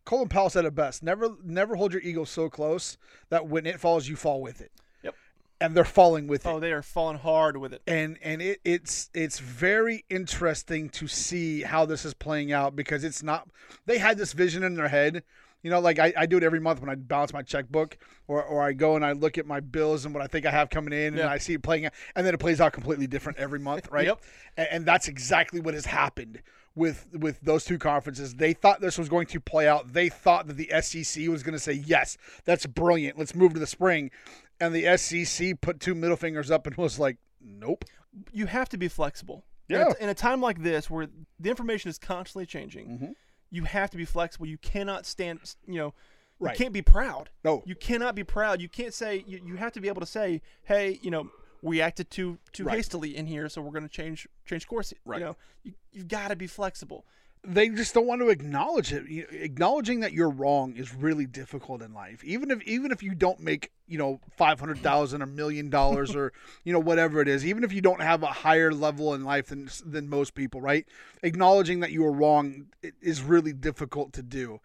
Colin 0.05 0.29
Powell 0.29 0.49
said 0.49 0.65
it 0.65 0.75
best: 0.75 1.03
"Never, 1.03 1.35
never 1.43 1.75
hold 1.75 1.91
your 1.93 2.01
ego 2.01 2.23
so 2.23 2.49
close 2.49 2.97
that 3.29 3.47
when 3.47 3.65
it 3.65 3.79
falls, 3.79 4.07
you 4.07 4.15
fall 4.15 4.41
with 4.41 4.61
it." 4.61 4.71
Yep. 5.03 5.15
And 5.59 5.75
they're 5.75 5.83
falling 5.83 6.27
with 6.27 6.45
oh, 6.45 6.51
it 6.51 6.53
Oh, 6.53 6.59
they 6.59 6.71
are 6.71 6.81
falling 6.81 7.17
hard 7.17 7.57
with 7.57 7.73
it. 7.73 7.81
and 7.87 8.17
and 8.21 8.41
it, 8.41 8.59
it's 8.63 9.09
it's 9.13 9.39
very 9.39 10.05
interesting 10.09 10.89
to 10.91 11.07
see 11.07 11.63
how 11.63 11.85
this 11.85 12.05
is 12.05 12.13
playing 12.13 12.53
out 12.53 12.75
because 12.75 13.03
it's 13.03 13.21
not 13.23 13.49
they 13.85 13.97
had 13.97 14.17
this 14.17 14.33
vision 14.33 14.63
in 14.63 14.75
their 14.75 14.87
head 14.87 15.23
you 15.63 15.71
know 15.71 15.79
like 15.79 15.99
I, 15.99 16.13
I 16.17 16.25
do 16.25 16.37
it 16.37 16.43
every 16.43 16.59
month 16.59 16.79
when 16.81 16.89
i 16.89 16.95
balance 16.95 17.33
my 17.33 17.41
checkbook 17.41 17.97
or, 18.27 18.43
or 18.43 18.61
i 18.63 18.73
go 18.73 18.95
and 18.95 19.05
i 19.05 19.11
look 19.13 19.37
at 19.37 19.45
my 19.45 19.59
bills 19.59 20.05
and 20.05 20.13
what 20.13 20.23
i 20.23 20.27
think 20.27 20.45
i 20.45 20.51
have 20.51 20.69
coming 20.69 20.93
in 20.93 21.13
and 21.17 21.29
i 21.29 21.37
see 21.37 21.53
it 21.53 21.63
playing 21.63 21.85
out 21.85 21.93
and 22.15 22.25
then 22.25 22.33
it 22.33 22.37
plays 22.39 22.61
out 22.61 22.73
completely 22.73 23.07
different 23.07 23.37
every 23.37 23.59
month 23.59 23.87
right 23.91 24.05
Yep. 24.05 24.21
and, 24.57 24.67
and 24.71 24.85
that's 24.85 25.07
exactly 25.07 25.59
what 25.59 25.73
has 25.73 25.85
happened 25.85 26.41
with 26.75 27.07
with 27.13 27.39
those 27.41 27.65
two 27.65 27.79
conferences 27.79 28.35
they 28.35 28.53
thought 28.53 28.81
this 28.81 28.97
was 28.97 29.09
going 29.09 29.25
to 29.27 29.39
play 29.39 29.67
out 29.67 29.93
they 29.93 30.09
thought 30.09 30.47
that 30.47 30.57
the 30.57 30.69
sec 30.81 31.27
was 31.27 31.41
going 31.43 31.53
to 31.53 31.59
say 31.59 31.73
yes 31.73 32.17
that's 32.45 32.65
brilliant 32.67 33.17
let's 33.17 33.33
move 33.33 33.53
to 33.53 33.59
the 33.59 33.65
spring 33.67 34.11
and 34.59 34.73
the 34.75 34.95
sec 34.97 35.59
put 35.61 35.79
two 35.79 35.95
middle 35.95 36.17
fingers 36.17 36.51
up 36.51 36.67
and 36.67 36.75
was 36.77 36.99
like 36.99 37.17
nope 37.41 37.83
You 38.31 38.45
have 38.47 38.69
to 38.69 38.77
be 38.77 38.87
flexible. 38.87 39.43
In 39.69 39.75
a- 39.75 39.79
Yeah. 39.79 39.93
In 39.99 40.09
a, 40.09 40.13
time 40.15 40.41
like 40.41 40.63
this, 40.63 40.89
where 40.89 41.07
the 41.39 41.49
information 41.49 41.89
is 41.89 41.97
constantly 41.99 42.45
changing, 42.45 42.87
Mhm. 42.87 43.13
You 43.49 43.63
have 43.63 43.89
to 43.91 43.97
be 43.97 44.05
flexible. 44.05 44.45
You 44.45 44.57
cannot 44.57 45.05
stand. 45.05 45.39
You 45.67 45.75
know, 45.75 45.93
Right. 46.39 46.53
you 46.57 46.63
can't 46.65 46.73
be 46.73 46.81
proud. 46.83 47.29
No. 47.43 47.63
You 47.65 47.75
cannot 47.75 48.13
be 48.13 48.23
proud. 48.23 48.61
You 48.61 48.69
can't 48.69 48.93
say. 48.93 49.23
You, 49.27 49.41
you 49.43 49.55
have 49.55 49.71
to 49.73 49.81
be 49.81 49.87
able 49.87 50.01
to 50.01 50.05
say, 50.07 50.41
"Hey, 50.63 50.99
you 51.01 51.09
know, 51.09 51.31
we 51.63 51.81
acted 51.81 52.11
too 52.11 52.37
too 52.53 52.65
Right. 52.65 52.75
hastily 52.77 53.15
in 53.17 53.25
here, 53.25 53.49
so 53.49 53.61
we're 53.61 53.71
going 53.71 53.87
to 53.87 53.89
change 53.89 54.27
change 54.45 54.67
course." 54.67 54.93
Right. 55.05 55.19
You 55.19 55.25
know, 55.25 55.35
you, 55.63 55.73
you've 55.91 56.07
got 56.07 56.27
to 56.27 56.35
be 56.35 56.45
flexible. 56.47 57.05
They 57.49 57.69
just 57.69 57.93
don't 57.93 58.05
want 58.05 58.19
to 58.19 58.27
acknowledge 58.27 58.91
it. 58.91 59.05
Acknowledging 59.31 60.01
that 60.01 60.11
you're 60.11 60.29
wrong 60.29 60.75
is 60.75 60.93
really 60.93 61.25
difficult 61.25 61.81
in 61.81 61.93
life. 61.93 62.21
Even 62.25 62.51
if 62.51 62.61
even 62.63 62.91
if 62.91 63.01
you 63.01 63.15
don't 63.15 63.39
make 63.39 63.71
you 63.87 63.97
know 63.97 64.19
five 64.35 64.59
hundred 64.59 64.79
thousand, 64.79 65.21
a 65.21 65.25
million 65.25 65.69
dollars, 65.69 66.13
or 66.13 66.33
you 66.65 66.73
know 66.73 66.79
whatever 66.79 67.21
it 67.21 67.29
is, 67.29 67.45
even 67.45 67.63
if 67.63 67.71
you 67.71 67.79
don't 67.79 68.01
have 68.01 68.21
a 68.21 68.27
higher 68.27 68.73
level 68.73 69.13
in 69.13 69.23
life 69.23 69.47
than 69.47 69.69
than 69.85 70.09
most 70.09 70.35
people, 70.35 70.59
right? 70.59 70.85
Acknowledging 71.23 71.79
that 71.79 71.93
you 71.93 72.05
are 72.05 72.11
wrong 72.11 72.67
is 73.01 73.21
really 73.21 73.53
difficult 73.53 74.11
to 74.13 74.21
do. 74.21 74.59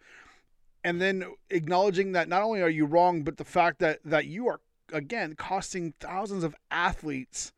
And 0.83 0.99
then 0.99 1.23
acknowledging 1.49 2.11
that 2.11 2.27
not 2.27 2.41
only 2.41 2.61
are 2.61 2.69
you 2.69 2.85
wrong, 2.85 3.23
but 3.23 3.37
the 3.37 3.45
fact 3.45 3.79
that 3.79 3.99
that 4.03 4.25
you 4.25 4.49
are 4.49 4.59
again 4.91 5.35
costing 5.35 5.93
thousands 6.01 6.43
of 6.43 6.53
athletes 6.69 7.53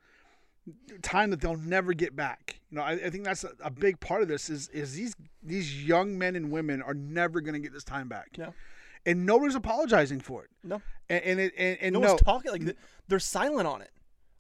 time 1.01 1.30
that 1.30 1.41
they'll 1.41 1.58
never 1.58 1.93
get 1.93 2.15
back. 2.15 2.60
You 2.71 2.78
know, 2.78 2.84
I, 2.84 2.91
I 2.93 3.10
think 3.10 3.23
that's 3.23 3.43
a, 3.43 3.51
a 3.62 3.69
big 3.71 3.99
part 3.99 4.21
of 4.21 4.28
this 4.28 4.49
is 4.49 4.67
is 4.69 4.93
these 4.93 5.15
these 5.43 5.84
young 5.86 6.17
men 6.17 6.36
and 6.36 6.51
women 6.51 6.82
are 6.82 6.93
never 6.93 7.41
going 7.41 7.54
to 7.54 7.60
get 7.60 7.73
this 7.73 7.84
time 7.84 8.08
back. 8.08 8.30
No. 8.38 8.54
And 9.06 9.25
nobody's 9.25 9.56
apologizing 9.56 10.19
for 10.21 10.43
it. 10.43 10.49
No. 10.63 10.82
And 11.10 11.23
and 11.23 11.39
it, 11.39 11.54
and, 11.58 11.78
and 11.82 11.93
no, 11.93 11.99
no, 11.99 12.08
one's 12.10 12.21
talking. 12.21 12.51
Like 12.51 12.75
they're 13.08 13.19
silent 13.19 13.67
on 13.67 13.82
it. 13.82 13.91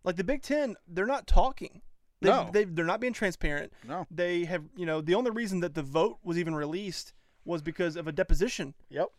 Like 0.03 0.15
the 0.15 0.23
Big 0.23 0.41
Ten, 0.41 0.75
they're 0.87 1.05
not 1.05 1.27
talking. 1.27 1.81
They, 2.21 2.29
No. 2.29 2.49
they 2.51 2.63
they're 2.63 2.85
not 2.85 2.99
being 2.99 3.13
transparent. 3.13 3.73
no. 3.87 4.07
They 4.09 4.45
have, 4.45 4.63
you 4.75 4.85
know, 4.85 5.01
the 5.01 5.15
only 5.15 5.31
reason 5.31 5.59
that 5.59 5.75
the 5.75 5.83
vote 5.83 6.17
was 6.23 6.37
even 6.39 6.55
released 6.55 7.13
was 7.43 7.61
because 7.61 7.95
of 7.95 8.07
a 8.07 8.11
deposition. 8.11 8.73
Yep. 8.89 9.09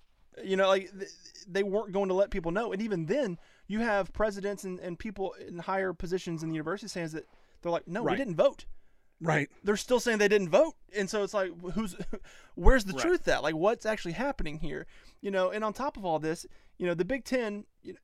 You 0.44 0.56
know, 0.56 0.66
like 0.68 0.90
th- 0.98 1.10
they 1.48 1.62
weren't 1.62 1.92
going 1.92 2.08
to 2.08 2.14
let 2.14 2.30
people 2.30 2.50
know. 2.50 2.72
And 2.72 2.82
even 2.82 3.06
then, 3.06 3.38
you 3.68 3.80
have 3.80 4.12
presidents 4.12 4.64
and, 4.64 4.78
and 4.80 4.98
people 4.98 5.34
in 5.46 5.58
higher 5.58 5.92
positions 5.92 6.42
in 6.42 6.48
the 6.48 6.54
university 6.54 6.88
saying 6.88 7.08
that 7.08 7.24
they're 7.62 7.72
like, 7.72 7.86
no, 7.88 8.02
Right. 8.02 8.12
we 8.12 8.16
didn't 8.16 8.36
vote. 8.36 8.64
Right. 9.20 9.48
They're 9.64 9.76
still 9.78 9.98
saying 9.98 10.18
they 10.18 10.28
didn't 10.28 10.50
vote. 10.50 10.74
And 10.94 11.08
so 11.08 11.22
it's 11.22 11.32
like, 11.34 11.50
who's, 11.72 11.96
where's 12.54 12.84
the 12.84 12.92
Right. 12.92 13.02
truth 13.02 13.26
at? 13.28 13.42
Like, 13.42 13.54
what's 13.56 13.86
actually 13.86 14.12
happening 14.12 14.58
here? 14.58 14.86
You 15.20 15.30
know, 15.30 15.50
and 15.50 15.64
on 15.64 15.72
top 15.72 15.96
of 15.96 16.04
all 16.04 16.18
this, 16.18 16.44
you 16.78 16.86
know, 16.86 16.94
the 16.94 17.04
Big 17.04 17.24
Ten, 17.24 17.64
you 17.82 17.94
know, 17.94 17.98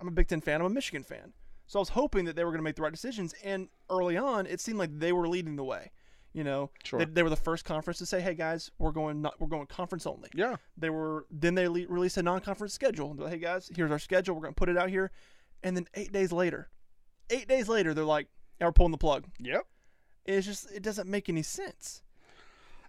I'm 0.00 0.08
a 0.08 0.10
Big 0.12 0.28
Ten 0.28 0.40
fan, 0.40 0.60
I'm 0.60 0.66
a 0.66 0.70
Michigan 0.70 1.04
fan. 1.04 1.32
So 1.68 1.78
I 1.78 1.80
was 1.80 1.90
hoping 1.90 2.24
that 2.26 2.36
they 2.36 2.44
were 2.44 2.50
going 2.50 2.58
to 2.60 2.64
make 2.64 2.76
the 2.76 2.82
right 2.82 2.92
decisions. 2.92 3.34
And 3.42 3.68
early 3.90 4.16
on, 4.16 4.46
it 4.46 4.60
seemed 4.60 4.78
like 4.78 4.98
they 4.98 5.12
were 5.12 5.28
leading 5.28 5.56
the 5.56 5.64
way. 5.64 5.90
You 6.36 6.44
know, 6.44 6.70
Sure. 6.84 6.98
they, 6.98 7.06
they 7.06 7.22
were 7.22 7.30
the 7.30 7.36
first 7.36 7.64
conference 7.64 7.96
to 8.00 8.06
say, 8.06 8.20
"Hey 8.20 8.34
guys, 8.34 8.70
we're 8.78 8.90
going 8.92 9.22
not, 9.22 9.40
we're 9.40 9.46
going 9.46 9.66
conference 9.66 10.06
only." 10.06 10.28
Yeah. 10.34 10.56
They 10.76 10.90
were 10.90 11.24
then 11.30 11.54
they 11.54 11.66
le- 11.66 11.86
released 11.88 12.18
a 12.18 12.22
non-conference 12.22 12.74
schedule. 12.74 13.14
They're 13.14 13.24
like, 13.24 13.32
hey 13.34 13.40
guys, 13.40 13.70
here's 13.74 13.90
our 13.90 13.98
schedule. 13.98 14.34
We're 14.34 14.42
going 14.42 14.52
to 14.52 14.58
put 14.58 14.68
it 14.68 14.76
out 14.76 14.90
here, 14.90 15.10
and 15.62 15.74
then 15.74 15.86
eight 15.94 16.12
days 16.12 16.32
later, 16.32 16.68
eight 17.30 17.48
days 17.48 17.68
later, 17.68 17.94
they're 17.94 18.04
like, 18.04 18.26
"We're 18.60 18.70
pulling 18.70 18.92
the 18.92 18.98
plug." 18.98 19.24
Yep. 19.40 19.64
It's 20.26 20.44
just 20.46 20.70
it 20.72 20.82
doesn't 20.82 21.08
make 21.08 21.30
any 21.30 21.42
sense. 21.42 22.02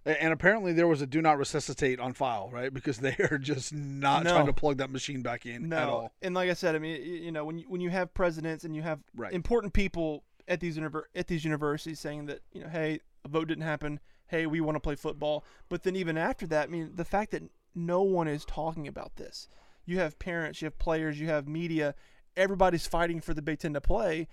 And 0.04 0.32
apparently 0.32 0.72
there 0.72 0.86
was 0.86 1.02
a 1.02 1.06
do 1.06 1.20
not 1.20 1.38
resuscitate 1.38 2.00
on 2.00 2.12
file, 2.14 2.50
right? 2.50 2.72
Because 2.72 2.98
they 3.06 3.16
are 3.30 3.38
just 3.38 3.72
not 3.72 4.24
No. 4.24 4.30
trying 4.32 4.46
to 4.46 4.52
plug 4.52 4.76
that 4.78 4.90
machine 4.90 5.22
back 5.22 5.46
in 5.46 5.68
No, 5.70 5.76
at 5.76 5.88
all. 5.88 6.12
and 6.22 6.34
like 6.34 6.50
I 6.50 6.54
said, 6.54 6.74
I 6.74 6.78
mean, 6.78 7.02
you 7.02 7.32
know, 7.32 7.44
when 7.44 7.58
you, 7.58 7.64
when 7.68 7.80
you 7.80 7.90
have 7.90 8.12
presidents 8.14 8.64
and 8.64 8.74
you 8.76 8.82
have 8.82 9.00
Right. 9.16 9.32
important 9.32 9.72
people 9.72 10.24
at 10.46 10.60
these 10.60 10.78
univer- 10.78 11.04
at 11.14 11.26
these 11.28 11.44
universities 11.44 12.00
saying 12.00 12.26
that 12.26 12.40
you 12.52 12.62
know, 12.62 12.68
hey, 12.68 13.00
a 13.28 13.32
vote 13.32 13.48
didn't 13.48 13.64
happen. 13.64 14.00
Hey, 14.26 14.46
we 14.46 14.60
want 14.60 14.76
to 14.76 14.80
play 14.80 14.94
football. 14.94 15.44
But 15.68 15.82
then 15.82 15.96
even 15.96 16.18
after 16.18 16.46
that, 16.48 16.68
I 16.68 16.70
mean, 16.70 16.92
the 16.94 17.04
fact 17.04 17.30
that 17.30 17.42
no 17.74 18.02
one 18.02 18.28
is 18.28 18.44
talking 18.44 18.88
about 18.88 19.16
this. 19.16 19.48
You 19.84 19.98
have 19.98 20.18
parents, 20.18 20.60
you 20.60 20.66
have 20.66 20.78
players, 20.78 21.18
you 21.20 21.28
have 21.28 21.48
media. 21.48 21.94
Everybody's 22.36 22.86
fighting 22.86 23.20
for 23.20 23.32
the 23.34 23.42
Big 23.42 23.58
Ten 23.58 23.72
to 23.74 23.80
play. 23.80 24.28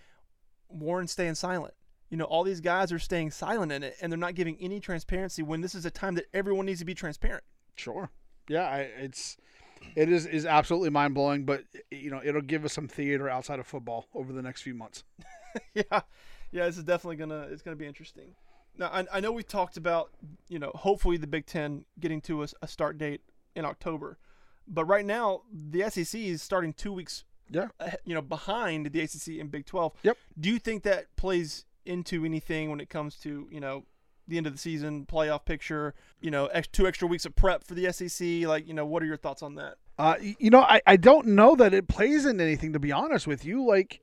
Warren's 0.68 1.12
staying 1.12 1.36
silent. 1.36 1.74
You 2.10 2.18
know, 2.18 2.26
all 2.26 2.44
these 2.44 2.62
guys 2.62 2.92
are 2.92 3.00
staying 3.00 3.32
silent 3.32 3.72
in 3.72 3.84
it, 3.84 3.96
and 4.02 4.12
they're 4.12 4.18
not 4.18 4.36
giving 4.36 4.58
any 4.60 4.80
transparency 4.80 5.42
when 5.42 5.62
this 5.62 5.74
is 5.74 5.86
a 5.86 5.92
time 5.92 6.16
that 6.16 6.26
everyone 6.34 6.66
needs 6.66 6.80
to 6.80 6.86
be 6.86 6.94
transparent. 6.94 7.44
Sure. 7.76 8.12
Yeah, 8.48 8.64
I, 8.64 8.80
it's 8.80 9.38
it 9.96 10.10
is 10.10 10.26
is 10.26 10.46
absolutely 10.46 10.90
mind 10.90 11.14
blowing, 11.14 11.46
but 11.46 11.64
you 11.90 12.12
know 12.12 12.22
it'll 12.24 12.42
give 12.42 12.64
us 12.66 12.74
some 12.74 12.88
theater 12.88 13.30
outside 13.30 13.60
of 13.60 13.68
football 13.68 14.08
over 14.14 14.34
the 14.34 14.42
next 14.42 14.62
few 14.62 14.76
months. 14.76 15.04
yeah, 15.74 16.02
yeah, 16.52 16.66
this 16.66 16.78
is 16.78 16.84
definitely 16.84 17.16
gonna 17.16 17.48
it's 17.52 17.62
gonna 17.62 17.76
be 17.76 17.88
interesting. 17.88 18.36
Now 18.78 18.88
I, 18.88 19.06
I 19.14 19.20
know 19.20 19.32
we 19.32 19.44
talked 19.44 19.78
about 19.78 20.12
you 20.50 20.60
know 20.60 20.72
hopefully 20.76 21.18
the 21.18 21.28
Big 21.28 21.46
Ten 21.46 21.86
getting 22.00 22.22
to 22.22 22.44
a, 22.44 22.48
a 22.62 22.68
start 22.68 22.98
date 22.98 23.22
in 23.56 23.66
October, 23.66 24.18
but 24.68 24.86
right 24.86 25.06
now 25.06 25.42
the 25.52 25.90
SEC 25.90 26.20
is 26.20 26.42
starting 26.42 26.74
two 26.74 26.92
weeks 26.94 27.24
Yeah. 27.50 27.68
you 28.04 28.14
know 28.14 28.22
behind 28.22 28.88
the 28.88 29.00
ACC 29.02 29.40
and 29.40 29.50
Big 29.52 29.66
Twelve. 29.66 29.94
Yep. 30.04 30.18
Do 30.40 30.50
you 30.50 30.60
think 30.60 30.84
that 30.84 31.16
plays 31.16 31.66
into 31.86 32.26
anything 32.26 32.70
when 32.70 32.80
it 32.80 32.90
comes 32.90 33.16
to 33.18 33.48
you 33.52 33.60
know 33.60 33.86
the 34.28 34.38
end 34.38 34.48
of 34.48 34.54
the 34.54 34.60
season 34.60 35.06
playoff 35.06 35.46
picture? 35.46 35.94
You 36.20 36.32
know, 36.32 36.48
ex- 36.48 36.68
two 36.68 36.88
extra 36.88 37.08
weeks 37.08 37.26
of 37.26 37.36
prep 37.36 37.64
for 37.64 37.76
the 37.76 37.92
SEC. 37.94 38.48
Like 38.48 38.68
you 38.68 38.74
know, 38.74 38.86
what 38.86 39.04
are 39.04 39.06
your 39.06 39.18
thoughts 39.18 39.42
on 39.44 39.56
that? 39.56 39.76
Uh, 39.98 40.16
you 40.20 40.50
know, 40.50 40.60
I, 40.62 40.82
I 40.86 40.98
don't 40.98 41.28
know 41.28 41.56
that 41.56 41.74
it 41.74 41.88
plays 41.88 42.26
into 42.26 42.44
anything 42.44 42.74
to 42.74 42.80
be 42.80 42.92
honest 42.92 43.28
with 43.28 43.46
you. 43.46 43.66
Like 43.66 44.02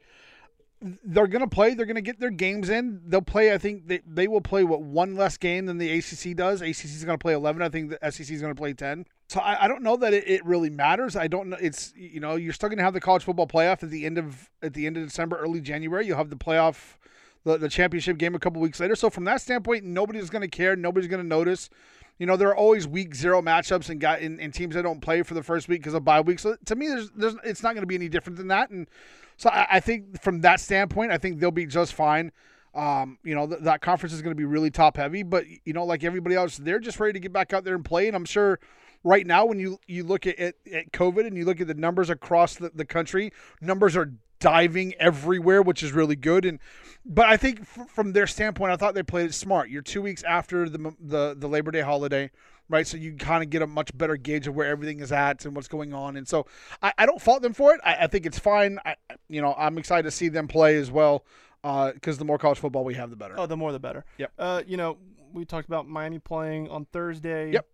they're 1.05 1.27
gonna 1.27 1.49
play, 1.49 1.75
they're 1.75 1.87
gonna 1.87 2.01
get 2.01 2.19
their 2.21 2.31
games 2.31 2.69
in. 2.69 3.01
They'll 3.07 3.23
play. 3.23 3.53
I 3.53 3.59
think 3.59 3.87
they, 3.87 4.01
they 4.07 4.29
will 4.29 4.41
play 4.41 4.65
what 4.65 4.83
one 4.83 5.17
less 5.17 5.37
game 5.37 5.67
than 5.67 5.79
the 5.79 5.91
ACC 5.91 6.37
does. 6.37 6.61
ACC 6.61 6.85
is 6.85 7.05
gonna 7.05 7.19
play 7.19 7.35
eleven. 7.35 7.63
I 7.63 7.69
think 7.69 7.91
the 7.91 8.11
SEC 8.11 8.31
is 8.31 8.41
gonna 8.41 8.55
play 8.55 8.73
ten. 8.73 9.07
So 9.29 9.41
I, 9.41 9.65
I 9.65 9.69
don't 9.69 9.83
know 9.83 9.97
that 9.97 10.13
it, 10.13 10.29
it 10.29 10.45
really 10.45 10.71
matters. 10.71 11.17
I 11.17 11.29
don't 11.29 11.49
know. 11.49 11.57
It's 11.61 11.93
you 11.97 12.21
know 12.21 12.37
you're 12.37 12.53
still 12.53 12.69
gonna 12.69 12.83
have 12.83 12.95
the 12.95 13.01
college 13.01 13.25
football 13.25 13.47
playoff 13.47 13.83
at 13.83 13.91
the 13.91 14.05
end 14.05 14.19
of 14.19 14.51
at 14.63 14.75
the 14.75 14.87
end 14.87 14.97
of 14.97 15.05
December, 15.05 15.37
early 15.37 15.61
January. 15.61 16.07
You'll 16.07 16.19
have 16.19 16.31
the 16.31 16.37
playoff. 16.37 16.97
The, 17.45 17.59
the 17.59 17.69
championship 17.69 18.19
game 18.19 18.37
a 18.37 18.39
couple 18.39 18.63
weeks 18.63 18.79
later. 18.79 18.95
So 18.95 19.11
from 19.11 19.25
that 19.25 19.41
standpoint, 19.41 19.83
nobody's 19.83 20.31
going 20.31 20.43
to 20.43 20.49
care. 20.49 20.77
Nobody's 20.77 21.09
going 21.09 21.25
to 21.25 21.29
notice. 21.29 21.71
You 22.19 22.27
know, 22.27 22.37
there 22.37 22.49
are 22.49 22.57
always 22.57 22.87
week 22.87 23.15
zero 23.15 23.43
matchups 23.43 23.89
and 23.89 24.01
got 24.01 24.21
in, 24.21 24.53
teams 24.53 24.75
that 24.75 24.83
don't 24.83 25.01
play 25.01 25.23
for 25.23 25.35
the 25.35 25.43
first 25.43 25.69
week 25.69 25.81
because 25.81 25.95
of 25.95 26.05
bye 26.05 26.21
week. 26.21 26.39
So 26.39 26.57
to 26.67 26.77
me, 26.77 26.89
there's 26.89 27.11
there's 27.11 27.35
it's 27.45 27.63
not 27.63 27.75
going 27.75 27.83
to 27.83 27.87
be 27.87 27.95
any 27.95 28.09
different 28.09 28.37
than 28.37 28.49
that. 28.49 28.71
And 28.71 28.89
so 29.37 29.51
I, 29.51 29.67
I 29.73 29.81
think 29.81 30.23
from 30.23 30.41
that 30.43 30.61
standpoint, 30.61 31.11
I 31.11 31.19
think 31.19 31.41
they'll 31.41 31.51
be 31.51 31.67
just 31.67 31.95
fine. 31.95 32.31
Um, 32.75 33.19
you 33.23 33.35
know, 33.35 33.47
th- 33.47 33.63
that 33.63 33.83
conference 33.83 34.15
is 34.15 34.23
going 34.23 34.31
to 34.31 34.39
be 34.39 34.45
really 34.45 34.71
top 34.71 34.97
heavy, 34.97 35.23
but 35.23 35.45
you 35.65 35.73
know, 35.73 35.85
like 35.85 36.05
everybody 36.05 36.35
else, 36.37 36.57
they're 36.57 36.81
just 36.81 36.99
ready 37.01 37.13
to 37.13 37.21
get 37.21 37.33
back 37.33 37.53
out 37.53 37.65
there 37.65 37.75
and 37.75 37.85
play. 37.85 38.07
And 38.07 38.17
I'm 38.17 38.25
sure 38.25 38.61
right 39.05 39.27
now, 39.27 39.45
when 39.45 39.59
you 39.59 39.79
you 39.87 40.05
look 40.05 40.27
at, 40.27 40.39
at, 40.39 40.55
at 40.73 40.93
COVID 40.93 41.27
and 41.27 41.37
you 41.37 41.45
look 41.45 41.61
at 41.61 41.67
the 41.67 41.75
numbers 41.75 42.09
across 42.09 42.55
the, 42.55 42.71
the 42.75 42.85
country, 42.85 43.33
numbers 43.61 43.97
are 43.97 44.13
diving 44.43 44.93
everywhere, 44.99 45.63
which 45.63 45.83
is 45.83 45.93
really 45.93 46.17
good. 46.17 46.45
And 46.45 46.59
but 47.05 47.27
I 47.27 47.37
think 47.37 47.61
f- 47.61 47.89
from 47.91 48.13
their 48.13 48.27
standpoint, 48.27 48.73
I 48.73 48.77
thought 48.77 48.95
they 48.95 49.03
played 49.03 49.27
it 49.27 49.35
smart. 49.35 49.71
You're 49.71 49.83
two 49.83 50.03
weeks 50.03 50.23
after 50.23 50.69
the 50.69 50.95
the, 51.01 51.35
the 51.39 51.49
Labor 51.49 51.71
Day 51.71 51.81
holiday, 51.81 52.31
right? 52.69 52.87
So 52.87 52.97
you 52.97 53.15
kind 53.17 53.43
of 53.43 53.49
get 53.51 53.63
a 53.63 53.67
much 53.67 53.97
better 53.97 54.17
gauge 54.17 54.47
of 54.47 54.55
where 54.55 54.67
everything 54.67 55.01
is 55.01 55.13
at 55.13 55.45
and 55.45 55.57
what's 55.57 55.69
going 55.69 55.95
on. 55.95 56.17
And 56.17 56.29
so 56.29 56.47
I, 56.83 56.93
I 56.99 57.07
don't 57.07 57.23
fault 57.23 57.43
them 57.43 57.55
for 57.55 57.75
it. 57.75 57.81
I, 57.83 57.95
I 58.03 58.07
think 58.09 58.27
it's 58.27 58.39
fine. 58.39 58.79
I, 58.85 58.97
you 59.29 59.41
know, 59.41 59.55
I'm 59.57 59.79
excited 59.79 60.03
to 60.05 60.11
see 60.11 60.29
them 60.29 60.49
play 60.49 60.77
as 60.77 60.91
well 60.91 61.25
because 61.63 62.19
the 62.19 62.25
more 62.25 62.39
college 62.39 62.59
football 62.59 62.85
we 62.85 62.95
have, 62.95 63.11
the 63.11 63.17
better. 63.17 63.35
Oh, 63.39 63.47
the 63.47 63.57
more 63.57 63.73
the 63.73 63.81
better. 63.81 64.05
Yep. 64.19 64.33
Uh, 64.39 64.63
you 64.67 64.77
know, 64.77 64.99
we 65.33 65.45
talked 65.45 65.69
about 65.69 65.89
Miami 65.89 66.19
playing 66.19 66.69
on 66.69 66.85
Thursday. 66.87 67.53
Yep. 67.53 67.67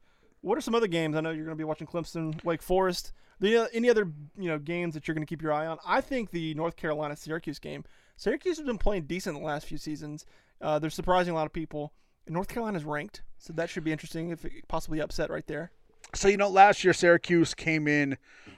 What 0.43 0.57
are 0.57 0.61
some 0.61 0.75
other 0.75 0.87
games? 0.87 1.17
I 1.17 1.21
know 1.21 1.31
you're 1.31 1.45
going 1.45 1.57
to 1.57 1.61
be 1.61 1.65
watching 1.65 1.87
Clemson, 1.87 2.45
Wake 2.45 2.63
Forest. 2.63 3.13
The, 3.41 3.69
any 3.73 3.89
other 3.89 4.11
you 4.37 4.49
know 4.49 4.59
games 4.59 4.95
that 4.95 5.07
you're 5.07 5.15
going 5.15 5.27
to 5.27 5.29
keep 5.29 5.43
your 5.43 5.53
eye 5.53 5.67
on? 5.67 5.79
I 5.87 6.01
think 6.01 6.31
the 6.31 6.55
North 6.55 6.77
Carolina 6.77 7.17
Syracuse 7.17 7.59
game. 7.59 7.85
Syracuse 8.17 8.57
has 8.59 8.67
been 8.67 8.79
playing 8.79 9.05
decent 9.05 9.39
the 9.39 9.45
last 9.45 9.67
few 9.67 9.79
seasons. 9.79 10.27
Uh, 10.61 10.79
they're 10.79 10.91
surprising 10.91 11.33
a 11.33 11.37
lot 11.37 11.47
of 11.47 11.53
people. 11.53 11.93
And 12.27 12.35
North 12.35 12.49
Carolina's 12.49 12.85
ranked, 12.85 13.23
so 13.39 13.53
that 13.53 13.71
should 13.71 13.85
be 13.85 13.93
interesting. 13.93 14.31
If 14.31 14.45
it 14.45 14.67
possibly 14.69 15.01
upset 15.01 15.31
right 15.31 15.47
there. 15.47 15.71
So 16.15 16.29
you 16.29 16.37
know, 16.37 16.49
last 16.49 16.85
year 16.85 16.93
Syracuse 16.93 17.55
came 17.55 17.87
in, 17.87 18.17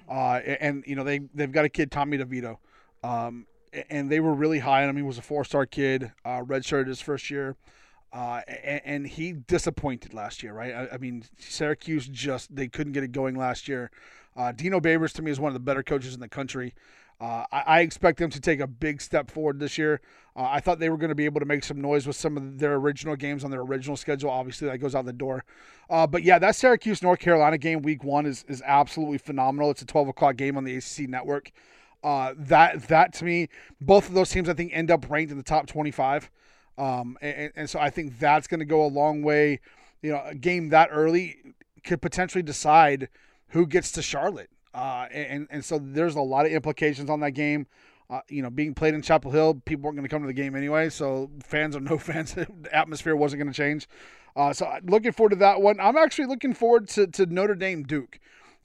uh, 0.09 0.41
and 0.61 0.85
you 0.87 0.95
know 0.95 1.05
they 1.05 1.21
they've 1.35 1.53
got 1.53 1.65
a 1.65 1.69
kid 1.69 1.91
Tommy 1.91 2.19
DeVito, 2.19 2.57
um, 3.03 3.47
and 3.89 4.11
they 4.11 4.21
were 4.21 4.35
really 4.35 4.61
high 4.61 4.83
on 4.83 4.89
him. 4.89 4.97
He 4.97 5.03
was 5.03 5.19
a 5.19 5.23
four 5.23 5.45
star 5.45 5.67
kid, 5.67 6.13
uh, 6.25 6.43
redshirted 6.43 6.87
his 6.87 7.01
first 7.01 7.31
year, 7.31 7.57
uh, 8.13 8.41
and, 8.47 8.81
and 8.85 9.07
he 9.07 9.33
disappointed 9.33 10.15
last 10.15 10.43
year. 10.43 10.53
Right? 10.53 10.73
I, 10.73 10.95
I 10.95 10.97
mean, 10.99 11.25
Syracuse 11.39 12.09
just 12.09 12.55
they 12.55 12.69
couldn't 12.69 12.93
get 12.93 13.05
it 13.05 13.13
going 13.13 13.35
last 13.35 13.69
year. 13.69 13.91
Uh, 14.37 14.53
Dino 14.53 14.81
Babers 14.81 15.13
to 15.15 15.23
me 15.23 15.31
is 15.31 15.41
one 15.41 15.49
of 15.49 15.55
the 15.55 15.61
better 15.61 15.83
coaches 15.83 16.15
in 16.15 16.21
the 16.21 16.29
country. 16.29 16.75
Uh, 17.21 17.45
I, 17.53 17.63
I 17.67 17.81
expect 17.81 18.19
them 18.19 18.31
to 18.31 18.41
take 18.41 18.61
a 18.61 18.67
big 18.67 19.03
step 19.03 19.31
forward 19.31 19.61
this 19.61 19.77
year. 19.77 20.01
Uh, 20.35 20.45
I 20.45 20.61
thought 20.61 20.79
they 20.79 20.89
were 20.89 20.97
going 20.97 21.11
to 21.11 21.15
be 21.15 21.27
able 21.27 21.41
to 21.41 21.47
make 21.47 21.65
some 21.65 21.81
noise 21.81 22.07
with 22.07 22.17
some 22.17 22.37
of 22.37 22.59
their 22.59 22.77
original 22.77 23.15
games 23.15 23.45
on 23.45 23.51
their 23.51 23.61
original 23.61 23.97
schedule. 23.97 24.31
Obviously, 24.31 24.69
that 24.69 24.79
goes 24.79 24.95
out 24.95 25.05
the 25.05 25.13
door. 25.13 25.45
Uh, 25.91 26.07
but 26.07 26.23
yeah, 26.23 26.39
that 26.39 26.57
Syracuse 26.57 27.03
North 27.03 27.19
Carolina 27.19 27.59
game 27.59 27.83
week 27.83 28.05
one 28.05 28.25
is, 28.25 28.45
is 28.49 28.63
absolutely 28.65 29.19
phenomenal. 29.19 29.71
It's 29.71 29.83
a 29.83 29.87
12 29.87 30.09
o'clock 30.09 30.37
game 30.37 30.57
on 30.57 30.65
the 30.65 30.77
ACC 30.77 31.09
network. 31.09 31.51
Uh, 32.03 32.33
that 32.39 32.89
that 32.89 33.13
to 33.13 33.27
me, 33.27 33.49
both 33.83 34.09
of 34.09 34.15
those 34.15 34.31
teams 34.31 34.49
I 34.49 34.55
think 34.55 34.73
end 34.73 34.91
up 34.91 35.11
ranked 35.11 35.31
in 35.31 35.37
the 35.37 35.45
top 35.45 35.67
25. 35.67 36.31
Um, 36.79 37.19
and, 37.21 37.53
and 37.55 37.69
so 37.69 37.79
I 37.79 37.91
think 37.91 38.19
that's 38.19 38.47
going 38.47 38.61
to 38.61 38.67
go 38.67 38.83
a 38.85 38.89
long 38.89 39.21
way. 39.21 39.61
You 40.01 40.13
know, 40.13 40.23
a 40.25 40.35
game 40.35 40.71
that 40.71 40.89
early 40.91 41.37
could 41.85 42.01
potentially 42.01 42.43
decide 42.43 43.11
who 43.51 43.67
gets 43.67 43.93
to 43.93 44.03
Charlotte. 44.03 44.51
Uh, 44.75 45.07
and 45.13 45.47
and 45.51 45.65
so 45.65 45.79
there's 45.83 46.15
a 46.15 46.21
lot 46.21 46.47
of 46.47 46.53
implications 46.53 47.11
on 47.11 47.21
that 47.21 47.33
game. 47.33 47.67
Uh, 48.09 48.21
you 48.29 48.43
know, 48.43 48.51
being 48.51 48.75
played 48.75 48.93
in 48.95 49.03
Chapel 49.03 49.31
Hill, 49.31 49.55
people 49.65 49.85
weren't 49.85 49.97
going 49.97 50.09
to 50.09 50.13
come 50.13 50.23
to 50.23 50.27
the 50.27 50.33
game 50.33 50.57
anyway. 50.57 50.89
So 50.91 51.31
fans 51.45 51.77
or 51.77 51.81
no 51.81 51.97
fans, 51.99 52.35
the 52.35 52.47
atmosphere 52.73 53.15
wasn't 53.15 53.43
going 53.43 53.53
to 53.53 53.57
change. 53.57 53.89
Uh, 54.37 54.53
so 54.53 54.69
looking 54.85 55.13
forward 55.13 55.31
to 55.31 55.37
that 55.37 55.61
one. 55.61 55.79
I'm 55.81 55.97
actually 55.97 56.27
looking 56.27 56.55
forward 56.55 56.89
to, 56.91 57.07
to 57.09 57.27
Notre 57.27 57.55
Dame 57.55 57.83
Duke. 57.85 58.19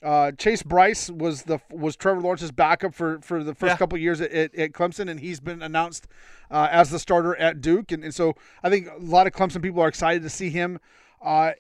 Uh, 0.04 0.32
Chase 0.32 0.62
Brice 0.62 1.10
was 1.10 1.43
the 1.43 1.60
was 1.71 1.95
Trevor 1.95 2.21
Lawrence's 2.21 2.52
backup 2.52 2.93
for, 2.93 3.19
for 3.21 3.43
the 3.43 3.56
first 3.56 3.71
Yeah. 3.71 3.78
couple 3.78 3.95
of 3.95 4.02
years 4.02 4.21
at, 4.21 4.32
at, 4.32 4.54
at 4.56 4.71
Clemson, 4.74 5.10
and 5.10 5.19
he's 5.19 5.39
been 5.39 5.63
announced 5.63 6.08
uh, 6.52 6.67
as 6.69 6.91
the 6.91 7.00
starter 7.00 7.36
at 7.38 7.62
Duke. 7.62 7.91
And, 7.91 8.04
and 8.04 8.13
so 8.13 8.34
I 8.63 8.69
think 8.69 8.88
a 8.88 8.98
lot 9.00 9.26
of 9.26 9.34
Clemson 9.34 9.63
people 9.63 9.82
are 9.82 9.88
excited 9.88 10.21
to 10.21 10.30
see 10.30 10.52
him. 10.52 10.80
Uh, 11.24 11.52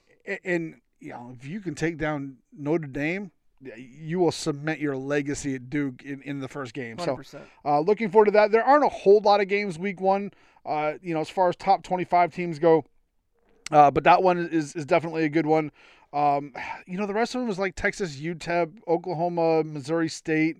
and 0.43 0.75
you 0.99 1.09
know, 1.09 1.35
if 1.37 1.45
you 1.45 1.59
can 1.59 1.75
take 1.75 1.97
down 1.97 2.37
Notre 2.57 2.87
Dame, 2.87 3.31
you 3.75 4.19
will 4.19 4.31
cement 4.31 4.79
your 4.79 4.95
legacy 4.95 5.55
at 5.55 5.69
Duke 5.69 6.03
in, 6.03 6.21
in 6.21 6.39
the 6.39 6.47
first 6.47 6.73
game. 6.73 6.99
So 6.99 7.17
100%. 7.17 7.41
uh, 7.63 7.79
looking 7.79 8.09
forward 8.09 8.25
to 8.25 8.31
that. 8.31 8.51
There 8.51 8.63
aren't 8.63 8.85
a 8.85 8.89
whole 8.89 9.21
lot 9.21 9.41
of 9.41 9.47
games 9.47 9.79
week 9.79 10.01
one, 10.01 10.31
uh, 10.65 10.93
you 11.01 11.13
know, 11.13 11.21
as 11.21 11.29
far 11.29 11.49
as 11.49 11.55
top 11.55 11.83
25 11.83 12.33
teams 12.33 12.59
go. 12.59 12.85
Uh, 13.71 13.89
but 13.89 14.03
that 14.03 14.21
one 14.21 14.37
is, 14.37 14.75
is 14.75 14.85
definitely 14.85 15.23
a 15.23 15.29
good 15.29 15.45
one. 15.45 15.71
Um, 16.13 16.53
you 16.87 16.97
know, 16.97 17.05
the 17.05 17.13
rest 17.13 17.35
of 17.35 17.41
them 17.41 17.47
was 17.47 17.59
like 17.59 17.75
Texas, 17.75 18.17
UTEP, 18.17 18.79
Oklahoma, 18.87 19.63
Missouri 19.63 20.09
State, 20.09 20.57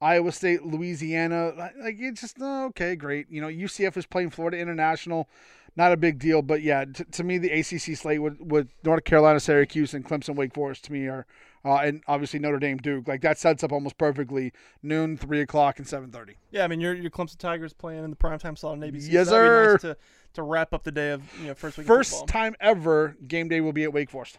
Iowa 0.00 0.32
State, 0.32 0.64
Louisiana. 0.64 1.52
Like 1.56 1.74
like, 1.80 1.96
it's 1.98 2.20
just 2.20 2.40
uh, 2.40 2.66
okay, 2.66 2.96
great. 2.96 3.26
You 3.30 3.40
know, 3.40 3.48
UCF 3.48 3.96
is 3.96 4.06
playing 4.06 4.30
Florida 4.30 4.58
International, 4.58 5.28
not 5.78 5.92
a 5.92 5.96
big 5.96 6.18
deal. 6.18 6.42
But 6.42 6.60
yeah, 6.60 6.84
t- 6.84 7.04
to 7.04 7.24
me, 7.24 7.38
the 7.38 7.50
ACC 7.50 7.96
slate 7.96 8.20
with, 8.20 8.38
with 8.40 8.68
North 8.84 9.04
Carolina, 9.04 9.40
Syracuse, 9.40 9.94
and 9.94 10.04
Clemson, 10.04 10.34
Wake 10.34 10.52
Forest 10.52 10.84
to 10.84 10.92
me 10.92 11.06
are, 11.06 11.24
uh, 11.64 11.76
and 11.76 12.02
obviously 12.06 12.38
Notre 12.38 12.58
Dame, 12.58 12.76
Duke. 12.76 13.08
Like 13.08 13.22
that 13.22 13.38
sets 13.38 13.64
up 13.64 13.72
almost 13.72 13.96
perfectly 13.96 14.52
noon, 14.82 15.16
three 15.16 15.40
o'clock, 15.40 15.78
and 15.78 15.88
seven 15.88 16.10
thirty. 16.10 16.34
Yeah, 16.50 16.64
I 16.64 16.68
mean 16.68 16.80
your 16.80 16.92
your 16.92 17.10
Clemson 17.10 17.38
Tigers 17.38 17.72
playing 17.72 18.04
in 18.04 18.10
the 18.10 18.16
primetime 18.16 18.58
slot 18.58 18.72
on 18.72 18.80
ABC. 18.80 19.06
Yes, 19.10 19.28
so 19.28 19.32
sir. 19.32 19.72
nice 19.72 19.80
to 19.82 19.96
to 20.34 20.42
wrap 20.42 20.74
up 20.74 20.82
the 20.84 20.92
day 20.92 21.12
of 21.12 21.22
you 21.40 21.46
know 21.46 21.54
first 21.54 21.78
week. 21.78 21.86
First 21.86 22.26
time 22.26 22.54
ever, 22.60 23.16
game 23.26 23.48
day 23.48 23.60
will 23.62 23.72
be 23.72 23.84
at 23.84 23.92
Wake 23.94 24.10
Forest. 24.10 24.38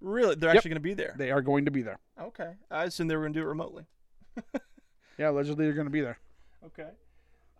Really, 0.00 0.34
they're 0.36 0.50
Yep. 0.50 0.56
actually 0.56 0.68
going 0.70 0.76
to 0.76 0.80
be 0.88 0.94
there. 0.94 1.14
They 1.18 1.30
are 1.30 1.42
going 1.42 1.64
to 1.64 1.70
be 1.70 1.82
there. 1.82 1.98
Okay, 2.20 2.52
I 2.70 2.84
assumed 2.84 3.10
they 3.10 3.16
were 3.16 3.22
going 3.22 3.32
to 3.34 3.40
do 3.40 3.44
it 3.44 3.48
remotely. 3.48 3.84
Yeah, 5.18 5.30
allegedly 5.30 5.64
they're 5.64 5.74
going 5.74 5.88
to 5.88 5.90
be 5.92 6.00
there. 6.00 6.18
Okay, 6.64 6.90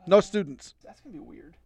No 0.06 0.20
students. 0.20 0.74
that's 0.84 1.00
going 1.00 1.12
to 1.12 1.18
be 1.20 1.24
weird. 1.26 1.56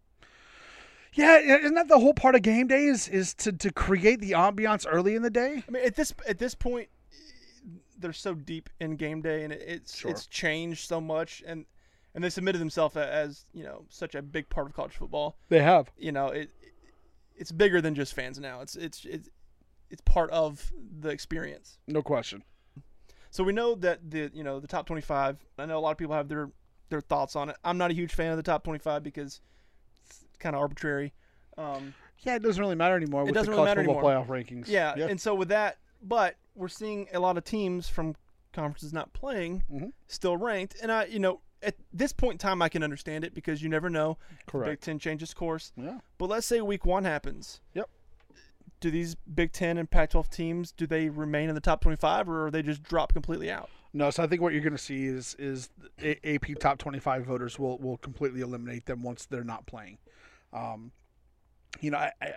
Yeah, 1.15 1.39
isn't 1.39 1.75
that 1.75 1.89
the 1.89 1.99
whole 1.99 2.15
part 2.15 2.35
of 2.35 2.43
game 2.43 2.67
day 2.67 2.85
is 2.87 3.09
is 3.09 3.35
to, 3.35 3.53
to 3.53 3.71
create 3.71 4.21
the 4.21 4.33
ambiance 4.33 4.87
early 4.89 5.15
in 5.15 5.23
the 5.23 5.31
day? 5.31 5.63
I 5.67 5.71
mean, 5.71 5.85
at 5.85 5.95
this 5.95 6.15
at 6.27 6.39
this 6.39 6.55
point, 6.55 6.89
they're 7.99 8.13
so 8.13 8.35
deep 8.35 8.71
in 8.81 8.97
game 8.97 9.21
day, 9.23 9.45
and 9.45 9.53
it's 9.53 9.99
Sure. 9.99 10.11
it's 10.11 10.27
changed 10.27 10.89
so 10.89 11.01
much, 11.01 11.43
and 11.47 11.67
and 12.15 12.23
they 12.25 12.31
submitted 12.31 12.59
themselves 12.61 12.97
as 12.97 13.47
you 13.53 13.65
know 13.65 13.85
such 13.89 14.15
a 14.15 14.23
big 14.23 14.49
part 14.49 14.67
of 14.67 14.75
college 14.75 14.93
football. 14.95 15.37
They 15.49 15.63
have. 15.63 15.91
You 15.97 16.13
know, 16.13 16.29
it 16.29 16.51
it's 17.37 17.53
bigger 17.53 17.81
than 17.81 17.95
just 17.95 18.15
fans 18.15 18.39
now. 18.39 18.61
It's 18.61 18.77
it's 18.77 19.05
it's 19.05 19.29
it's 19.91 20.01
part 20.03 20.31
of 20.31 20.73
the 21.01 21.11
experience. 21.11 21.79
No 21.87 22.03
question. 22.03 22.43
So 23.31 23.45
we 23.45 23.53
know 23.53 23.75
that 23.77 24.11
the 24.11 24.31
you 24.33 24.45
know 24.45 24.61
the 24.61 24.67
top 24.69 24.87
25. 24.87 25.39
I 25.59 25.67
know 25.67 25.79
a 25.79 25.81
lot 25.81 25.91
of 25.93 25.99
people 25.99 26.15
have 26.15 26.29
their 26.29 26.51
their 26.89 27.01
thoughts 27.01 27.37
on 27.37 27.49
it. 27.51 27.57
I'm 27.65 27.79
not 27.79 27.91
a 27.91 27.95
huge 27.95 28.13
fan 28.15 28.31
of 28.31 28.37
the 28.37 28.43
top 28.43 28.65
25 28.65 29.03
because 29.03 29.27
it's 29.27 29.41
kind 30.43 30.55
of 30.57 30.61
arbitrary. 30.61 31.13
Um, 31.57 31.95
Yeah, 32.19 32.37
it 32.37 32.43
doesn't 32.43 32.61
really 32.61 32.77
matter 32.77 32.95
anymore 32.97 33.25
with 33.25 33.35
doesn't 33.35 33.51
the 33.51 33.57
really 33.57 33.65
matter 33.71 33.81
anymore. 33.81 34.03
playoff 34.03 34.27
rankings. 34.27 34.69
yeah, 34.69 34.95
and 34.97 35.21
so 35.21 35.35
with 35.35 35.49
that, 35.49 35.79
but 36.03 36.37
we're 36.55 36.69
seeing 36.69 37.09
a 37.15 37.19
lot 37.21 37.37
of 37.39 37.45
teams 37.45 37.89
from 37.89 38.15
conferences 38.53 38.93
not 38.93 39.13
playing 39.13 39.63
Mhm. 39.73 39.93
still 40.09 40.37
ranked, 40.37 40.77
and 40.83 40.93
I 40.93 41.07
you 41.07 41.19
know 41.19 41.41
at 41.63 41.77
this 41.93 42.13
point 42.13 42.35
in 42.35 42.39
time 42.39 42.61
I 42.63 42.69
can 42.69 42.83
understand 42.83 43.25
it 43.25 43.35
because 43.35 43.63
you 43.63 43.69
never 43.69 43.89
know. 43.91 44.19
the 44.53 44.59
Big. 44.59 44.81
Ten 44.81 44.99
changes 44.99 45.33
course. 45.33 45.73
Yeah. 45.77 46.01
But 46.19 46.29
let's 46.29 46.47
say 46.47 46.61
Week 46.61 46.85
One 46.85 47.05
happens. 47.05 47.61
Yep. 47.75 47.89
Do 48.81 48.91
these 48.91 49.15
Big 49.15 49.53
Ten 49.53 49.79
and 49.79 49.89
Pac-12 49.91 50.29
teams 50.29 50.73
do 50.73 50.87
they 50.89 51.09
remain 51.09 51.49
in 51.49 51.55
the 51.55 51.61
top 51.61 51.81
25 51.81 52.29
or 52.29 52.47
are 52.47 52.51
they 52.51 52.63
just 52.63 52.83
drop 52.83 53.13
completely 53.13 53.49
out? 53.51 53.71
No, 53.93 54.11
so 54.11 54.23
I 54.25 54.27
think 54.27 54.43
what 54.43 54.53
you're 54.53 54.63
going 54.63 54.73
to 54.77 54.79
see 54.79 55.05
is 55.07 55.35
is 55.39 55.71
AP 56.03 56.55
top 56.59 56.79
25 56.79 57.25
voters 57.25 57.59
will 57.59 57.79
will 57.79 57.99
completely 57.99 58.41
eliminate 58.41 58.87
them 58.87 59.03
once 59.03 59.25
they're 59.27 59.45
not 59.45 59.67
playing. 59.67 59.99
Um, 60.53 60.93
you 61.81 61.91
know, 61.91 61.99
I, 61.99 62.13
I, 62.21 62.33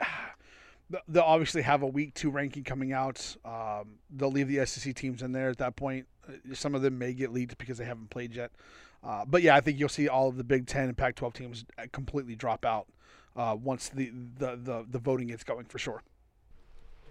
they'll 1.08 1.24
obviously 1.24 1.62
have 1.62 1.82
a 1.82 1.88
week 1.88 2.14
two 2.14 2.30
ranking 2.30 2.64
coming 2.64 2.94
out. 2.94 3.36
Um, 3.44 4.00
they'll 4.10 4.32
leave 4.32 4.48
the 4.48 4.66
SEC 4.66 4.96
teams 4.96 5.22
in 5.22 5.32
there 5.32 5.50
at 5.50 5.58
that 5.58 5.76
point. 5.76 6.08
Uh, 6.28 6.54
Some 6.54 6.76
of 6.76 6.82
them 6.82 6.98
may 6.98 7.14
get 7.14 7.32
leaked 7.32 7.58
because 7.58 7.78
they 7.78 7.86
haven't 7.86 8.10
played 8.10 8.34
yet. 8.34 8.52
Uh, 9.04 9.24
but 9.26 9.42
yeah, 9.42 9.56
I 9.56 9.62
think 9.62 9.80
you'll 9.80 9.90
see 9.90 10.08
all 10.08 10.30
of 10.30 10.38
the 10.38 10.44
Big 10.44 10.66
Ten 10.66 10.88
and 10.88 10.98
Pac-12 10.98 11.34
teams 11.34 11.66
uh, 11.78 11.84
completely 11.92 12.36
drop 12.36 12.66
out 12.66 12.88
uh, 13.36 13.56
once 13.62 13.90
the, 13.90 14.12
the 14.38 14.56
the 14.56 14.86
the 14.90 15.00
voting 15.00 15.28
gets 15.28 15.44
going 15.44 15.66
for 15.66 15.78
sure. 15.78 16.02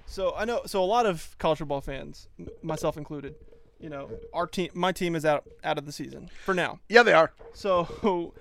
So 0.07 0.34
I 0.36 0.44
know 0.44 0.62
so 0.66 0.82
a 0.82 0.86
lot 0.86 1.07
of 1.07 1.36
college 1.38 1.59
football 1.59 1.80
fans, 1.80 2.28
myself 2.62 2.96
included, 2.96 3.34
you 3.78 3.88
know, 3.88 4.11
our 4.32 4.46
team 4.46 4.70
my 4.74 4.92
team 4.92 5.14
is 5.14 5.24
out 5.24 5.44
out 5.62 5.78
of 5.78 5.86
the 5.86 5.92
season 5.92 6.30
for 6.44 6.55
now. 6.55 6.80
Yeah, 6.88 7.02
they 7.02 7.12
are. 7.12 7.32
So, 7.52 8.32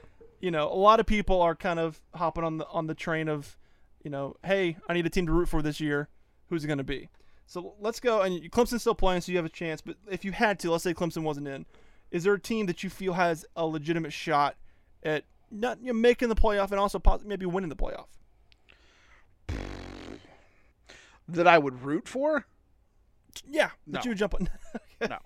you 0.44 0.52
know, 0.52 0.68
a 0.68 0.76
lot 0.76 1.00
of 1.00 1.06
people 1.06 1.42
are 1.42 1.56
kind 1.56 1.80
of 1.80 2.02
hopping 2.14 2.44
on 2.44 2.58
the 2.58 2.68
on 2.68 2.88
the 2.88 2.94
train 2.94 3.30
of, 3.30 3.58
you 4.04 4.12
know, 4.12 4.36
hey, 4.44 4.76
I 4.90 4.94
need 4.94 5.06
a 5.06 5.10
team 5.10 5.26
to 5.28 5.32
root 5.32 5.48
for 5.48 5.62
this 5.62 5.80
year. 5.80 6.10
Who's 6.50 6.66
it 6.66 6.68
going 6.68 6.80
to 6.80 6.84
be? 6.84 7.08
So 7.46 7.76
let's 7.80 8.02
go. 8.02 8.20
And 8.22 8.52
Clemson's 8.52 8.82
still 8.82 8.94
playing, 8.94 9.22
so 9.22 9.32
you 9.32 9.38
have 9.38 9.46
a 9.46 9.50
chance. 9.50 9.80
But 9.80 9.96
if 10.12 10.26
you 10.26 10.34
had 10.34 10.60
to, 10.60 10.72
let's 10.72 10.84
say 10.84 10.94
Clemson 10.94 11.24
wasn't 11.24 11.48
in, 11.48 11.66
is 12.12 12.26
there 12.26 12.34
a 12.34 12.40
team 12.40 12.66
that 12.66 12.84
you 12.84 12.90
feel 12.90 13.14
has 13.14 13.46
a 13.56 13.66
legitimate 13.66 14.12
shot 14.12 14.58
at 15.02 15.24
not 15.50 15.80
you 15.80 15.88
know, 15.88 15.94
making 15.94 16.28
the 16.28 16.36
playoff 16.36 16.72
and 16.72 16.80
also 16.80 17.02
maybe 17.24 17.46
winning 17.46 17.70
the 17.70 17.76
playoff? 17.78 18.08
That 21.30 21.48
I 21.48 21.58
would 21.58 21.84
root 21.84 22.06
for. 22.10 22.46
Yeah, 23.50 23.70
No. 23.88 23.94
that 23.94 24.04
you 24.04 24.10
would 24.12 24.18
jump 24.18 24.34
on. 24.36 24.50
No. 25.10 25.20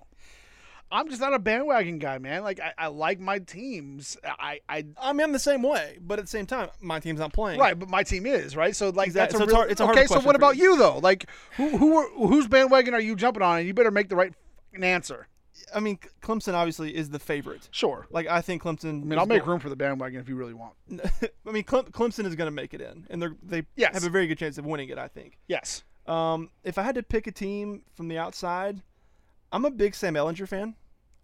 I'm 0.90 1.08
just 1.08 1.20
not 1.20 1.34
a 1.34 1.38
bandwagon 1.38 1.98
guy, 1.98 2.18
man. 2.18 2.42
Like 2.42 2.60
I, 2.60 2.72
I 2.78 2.86
like 2.88 3.20
my 3.20 3.38
teams. 3.40 4.16
I, 4.24 4.60
I 4.68 4.86
I 4.96 5.12
mean, 5.12 5.24
I'm 5.24 5.32
the 5.32 5.38
same 5.38 5.62
way, 5.62 5.98
but 6.00 6.18
at 6.18 6.24
the 6.24 6.30
same 6.30 6.46
time, 6.46 6.70
my 6.80 6.98
team's 7.00 7.20
not 7.20 7.32
playing. 7.32 7.60
right, 7.60 7.78
but 7.78 7.88
my 7.90 8.02
team 8.02 8.24
is 8.26 8.56
right. 8.56 8.74
So 8.74 8.88
like 8.90 9.08
Exact- 9.08 9.32
that's 9.32 9.34
a 9.34 9.38
so 9.38 9.44
it's 9.44 9.50
real, 9.52 9.56
hard- 9.56 9.70
it's 9.70 9.80
a 9.80 9.84
okay. 9.90 10.06
So 10.06 10.20
what 10.20 10.36
about 10.36 10.56
you. 10.56 10.72
you 10.72 10.78
though? 10.78 10.98
Like 10.98 11.26
who 11.56 11.68
who 11.76 11.96
are, 11.96 12.08
whose 12.10 12.46
bandwagon 12.48 12.94
are 12.94 13.00
you 13.00 13.16
jumping 13.16 13.42
on? 13.42 13.58
And 13.58 13.66
you 13.66 13.74
better 13.74 13.90
make 13.90 14.08
the 14.08 14.16
right 14.16 14.32
answer. 14.80 15.28
I 15.74 15.80
mean, 15.80 15.98
Clemson 16.22 16.54
obviously 16.54 16.94
is 16.94 17.10
the 17.10 17.18
favorite. 17.18 17.68
Sure. 17.72 18.06
Like 18.10 18.26
I 18.28 18.40
think 18.40 18.62
Clemson. 18.62 19.02
I 19.02 19.04
mean, 19.04 19.18
I'll 19.18 19.26
make 19.26 19.44
room 19.46 19.58
for 19.60 19.68
the 19.68 19.76
bandwagon 19.76 20.20
if 20.20 20.28
you 20.28 20.36
really 20.36 20.54
want. 20.54 20.74
I 21.46 21.50
mean, 21.50 21.64
Clem- 21.64 21.86
Clemson 21.86 22.24
is 22.26 22.34
going 22.36 22.46
to 22.46 22.52
make 22.52 22.72
it 22.74 22.80
in, 22.80 23.06
and 23.10 23.20
they're, 23.20 23.34
they 23.42 23.64
Yes. 23.76 23.92
have 23.94 24.04
a 24.04 24.08
very 24.10 24.26
good 24.28 24.38
chance 24.38 24.56
of 24.56 24.64
winning 24.64 24.88
it. 24.88 24.98
I 24.98 25.08
think. 25.08 25.38
Yes. 25.48 25.82
Um, 26.06 26.50
if 26.64 26.78
I 26.78 26.82
had 26.84 26.94
to 26.94 27.02
pick 27.02 27.26
a 27.26 27.32
team 27.32 27.82
from 27.94 28.08
the 28.08 28.16
outside, 28.18 28.80
I'm 29.52 29.64
a 29.64 29.70
big 29.70 29.94
Sam 29.94 30.14
Ehlinger 30.14 30.46
fan. 30.48 30.74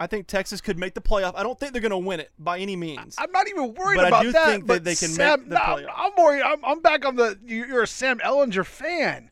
I 0.00 0.06
think 0.08 0.26
Texas 0.26 0.60
could 0.60 0.76
make 0.78 0.94
the 0.94 1.00
playoff. 1.00 1.34
I 1.36 1.42
don't 1.44 1.58
think 1.58 1.72
they're 1.72 1.80
going 1.80 1.90
to 1.90 1.98
win 1.98 2.18
it 2.18 2.30
by 2.38 2.58
any 2.58 2.74
means. 2.74 3.14
I'm 3.16 3.30
not 3.30 3.48
even 3.48 3.74
worried 3.74 4.00
about 4.00 4.10
that. 4.10 4.10
But 4.10 4.16
I 4.16 4.22
do 4.24 4.32
that. 4.32 4.46
think 4.50 4.66
that 4.66 4.84
they 4.84 4.94
can 4.96 5.08
make 5.10 5.16
Sam, 5.16 5.48
the 5.48 5.54
no, 5.54 5.60
I'm- 5.60 5.78
playoff. 5.84 5.92
I'm 5.96 6.12
worried. 6.24 6.42
I'm, 6.42 6.64
I'm 6.64 6.80
back 6.80 7.04
on 7.06 7.14
the. 7.16 7.38
you- 7.44 7.64
You're 7.66 7.82
a 7.84 7.86
Sam 7.86 8.18
Ehlinger 8.18 8.66
fan. 8.66 9.30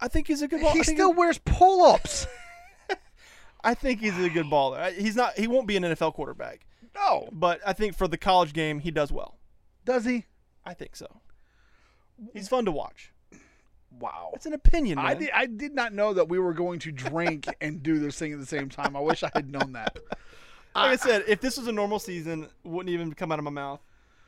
I 0.00 0.08
think 0.08 0.26
he's 0.26 0.42
a 0.42 0.48
good 0.48 0.60
ball. 0.60 0.72
He 0.72 0.82
still 0.82 1.12
wears 1.12 1.38
pull-ups. 1.38 2.26
I 3.64 3.74
think 3.74 4.00
he's 4.00 4.18
a 4.18 4.28
good 4.28 4.46
baller. 4.46 4.92
He's 4.92 5.14
not. 5.16 5.38
He 5.38 5.46
won't 5.46 5.66
be 5.68 5.76
an 5.76 5.84
NFL 5.84 6.14
quarterback, 6.14 6.66
no, 6.94 7.28
but 7.32 7.60
I 7.66 7.72
think 7.72 7.96
for 7.96 8.06
the 8.08 8.18
college 8.18 8.52
game, 8.52 8.80
he 8.80 8.90
does 8.90 9.10
well. 9.12 9.38
does 9.84 10.04
he? 10.04 10.24
I 10.66 10.74
think 10.74 10.96
so. 10.96 11.20
He's 12.34 12.48
fun 12.48 12.64
to 12.66 12.72
watch. 12.72 13.12
Wow. 14.00 14.30
It's 14.34 14.46
an 14.46 14.52
opinion, 14.52 14.96
man. 14.96 15.06
I 15.06 15.14
did, 15.14 15.30
I 15.32 15.46
did 15.46 15.74
not 15.74 15.92
know 15.92 16.12
that 16.14 16.28
we 16.28 16.38
were 16.38 16.52
going 16.54 16.78
to 16.80 16.92
drink 16.92 17.46
and 17.60 17.82
do 17.82 17.98
this 17.98 18.18
thing 18.18 18.32
at 18.32 18.38
the 18.40 18.46
same 18.46 18.68
time. 18.68 18.96
I 18.96 19.00
wish 19.00 19.22
I 19.22 19.30
had 19.34 19.50
known 19.50 19.72
that. 19.72 19.96
like 20.74 20.92
I 20.92 20.96
said, 20.96 21.24
if 21.28 21.40
this 21.40 21.56
was 21.56 21.66
a 21.68 21.72
normal 21.72 21.98
season, 21.98 22.48
wouldn't 22.64 22.92
even 22.92 23.14
come 23.14 23.30
out 23.32 23.38
of 23.38 23.44
my 23.44 23.50
mouth. 23.50 23.80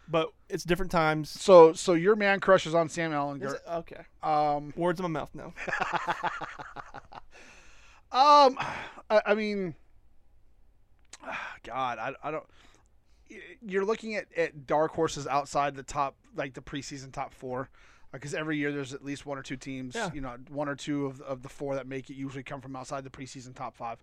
But 0.08 0.30
it's 0.48 0.62
different 0.62 0.92
times. 0.92 1.28
So, 1.30 1.72
so 1.72 1.94
your 1.94 2.14
man 2.14 2.38
crushes 2.38 2.74
on 2.76 2.88
Sam 2.88 3.10
Is 3.12 3.16
Ehlinger. 3.16 3.54
it- 3.54 3.62
Okay. 3.68 4.02
Um, 4.22 4.72
Words 4.76 5.00
in 5.00 5.02
my 5.02 5.08
mouth 5.08 5.30
now. 5.34 5.52
um, 8.12 8.56
I, 9.10 9.22
I 9.26 9.34
mean, 9.34 9.74
God, 11.64 11.98
I, 11.98 12.12
I 12.22 12.30
don't. 12.30 12.44
You're 13.66 13.84
looking 13.84 14.14
at, 14.14 14.26
at 14.36 14.66
dark 14.68 14.92
horses 14.92 15.26
outside 15.26 15.74
the 15.74 15.82
top, 15.82 16.14
like 16.36 16.54
the 16.54 16.60
preseason 16.62 17.12
top 17.12 17.34
four, 17.34 17.68
because 18.12 18.34
every 18.34 18.56
year 18.56 18.72
there's 18.72 18.94
at 18.94 19.04
least 19.04 19.26
one 19.26 19.38
or 19.38 19.42
two 19.42 19.56
teams. 19.56 19.94
Yeah. 19.94 20.10
You 20.12 20.20
know, 20.20 20.36
one 20.50 20.68
or 20.68 20.74
two 20.74 21.06
of, 21.06 21.20
of 21.22 21.42
the 21.42 21.48
four 21.48 21.74
that 21.74 21.86
make 21.86 22.10
it 22.10 22.14
usually 22.14 22.42
come 22.42 22.60
from 22.60 22.74
outside 22.76 23.04
the 23.04 23.10
preseason 23.10 23.54
top 23.54 23.76
five. 23.76 23.98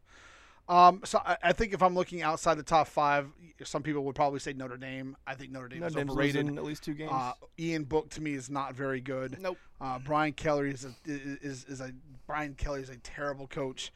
Um, 0.69 1.01
so 1.03 1.19
I, 1.25 1.37
I 1.43 1.53
think 1.53 1.73
if 1.73 1.83
I'm 1.83 1.93
looking 1.93 2.21
outside 2.21 2.55
the 2.55 2.63
top 2.63 2.87
five, 2.87 3.27
some 3.63 3.83
people 3.83 4.03
would 4.05 4.15
probably 4.15 4.39
say 4.39 4.53
Notre 4.53 4.77
Dame. 4.77 5.17
I 5.27 5.35
think 5.35 5.51
Notre 5.51 5.67
Dame 5.67 5.81
Notre 5.81 5.89
is 5.89 5.95
Dame's 5.95 6.11
overrated. 6.11 6.57
at 6.57 6.63
least 6.63 6.83
two 6.83 6.93
games. 6.93 7.11
Uh, 7.13 7.33
Ian 7.59 7.83
Book 7.83 8.09
to 8.11 8.21
me 8.21 8.33
is 8.33 8.49
not 8.49 8.73
very 8.73 9.01
good. 9.01 9.37
nope. 9.41 9.57
Uh, 9.81 9.99
Brian 9.99 10.31
Kelly 10.31 10.69
is 10.69 10.85
a, 10.85 10.93
is 11.05 11.65
is 11.65 11.81
a 11.81 11.91
Brian 12.27 12.53
Kelly 12.53 12.81
is 12.81 12.89
a 12.89 12.95
terrible 12.97 13.47
coach. 13.47 13.91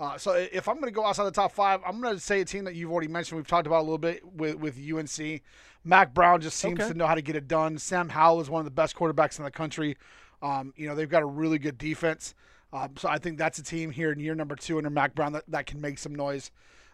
Uh, 0.00 0.16
so 0.16 0.32
if 0.32 0.66
I'm 0.66 0.76
going 0.76 0.86
to 0.86 0.90
go 0.96 1.04
outside 1.04 1.24
the 1.24 1.30
top 1.30 1.52
five, 1.52 1.80
I'm 1.86 2.00
going 2.00 2.14
to 2.14 2.20
say 2.20 2.40
a 2.40 2.44
team 2.46 2.64
that 2.64 2.74
you've 2.74 2.90
already 2.90 3.08
mentioned. 3.08 3.36
We've 3.36 3.46
talked 3.46 3.66
about 3.66 3.80
a 3.80 3.82
little 3.82 3.98
bit 3.98 4.24
with 4.24 4.56
with 4.56 4.78
UNC. 4.78 5.42
Mack 5.84 6.14
Brown 6.14 6.40
just 6.40 6.56
seems 6.58 6.80
Okay. 6.80 6.88
to 6.92 6.96
know 6.96 7.06
how 7.06 7.14
to 7.14 7.20
get 7.22 7.36
it 7.36 7.46
done. 7.46 7.76
Sam 7.78 8.08
Howell 8.08 8.40
is 8.40 8.48
one 8.48 8.60
of 8.60 8.64
the 8.64 8.70
best 8.70 8.96
quarterbacks 8.96 9.38
in 9.38 9.44
the 9.44 9.50
country. 9.50 9.96
Um, 10.42 10.72
you 10.74 10.88
know 10.88 10.94
they've 10.94 11.08
got 11.08 11.22
a 11.22 11.26
really 11.26 11.58
good 11.58 11.76
defense. 11.76 12.34
Um, 12.72 12.90
so 12.96 13.08
I 13.10 13.18
think 13.18 13.36
that's 13.36 13.58
a 13.58 13.62
team 13.62 13.90
here 13.90 14.10
in 14.10 14.20
year 14.20 14.34
number 14.34 14.56
two 14.56 14.78
under 14.78 14.88
Mack 14.90 15.14
Brown 15.14 15.32
that, 15.34 15.44
that 15.48 15.66
can 15.66 15.80
make 15.82 15.98
some 15.98 16.14
noise. 16.14 16.50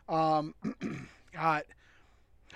Um, 0.09 0.54
God, 1.34 1.64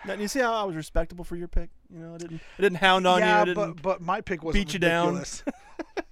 Now, 0.06 0.14
you 0.14 0.26
see 0.26 0.40
how 0.40 0.54
I 0.54 0.64
was 0.64 0.74
respectable 0.74 1.22
for 1.24 1.36
your 1.36 1.46
pick? 1.48 1.68
You 1.92 1.98
know, 2.00 2.14
I 2.14 2.18
didn't. 2.18 2.40
I 2.58 2.62
didn't 2.62 2.78
hound 2.78 3.06
on 3.06 3.20
you. 3.20 3.26
yeah, 3.26 3.42
I 3.42 3.44
didn't. 3.44 3.74
but 3.74 3.82
but 3.82 4.00
my 4.00 4.20
pick 4.20 4.42
was 4.42 4.54
beat 4.54 4.72
you 4.72 4.78
down. 4.80 5.22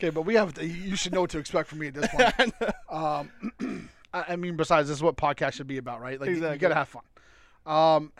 okay, 0.00 0.10
but 0.10 0.22
we 0.22 0.34
have 0.34 0.54
To, 0.54 0.66
you 0.66 0.96
should 0.96 1.12
know 1.12 1.22
what 1.22 1.30
to 1.30 1.38
expect 1.38 1.68
from 1.68 1.78
me 1.78 1.88
at 1.88 1.94
this 1.94 2.08
point. 2.12 2.54
Um, 2.88 3.88
I 4.12 4.36
mean, 4.36 4.56
besides, 4.56 4.88
this 4.88 4.96
is 4.96 5.02
what 5.02 5.16
podcast 5.16 5.52
should 5.52 5.68
be 5.68 5.76
about, 5.76 6.00
right? 6.00 6.20
Like, 6.20 6.30
you 6.30 6.40
got 6.40 6.68
to 6.68 6.74
have 6.74 6.88
fun. 6.88 7.02
Um, 7.64 8.12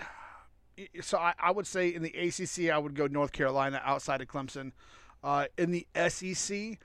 so 1.01 1.18
I, 1.18 1.35
I 1.39 1.51
would 1.51 1.66
say 1.66 1.89
in 1.93 2.03
the 2.03 2.11
ACC, 2.11 2.70
I 2.70 2.78
would 2.78 2.95
go 2.95 3.07
North 3.07 3.33
Carolina 3.33 3.81
outside 3.85 4.20
of 4.20 4.28
Clemson. 4.28 4.72
Uh, 5.24 5.47
in 5.59 5.72
the 5.72 5.87
SEC, 6.09 6.78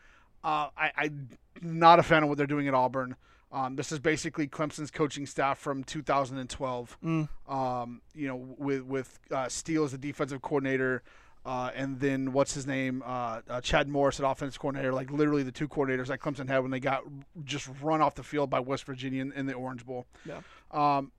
uh, 0.43 0.70
I, 0.76 0.91
I'm 0.98 1.30
not 1.62 2.00
a 2.00 2.04
fan 2.04 2.24
of 2.24 2.30
what 2.30 2.38
they're 2.38 2.48
doing 2.48 2.68
at 2.68 2.74
Auburn. 2.74 3.16
Um, 3.52 3.76
this 3.76 3.91
is 3.91 4.00
basically 4.00 4.48
Clemson's 4.48 4.91
coaching 4.91 5.26
staff 5.26 5.60
from 5.60 5.84
2012. 5.84 6.98
Mm. 7.04 7.30
Um, 7.48 8.02
you 8.14 8.28
know, 8.28 8.56
with 8.58 8.82
with 8.84 9.20
uh, 9.32 9.48
Steele 9.48 9.86
as 9.86 9.91
the 9.91 9.98
defensive 9.98 10.41
coordinator, 10.41 11.04
uh, 11.46 11.70
and 11.76 12.00
then 12.00 12.34
what's 12.34 12.54
his 12.54 12.66
name, 12.66 13.04
uh, 13.06 13.41
uh, 13.50 13.62
Chad 13.62 13.88
Morris 13.88 14.20
at 14.20 14.30
offensive 14.30 14.60
coordinator. 14.60 14.91
Like 14.93 15.12
literally 15.12 15.43
the 15.43 15.52
two 15.52 15.68
coordinators 15.68 16.08
that 16.08 16.20
Clemson 16.20 16.48
had 16.48 16.60
when 16.60 16.72
they 16.72 16.80
got 16.80 17.04
just 17.43 17.70
run 17.82 18.02
off 18.02 18.16
the 18.16 18.24
field 18.24 18.50
by 18.50 18.60
West 18.60 18.84
Virginia 18.86 19.22
in, 19.22 19.32
in 19.34 19.46
the 19.46 19.54
Orange 19.54 19.86
Bowl. 19.86 20.08
Yeah. 20.26 20.41
Um, 20.72 21.12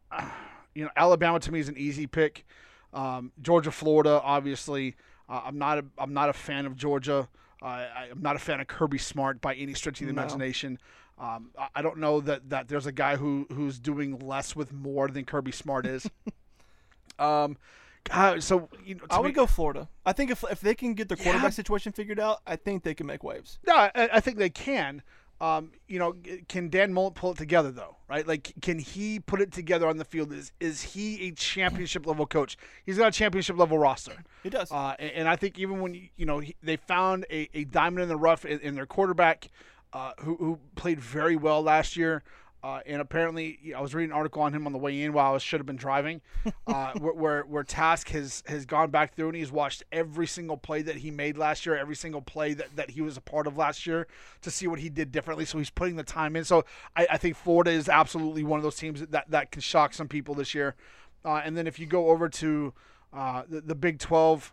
you 0.74 0.84
know, 0.84 0.90
Alabama 0.96 1.38
to 1.40 1.52
me 1.52 1.60
is 1.60 1.68
an 1.68 1.76
easy 1.78 2.06
pick. 2.06 2.44
Um, 2.92 3.30
Georgia, 3.40 3.70
Florida, 3.70 4.20
obviously. 4.22 4.96
Uh, 5.28 5.42
I'm 5.44 5.58
not 5.58 5.78
a 5.78 5.84
I'm 5.98 6.12
not 6.12 6.28
a 6.28 6.32
fan 6.32 6.66
of 6.66 6.76
Georgia. 6.76 7.28
Uh, 7.62 7.66
I, 7.66 8.08
I'm 8.10 8.20
not 8.20 8.36
a 8.36 8.38
fan 8.38 8.60
of 8.60 8.66
Kirby 8.66 8.98
Smart 8.98 9.40
by 9.40 9.54
any 9.54 9.74
stretch 9.74 10.00
of 10.00 10.06
the 10.06 10.12
No. 10.12 10.22
imagination. 10.22 10.78
Um, 11.18 11.50
I, 11.58 11.68
I 11.76 11.82
don't 11.82 11.98
know 11.98 12.20
that, 12.20 12.50
that 12.50 12.68
there's 12.68 12.86
a 12.86 12.92
guy 12.92 13.16
who 13.16 13.46
who's 13.52 13.78
doing 13.78 14.18
less 14.18 14.54
with 14.54 14.72
more 14.72 15.08
than 15.08 15.24
Kirby 15.24 15.52
Smart 15.52 15.86
is. 15.86 16.08
um, 17.18 17.56
God, 18.08 18.42
so 18.42 18.68
you 18.84 18.94
know, 18.96 19.02
I 19.10 19.18
would 19.20 19.28
me- 19.28 19.32
go 19.32 19.46
Florida. 19.46 19.88
I 20.04 20.12
think 20.12 20.30
if 20.30 20.44
if 20.50 20.60
they 20.60 20.74
can 20.74 20.94
get 20.94 21.08
their 21.08 21.16
quarterback 21.16 21.42
Yeah. 21.42 21.50
situation 21.50 21.92
figured 21.92 22.20
out, 22.20 22.40
I 22.46 22.56
think 22.56 22.82
they 22.82 22.94
can 22.94 23.06
make 23.06 23.22
waves. 23.24 23.58
No, 23.66 23.74
I, 23.74 23.90
I 23.94 24.20
think 24.20 24.38
they 24.38 24.50
can. 24.50 25.02
Um, 25.38 25.72
you 25.86 25.98
know, 25.98 26.14
can 26.48 26.70
Dan 26.70 26.94
Mullen 26.94 27.12
pull 27.12 27.32
it 27.32 27.36
together 27.36 27.70
though? 27.70 27.96
Right? 28.08 28.26
Like, 28.26 28.54
can 28.62 28.78
he 28.78 29.20
put 29.20 29.42
it 29.42 29.52
together 29.52 29.86
on 29.86 29.98
the 29.98 30.04
field? 30.04 30.32
Is 30.32 30.50
is 30.60 30.80
he 30.82 31.28
a 31.28 31.32
championship 31.32 32.06
level 32.06 32.26
coach? 32.26 32.56
He's 32.86 32.96
got 32.96 33.08
a 33.08 33.10
championship 33.10 33.58
level 33.58 33.78
roster. 33.78 34.22
He 34.42 34.48
does. 34.48 34.72
Uh, 34.72 34.94
and, 34.98 35.10
and 35.12 35.28
I 35.28 35.36
think 35.36 35.58
even 35.58 35.80
when 35.80 35.94
you 36.16 36.24
know 36.24 36.38
he, 36.38 36.54
they 36.62 36.76
found 36.76 37.26
a, 37.30 37.48
a 37.52 37.64
diamond 37.64 38.04
in 38.04 38.08
the 38.08 38.16
rough 38.16 38.46
in, 38.46 38.60
in 38.60 38.74
their 38.76 38.86
quarterback, 38.86 39.48
uh, 39.92 40.12
who 40.20 40.36
who 40.36 40.58
played 40.74 41.00
very 41.00 41.36
well 41.36 41.60
last 41.62 41.96
year. 41.96 42.22
Uh, 42.66 42.80
and 42.84 43.00
apparently, 43.00 43.60
I 43.76 43.80
was 43.80 43.94
reading 43.94 44.10
an 44.10 44.16
article 44.16 44.42
on 44.42 44.52
him 44.52 44.66
on 44.66 44.72
the 44.72 44.78
way 44.78 45.00
in 45.00 45.12
while 45.12 45.36
I 45.36 45.38
should 45.38 45.60
have 45.60 45.66
been 45.66 45.76
driving, 45.76 46.20
uh, 46.66 46.94
where, 46.98 47.12
where 47.12 47.42
where 47.42 47.62
Trask 47.62 48.08
has 48.08 48.42
has 48.48 48.66
gone 48.66 48.90
back 48.90 49.14
through 49.14 49.28
and 49.28 49.36
he's 49.36 49.52
watched 49.52 49.84
every 49.92 50.26
single 50.26 50.56
play 50.56 50.82
that 50.82 50.96
he 50.96 51.12
made 51.12 51.38
last 51.38 51.64
year, 51.64 51.76
every 51.76 51.94
single 51.94 52.20
play 52.20 52.54
that, 52.54 52.74
that 52.74 52.90
he 52.90 53.02
was 53.02 53.16
a 53.16 53.20
part 53.20 53.46
of 53.46 53.56
last 53.56 53.86
year 53.86 54.08
to 54.42 54.50
see 54.50 54.66
what 54.66 54.80
he 54.80 54.88
did 54.88 55.12
differently. 55.12 55.44
So 55.44 55.58
he's 55.58 55.70
putting 55.70 55.94
the 55.94 56.02
time 56.02 56.34
in. 56.34 56.42
So 56.42 56.64
I, 56.96 57.06
I 57.12 57.16
think 57.18 57.36
Florida 57.36 57.70
is 57.70 57.88
absolutely 57.88 58.42
one 58.42 58.58
of 58.58 58.64
those 58.64 58.74
teams 58.74 59.00
that 59.00 59.30
that 59.30 59.52
can 59.52 59.60
shock 59.60 59.94
some 59.94 60.08
people 60.08 60.34
this 60.34 60.52
year. 60.52 60.74
Uh, 61.24 61.42
and 61.44 61.56
then 61.56 61.68
if 61.68 61.78
you 61.78 61.86
go 61.86 62.08
over 62.08 62.28
to 62.28 62.74
uh, 63.12 63.44
the, 63.48 63.60
the 63.60 63.74
Big 63.76 64.00
Twelve, 64.00 64.52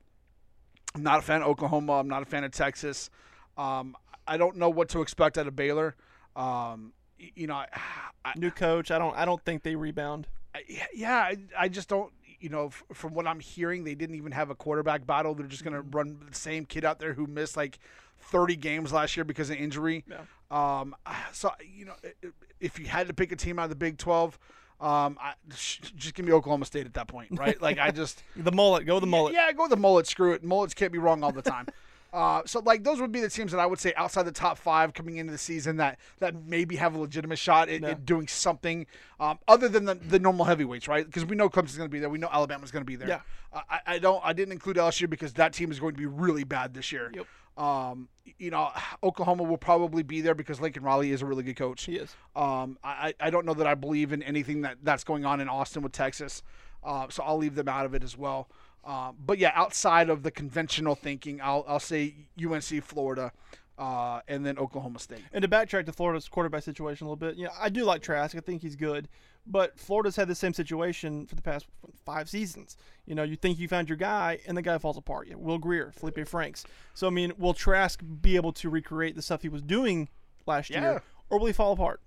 I'm 0.94 1.02
not 1.02 1.18
a 1.18 1.24
fan 1.24 1.42
of 1.42 1.48
Oklahoma. 1.48 1.94
I'm 1.94 2.10
not 2.10 2.22
a 2.22 2.28
fan 2.28 2.44
of 2.44 2.52
Texas. 2.52 3.10
Um, 3.58 3.98
I 4.28 4.38
don't 4.38 4.58
know 4.58 4.70
what 4.70 4.90
to 4.90 5.02
expect 5.02 5.40
out 5.40 5.48
of 5.48 5.56
Baylor. 5.56 5.96
Um, 6.36 6.94
you 7.18 7.48
know, 7.48 7.64
I, 8.26 8.34
New 8.38 8.52
coach. 8.52 8.92
I 8.92 9.00
don't. 9.00 9.16
I 9.18 9.26
don't 9.26 9.44
think 9.44 9.64
they 9.64 9.76
rebound. 9.76 10.28
I, 10.56 10.62
yeah, 10.94 11.16
I, 11.18 11.38
I 11.58 11.68
just 11.68 11.90
don't. 11.90 12.12
You 12.40 12.50
know, 12.50 12.68
f- 12.68 12.84
from 12.94 13.14
what 13.14 13.26
I'm 13.26 13.40
hearing, 13.40 13.84
they 13.86 13.96
didn't 13.96 14.16
even 14.16 14.32
have 14.34 14.50
a 14.50 14.56
quarterback 14.56 15.06
battle. 15.08 15.34
They're 15.34 15.48
just 15.48 15.64
going 15.64 15.74
to 15.74 15.82
run 15.82 16.18
the 16.30 16.36
same 16.36 16.66
kid 16.66 16.84
out 16.84 17.00
there 17.00 17.14
who 17.14 17.26
missed 17.26 17.56
like 17.56 17.80
30 18.20 18.58
games 18.58 18.92
last 18.92 19.16
year 19.16 19.24
because 19.24 19.50
of 19.50 19.56
injury. 19.58 20.04
Yeah. 20.10 20.22
Um, 20.52 20.96
so 21.32 21.52
you 21.64 21.86
know, 21.86 21.94
if 22.60 22.80
you 22.80 22.86
had 22.86 23.08
to 23.08 23.14
pick 23.14 23.32
a 23.32 23.36
team 23.36 23.60
out 23.60 23.64
of 23.64 23.70
the 23.70 23.76
Big 23.76 23.98
12, 23.98 24.38
um, 24.82 25.18
I, 25.22 25.34
sh- 25.56 25.80
just 25.96 26.14
give 26.16 26.26
me 26.26 26.34
Oklahoma 26.34 26.66
State 26.66 26.86
at 26.86 26.94
that 26.96 27.08
point, 27.08 27.30
right? 27.32 27.62
like 27.62 27.80
I 27.80 27.92
just. 27.92 28.22
The 28.36 28.52
mullet. 28.52 28.86
Go 28.86 28.96
with 28.96 29.02
the 29.04 29.08
mullet. 29.08 29.34
Yeah, 29.34 29.52
go 29.54 29.64
with 29.64 29.72
the 29.72 29.78
mullet. 29.78 30.08
Screw 30.08 30.34
it. 30.34 30.44
Mullets 30.44 30.74
can't 30.74 30.92
be 30.92 31.00
wrong 31.00 31.24
all 31.24 31.32
the 31.32 31.42
time. 31.42 31.68
uh, 32.14 32.44
so 32.46 32.60
like 32.60 32.84
those 32.84 33.02
would 33.02 33.12
be 33.12 33.20
the 33.20 33.30
teams 33.30 33.52
that 33.52 33.60
I 33.60 33.66
would 33.66 33.80
say 33.80 33.92
outside 33.98 34.24
the 34.24 34.32
top 34.32 34.60
five 34.60 34.94
coming 34.94 35.18
into 35.18 35.32
the 35.32 35.38
season 35.38 35.78
that 35.78 36.00
that 36.20 36.36
maybe 36.46 36.76
have 36.76 36.94
a 36.94 37.00
legitimate 37.00 37.40
shot 37.40 37.70
at, 37.70 37.82
No. 37.82 37.90
at 37.90 38.06
doing 38.06 38.28
something 38.28 38.86
um, 39.20 39.40
other 39.48 39.68
than 39.68 39.86
the, 39.86 39.96
the 39.96 40.20
normal 40.20 40.46
heavyweights, 40.46 40.88
right? 40.88 41.06
Because 41.06 41.26
we 41.26 41.36
know 41.36 41.50
Clemson's 41.50 41.78
going 41.78 41.90
to 41.90 41.92
be 41.94 42.00
there. 42.00 42.10
We 42.10 42.20
know 42.20 42.30
Alabama's 42.32 42.70
going 42.70 42.82
to 42.82 42.86
be 42.86 42.96
there. 42.96 43.08
Yeah. 43.08 43.22
Uh, 43.52 43.62
I, 43.70 43.80
I 43.88 44.00
don't. 44.00 44.22
I 44.24 44.32
didn't 44.32 44.52
include 44.52 44.78
LSU 44.78 45.10
because 45.10 45.34
that 45.34 45.54
team 45.54 45.72
is 45.72 45.80
going 45.80 45.96
to 45.96 46.00
be 46.00 46.06
really 46.06 46.44
bad 46.44 46.76
this 46.76 46.92
year. 46.92 47.12
Yep. 47.14 47.26
Um, 47.58 48.10
you 48.40 48.52
know, 48.52 48.70
Oklahoma 49.04 49.44
will 49.44 49.58
probably 49.58 50.04
be 50.04 50.22
there 50.22 50.36
because 50.36 50.62
Lincoln 50.62 50.84
Riley 50.84 51.12
is 51.12 51.22
a 51.22 51.26
really 51.26 51.44
good 51.44 51.56
coach. 51.56 51.84
He 51.84 51.98
is. 51.98 52.16
Um, 52.36 52.78
I, 52.84 53.14
I 53.20 53.30
don't 53.30 53.46
know 53.46 53.54
that 53.54 53.68
I 53.68 53.76
believe 53.76 54.12
in 54.12 54.24
anything 54.24 54.62
that, 54.62 54.78
that's 54.82 55.04
going 55.04 55.26
on 55.26 55.40
in 55.40 55.50
Austin 55.50 55.84
with 55.84 55.92
Texas, 55.92 56.42
uh, 56.84 57.08
so 57.10 57.22
I'll 57.24 57.38
leave 57.38 57.56
them 57.56 57.68
out 57.68 57.86
of 57.86 57.94
it 57.94 58.04
as 58.04 58.18
well. 58.18 58.50
Um, 58.86 59.16
but 59.26 59.38
yeah, 59.38 59.52
outside 59.56 60.10
of 60.10 60.24
the 60.24 60.32
conventional 60.32 60.96
thinking, 60.96 61.40
I'll, 61.42 61.64
I'll 61.68 61.80
say 61.80 62.14
UNC, 62.44 62.84
Florida, 62.84 63.32
uh, 63.78 64.20
and 64.28 64.46
then 64.46 64.58
Oklahoma 64.60 65.00
State. 65.00 65.22
And 65.32 65.42
to 65.42 65.48
backtrack 65.48 65.86
to 65.86 65.94
Florida's 65.94 66.28
quarterback 66.28 66.64
situation 66.64 67.08
a 67.08 67.10
little 67.10 67.16
bit, 67.28 67.38
you 67.38 67.46
know, 67.46 67.52
I 67.60 67.70
do 67.70 67.86
like 67.86 68.02
Trask. 68.02 68.36
I 68.36 68.40
think 68.42 68.62
he's 68.62 68.76
good, 68.76 69.08
but 69.48 69.80
Florida's 69.80 70.16
had 70.18 70.28
the 70.28 70.36
same 70.36 70.54
situation 70.54 71.26
for 71.28 71.36
the 71.36 71.42
past 71.42 71.66
five 72.06 72.30
seasons. 72.30 72.76
You 73.06 73.16
know, 73.16 73.24
you 73.24 73.36
think 73.38 73.58
you 73.58 73.68
found 73.70 73.88
your 73.90 73.98
guy, 73.98 74.40
and 74.48 74.58
the 74.58 74.62
guy 74.62 74.78
falls 74.78 74.98
apart. 74.98 75.28
You 75.28 75.34
know, 75.34 75.40
Will 75.40 75.58
Grier, 75.60 75.92
Feleipe 76.00 76.28
Franks. 76.28 76.66
So 76.94 77.08
I 77.08 77.10
mean, 77.10 77.32
will 77.38 77.54
Trask 77.54 78.02
be 78.22 78.36
able 78.36 78.52
to 78.54 78.70
recreate 78.70 79.16
the 79.16 79.22
stuff 79.22 79.42
he 79.42 79.50
was 79.50 79.62
doing 79.62 80.10
last 80.46 80.70
Yeah. 80.70 80.82
year, 80.82 81.04
or 81.30 81.40
will 81.40 81.48
he 81.48 81.54
fall 81.54 81.72
apart? 81.74 82.02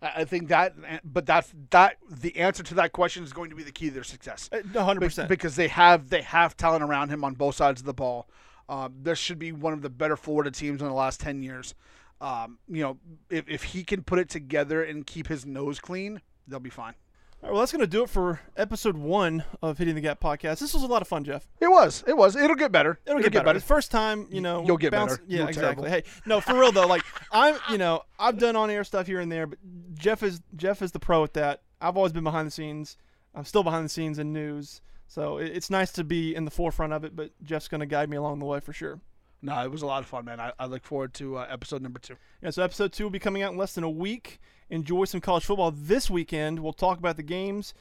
I 0.00 0.24
think 0.24 0.48
that, 0.48 0.74
but 1.04 1.26
that's 1.26 1.52
that. 1.70 1.96
The 2.08 2.36
answer 2.36 2.62
to 2.62 2.74
that 2.74 2.92
question 2.92 3.24
is 3.24 3.32
going 3.32 3.50
to 3.50 3.56
be 3.56 3.64
the 3.64 3.72
key 3.72 3.88
to 3.88 3.94
their 3.94 4.04
success. 4.04 4.48
One 4.52 4.84
hundred 4.84 5.00
percent. 5.00 5.28
because 5.28 5.56
they 5.56 5.68
have 5.68 6.08
they 6.08 6.22
have 6.22 6.56
talent 6.56 6.84
around 6.84 7.08
him 7.08 7.24
on 7.24 7.34
both 7.34 7.56
sides 7.56 7.80
of 7.80 7.86
the 7.86 7.94
ball. 7.94 8.28
Um, 8.68 8.94
this 9.02 9.18
should 9.18 9.38
be 9.38 9.50
one 9.50 9.72
of 9.72 9.82
the 9.82 9.90
better 9.90 10.16
Florida 10.16 10.50
teams 10.50 10.80
in 10.82 10.86
the 10.86 10.94
last 10.94 11.18
ten 11.20 11.42
years. 11.42 11.74
Um, 12.20 12.58
you 12.68 12.82
know, 12.82 12.98
if, 13.30 13.48
if 13.48 13.62
he 13.62 13.82
can 13.82 14.02
put 14.02 14.18
it 14.18 14.28
together 14.28 14.82
and 14.82 15.06
keep 15.06 15.26
his 15.28 15.46
nose 15.46 15.80
clean, 15.80 16.20
they'll 16.46 16.60
be 16.60 16.70
fine. 16.70 16.94
All 17.40 17.48
right, 17.48 17.52
well, 17.52 17.60
that's 17.60 17.70
going 17.70 17.80
to 17.82 17.86
do 17.86 18.02
it 18.02 18.10
for 18.10 18.40
episode 18.56 18.96
one 18.96 19.44
of 19.62 19.78
Hitting 19.78 19.94
the 19.94 20.00
Gap 20.00 20.20
podcast. 20.20 20.58
This 20.58 20.74
was 20.74 20.82
a 20.82 20.88
lot 20.88 21.02
of 21.02 21.08
fun, 21.08 21.22
Jeff. 21.22 21.46
It 21.60 21.68
was. 21.68 22.02
It 22.04 22.16
was. 22.16 22.34
It'll 22.34 22.56
get 22.56 22.72
better. 22.72 22.98
It'll, 23.06 23.20
get, 23.22 23.32
better. 23.32 23.52
The 23.52 23.64
first 23.64 23.92
time, 23.92 24.26
you 24.28 24.40
know, 24.40 24.64
You'll 24.66 24.76
get 24.76 24.90
bounce- 24.90 25.18
better. 25.18 25.24
Yeah, 25.28 25.38
You 25.38 25.42
were 25.44 25.48
exactly. 25.50 25.88
Hey, 25.88 26.02
no, 26.26 26.40
for 26.40 26.58
real 26.58 26.72
though. 26.72 26.88
Like 26.88 27.02
I'm, 27.32 27.56
you 27.70 27.78
know, 27.78 28.02
I've 28.18 28.38
done 28.38 28.56
on 28.56 28.70
air 28.70 28.82
stuff 28.82 29.06
here 29.06 29.20
and 29.20 29.30
there, 29.30 29.46
but 29.46 29.58
Jeff 29.94 30.24
is 30.24 30.40
Jeff 30.56 30.82
is 30.82 30.90
the 30.90 30.98
pro 30.98 31.22
at 31.22 31.34
that. 31.34 31.62
I've 31.80 31.96
always 31.96 32.12
been 32.12 32.24
behind 32.24 32.48
the 32.48 32.50
scenes. 32.50 32.96
I'm 33.36 33.44
still 33.44 33.62
behind 33.62 33.84
the 33.84 33.88
scenes 33.88 34.18
in 34.18 34.32
news, 34.32 34.80
so 35.06 35.38
it, 35.38 35.52
it's 35.54 35.70
nice 35.70 35.92
to 35.92 36.02
be 36.02 36.34
in 36.34 36.44
the 36.44 36.50
forefront 36.50 36.92
of 36.92 37.04
it. 37.04 37.14
But 37.14 37.30
Jeff's 37.44 37.68
going 37.68 37.80
to 37.80 37.86
guide 37.86 38.10
me 38.10 38.16
along 38.16 38.40
the 38.40 38.46
way 38.46 38.58
for 38.58 38.72
sure. 38.72 39.00
No, 39.40 39.62
it 39.62 39.70
was 39.70 39.82
a 39.82 39.86
lot 39.86 40.02
of 40.02 40.08
fun, 40.08 40.24
man. 40.24 40.40
I, 40.40 40.52
I 40.58 40.66
look 40.66 40.84
forward 40.84 41.14
to 41.14 41.38
uh, 41.38 41.46
episode 41.48 41.80
number 41.80 41.98
two. 42.00 42.16
Yeah, 42.42 42.50
so 42.50 42.62
episode 42.62 42.92
two 42.92 43.04
will 43.04 43.10
be 43.10 43.18
coming 43.20 43.42
out 43.42 43.52
in 43.52 43.58
less 43.58 43.74
than 43.74 43.84
a 43.84 43.90
week. 43.90 44.40
Enjoy 44.70 45.04
some 45.04 45.20
college 45.20 45.44
football 45.44 45.70
this 45.70 46.10
weekend. 46.10 46.58
We'll 46.58 46.72
talk 46.72 46.98
about 46.98 47.16
the 47.16 47.22
games. 47.22 47.72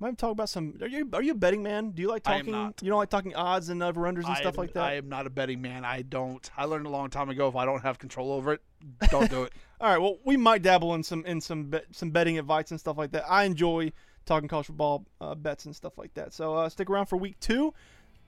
Might 0.00 0.18
talk 0.18 0.32
about 0.32 0.48
some. 0.48 0.78
Are 0.80 0.88
you 0.88 1.08
are 1.12 1.22
you 1.22 1.32
a 1.32 1.36
betting 1.36 1.62
man? 1.62 1.90
Do 1.90 2.02
you 2.02 2.08
like 2.08 2.24
talking? 2.24 2.48
You 2.48 2.88
don't 2.90 2.98
like 2.98 3.10
talking 3.10 3.36
odds 3.36 3.68
and 3.68 3.80
over 3.82 4.00
unders 4.00 4.24
and 4.24 4.28
I 4.28 4.40
stuff 4.40 4.54
am- 4.54 4.58
like 4.58 4.72
that. 4.72 4.82
I 4.82 4.94
am 4.94 5.08
not 5.08 5.26
a 5.28 5.30
betting 5.30 5.62
man. 5.62 5.84
I 5.84 6.02
don't. 6.02 6.50
I 6.56 6.64
learned 6.64 6.86
a 6.86 6.90
long 6.90 7.08
time 7.08 7.28
ago 7.28 7.46
if 7.46 7.54
I 7.54 7.64
don't 7.64 7.82
have 7.82 8.00
control 8.00 8.32
over 8.32 8.54
it, 8.54 8.62
don't 9.10 9.30
do 9.30 9.44
it. 9.44 9.52
All 9.80 9.88
right. 9.88 9.98
Well, 9.98 10.18
we 10.24 10.36
might 10.36 10.62
dabble 10.62 10.94
in 10.94 11.04
some 11.04 11.24
in 11.24 11.40
some 11.40 11.64
bet, 11.66 11.84
some 11.92 12.10
betting 12.10 12.36
advice 12.38 12.72
and 12.72 12.80
stuff 12.80 12.98
like 12.98 13.12
that. 13.12 13.30
I 13.30 13.44
enjoy 13.44 13.92
talking 14.26 14.48
college 14.48 14.66
football 14.66 15.06
uh, 15.20 15.36
bets 15.36 15.66
and 15.66 15.76
stuff 15.76 15.96
like 15.98 16.14
that. 16.14 16.32
So 16.32 16.54
uh, 16.54 16.68
stick 16.68 16.90
around 16.90 17.06
for 17.06 17.16
week 17.16 17.38
two, 17.38 17.72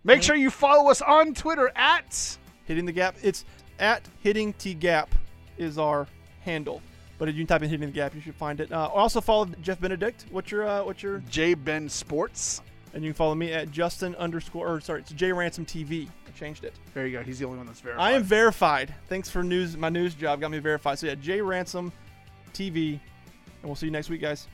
Make 0.05 0.23
sure 0.23 0.37
you 0.37 0.51
follow 0.51 0.91
us 0.91 1.01
on 1.01 1.33
Twitter 1.35 1.73
at 1.75 2.37
hitting 2.65 2.87
the 2.87 2.93
gap. 2.93 3.17
It's 3.23 3.45
at 3.79 4.03
hitting 4.23 4.53
t 4.55 4.75
gap 4.75 5.15
is 5.59 5.79
our 5.79 6.07
handle. 6.41 6.83
But 7.19 7.29
if 7.29 7.37
you 7.37 7.45
type 7.47 7.63
in 7.63 7.71
hitting 7.71 7.87
the 7.87 7.93
gap, 7.93 8.15
you 8.15 8.21
should 8.21 8.35
find 8.35 8.61
it. 8.61 8.73
Uh, 8.73 8.89
also 8.93 9.21
follow 9.21 9.47
Jeff 9.63 9.81
Benedict. 9.81 10.27
What's 10.31 10.51
your 10.51 10.67
uh, 10.67 10.85
what's 10.85 11.03
your 11.03 11.19
J 11.31 11.55
Ben 11.55 11.89
Sports. 11.89 12.61
and 12.93 13.03
you 13.03 13.11
can 13.11 13.17
follow 13.17 13.35
me 13.35 13.53
at 13.53 13.71
Justin 13.71 14.15
underscore 14.17 14.69
or 14.69 14.81
sorry, 14.81 15.01
it's 15.01 15.13
J 15.13 15.33
Ransom 15.33 15.65
TV. 15.67 16.09
I 16.27 16.31
changed 16.39 16.65
it. 16.65 16.75
There 16.93 17.07
you 17.07 17.17
go. 17.19 17.23
He's 17.23 17.39
the 17.39 17.47
only 17.47 17.59
one 17.59 17.67
that's 17.67 17.81
verified. 17.81 18.03
I 18.03 18.13
am 18.13 18.23
verified. 18.23 18.95
Thanks 19.09 19.31
for 19.31 19.43
news. 19.43 19.77
My 19.77 19.89
news 19.89 20.15
job 20.15 20.41
got 20.41 20.51
me 20.51 20.59
verified. 20.59 20.99
So 20.99 21.07
yeah, 21.07 21.15
J 21.15 21.41
Ransom 21.41 21.93
TV, 22.53 22.93
and 22.93 23.01
we'll 23.65 23.75
see 23.77 23.87
you 23.87 23.93
next 23.93 24.11
week, 24.11 24.21
guys. 24.21 24.49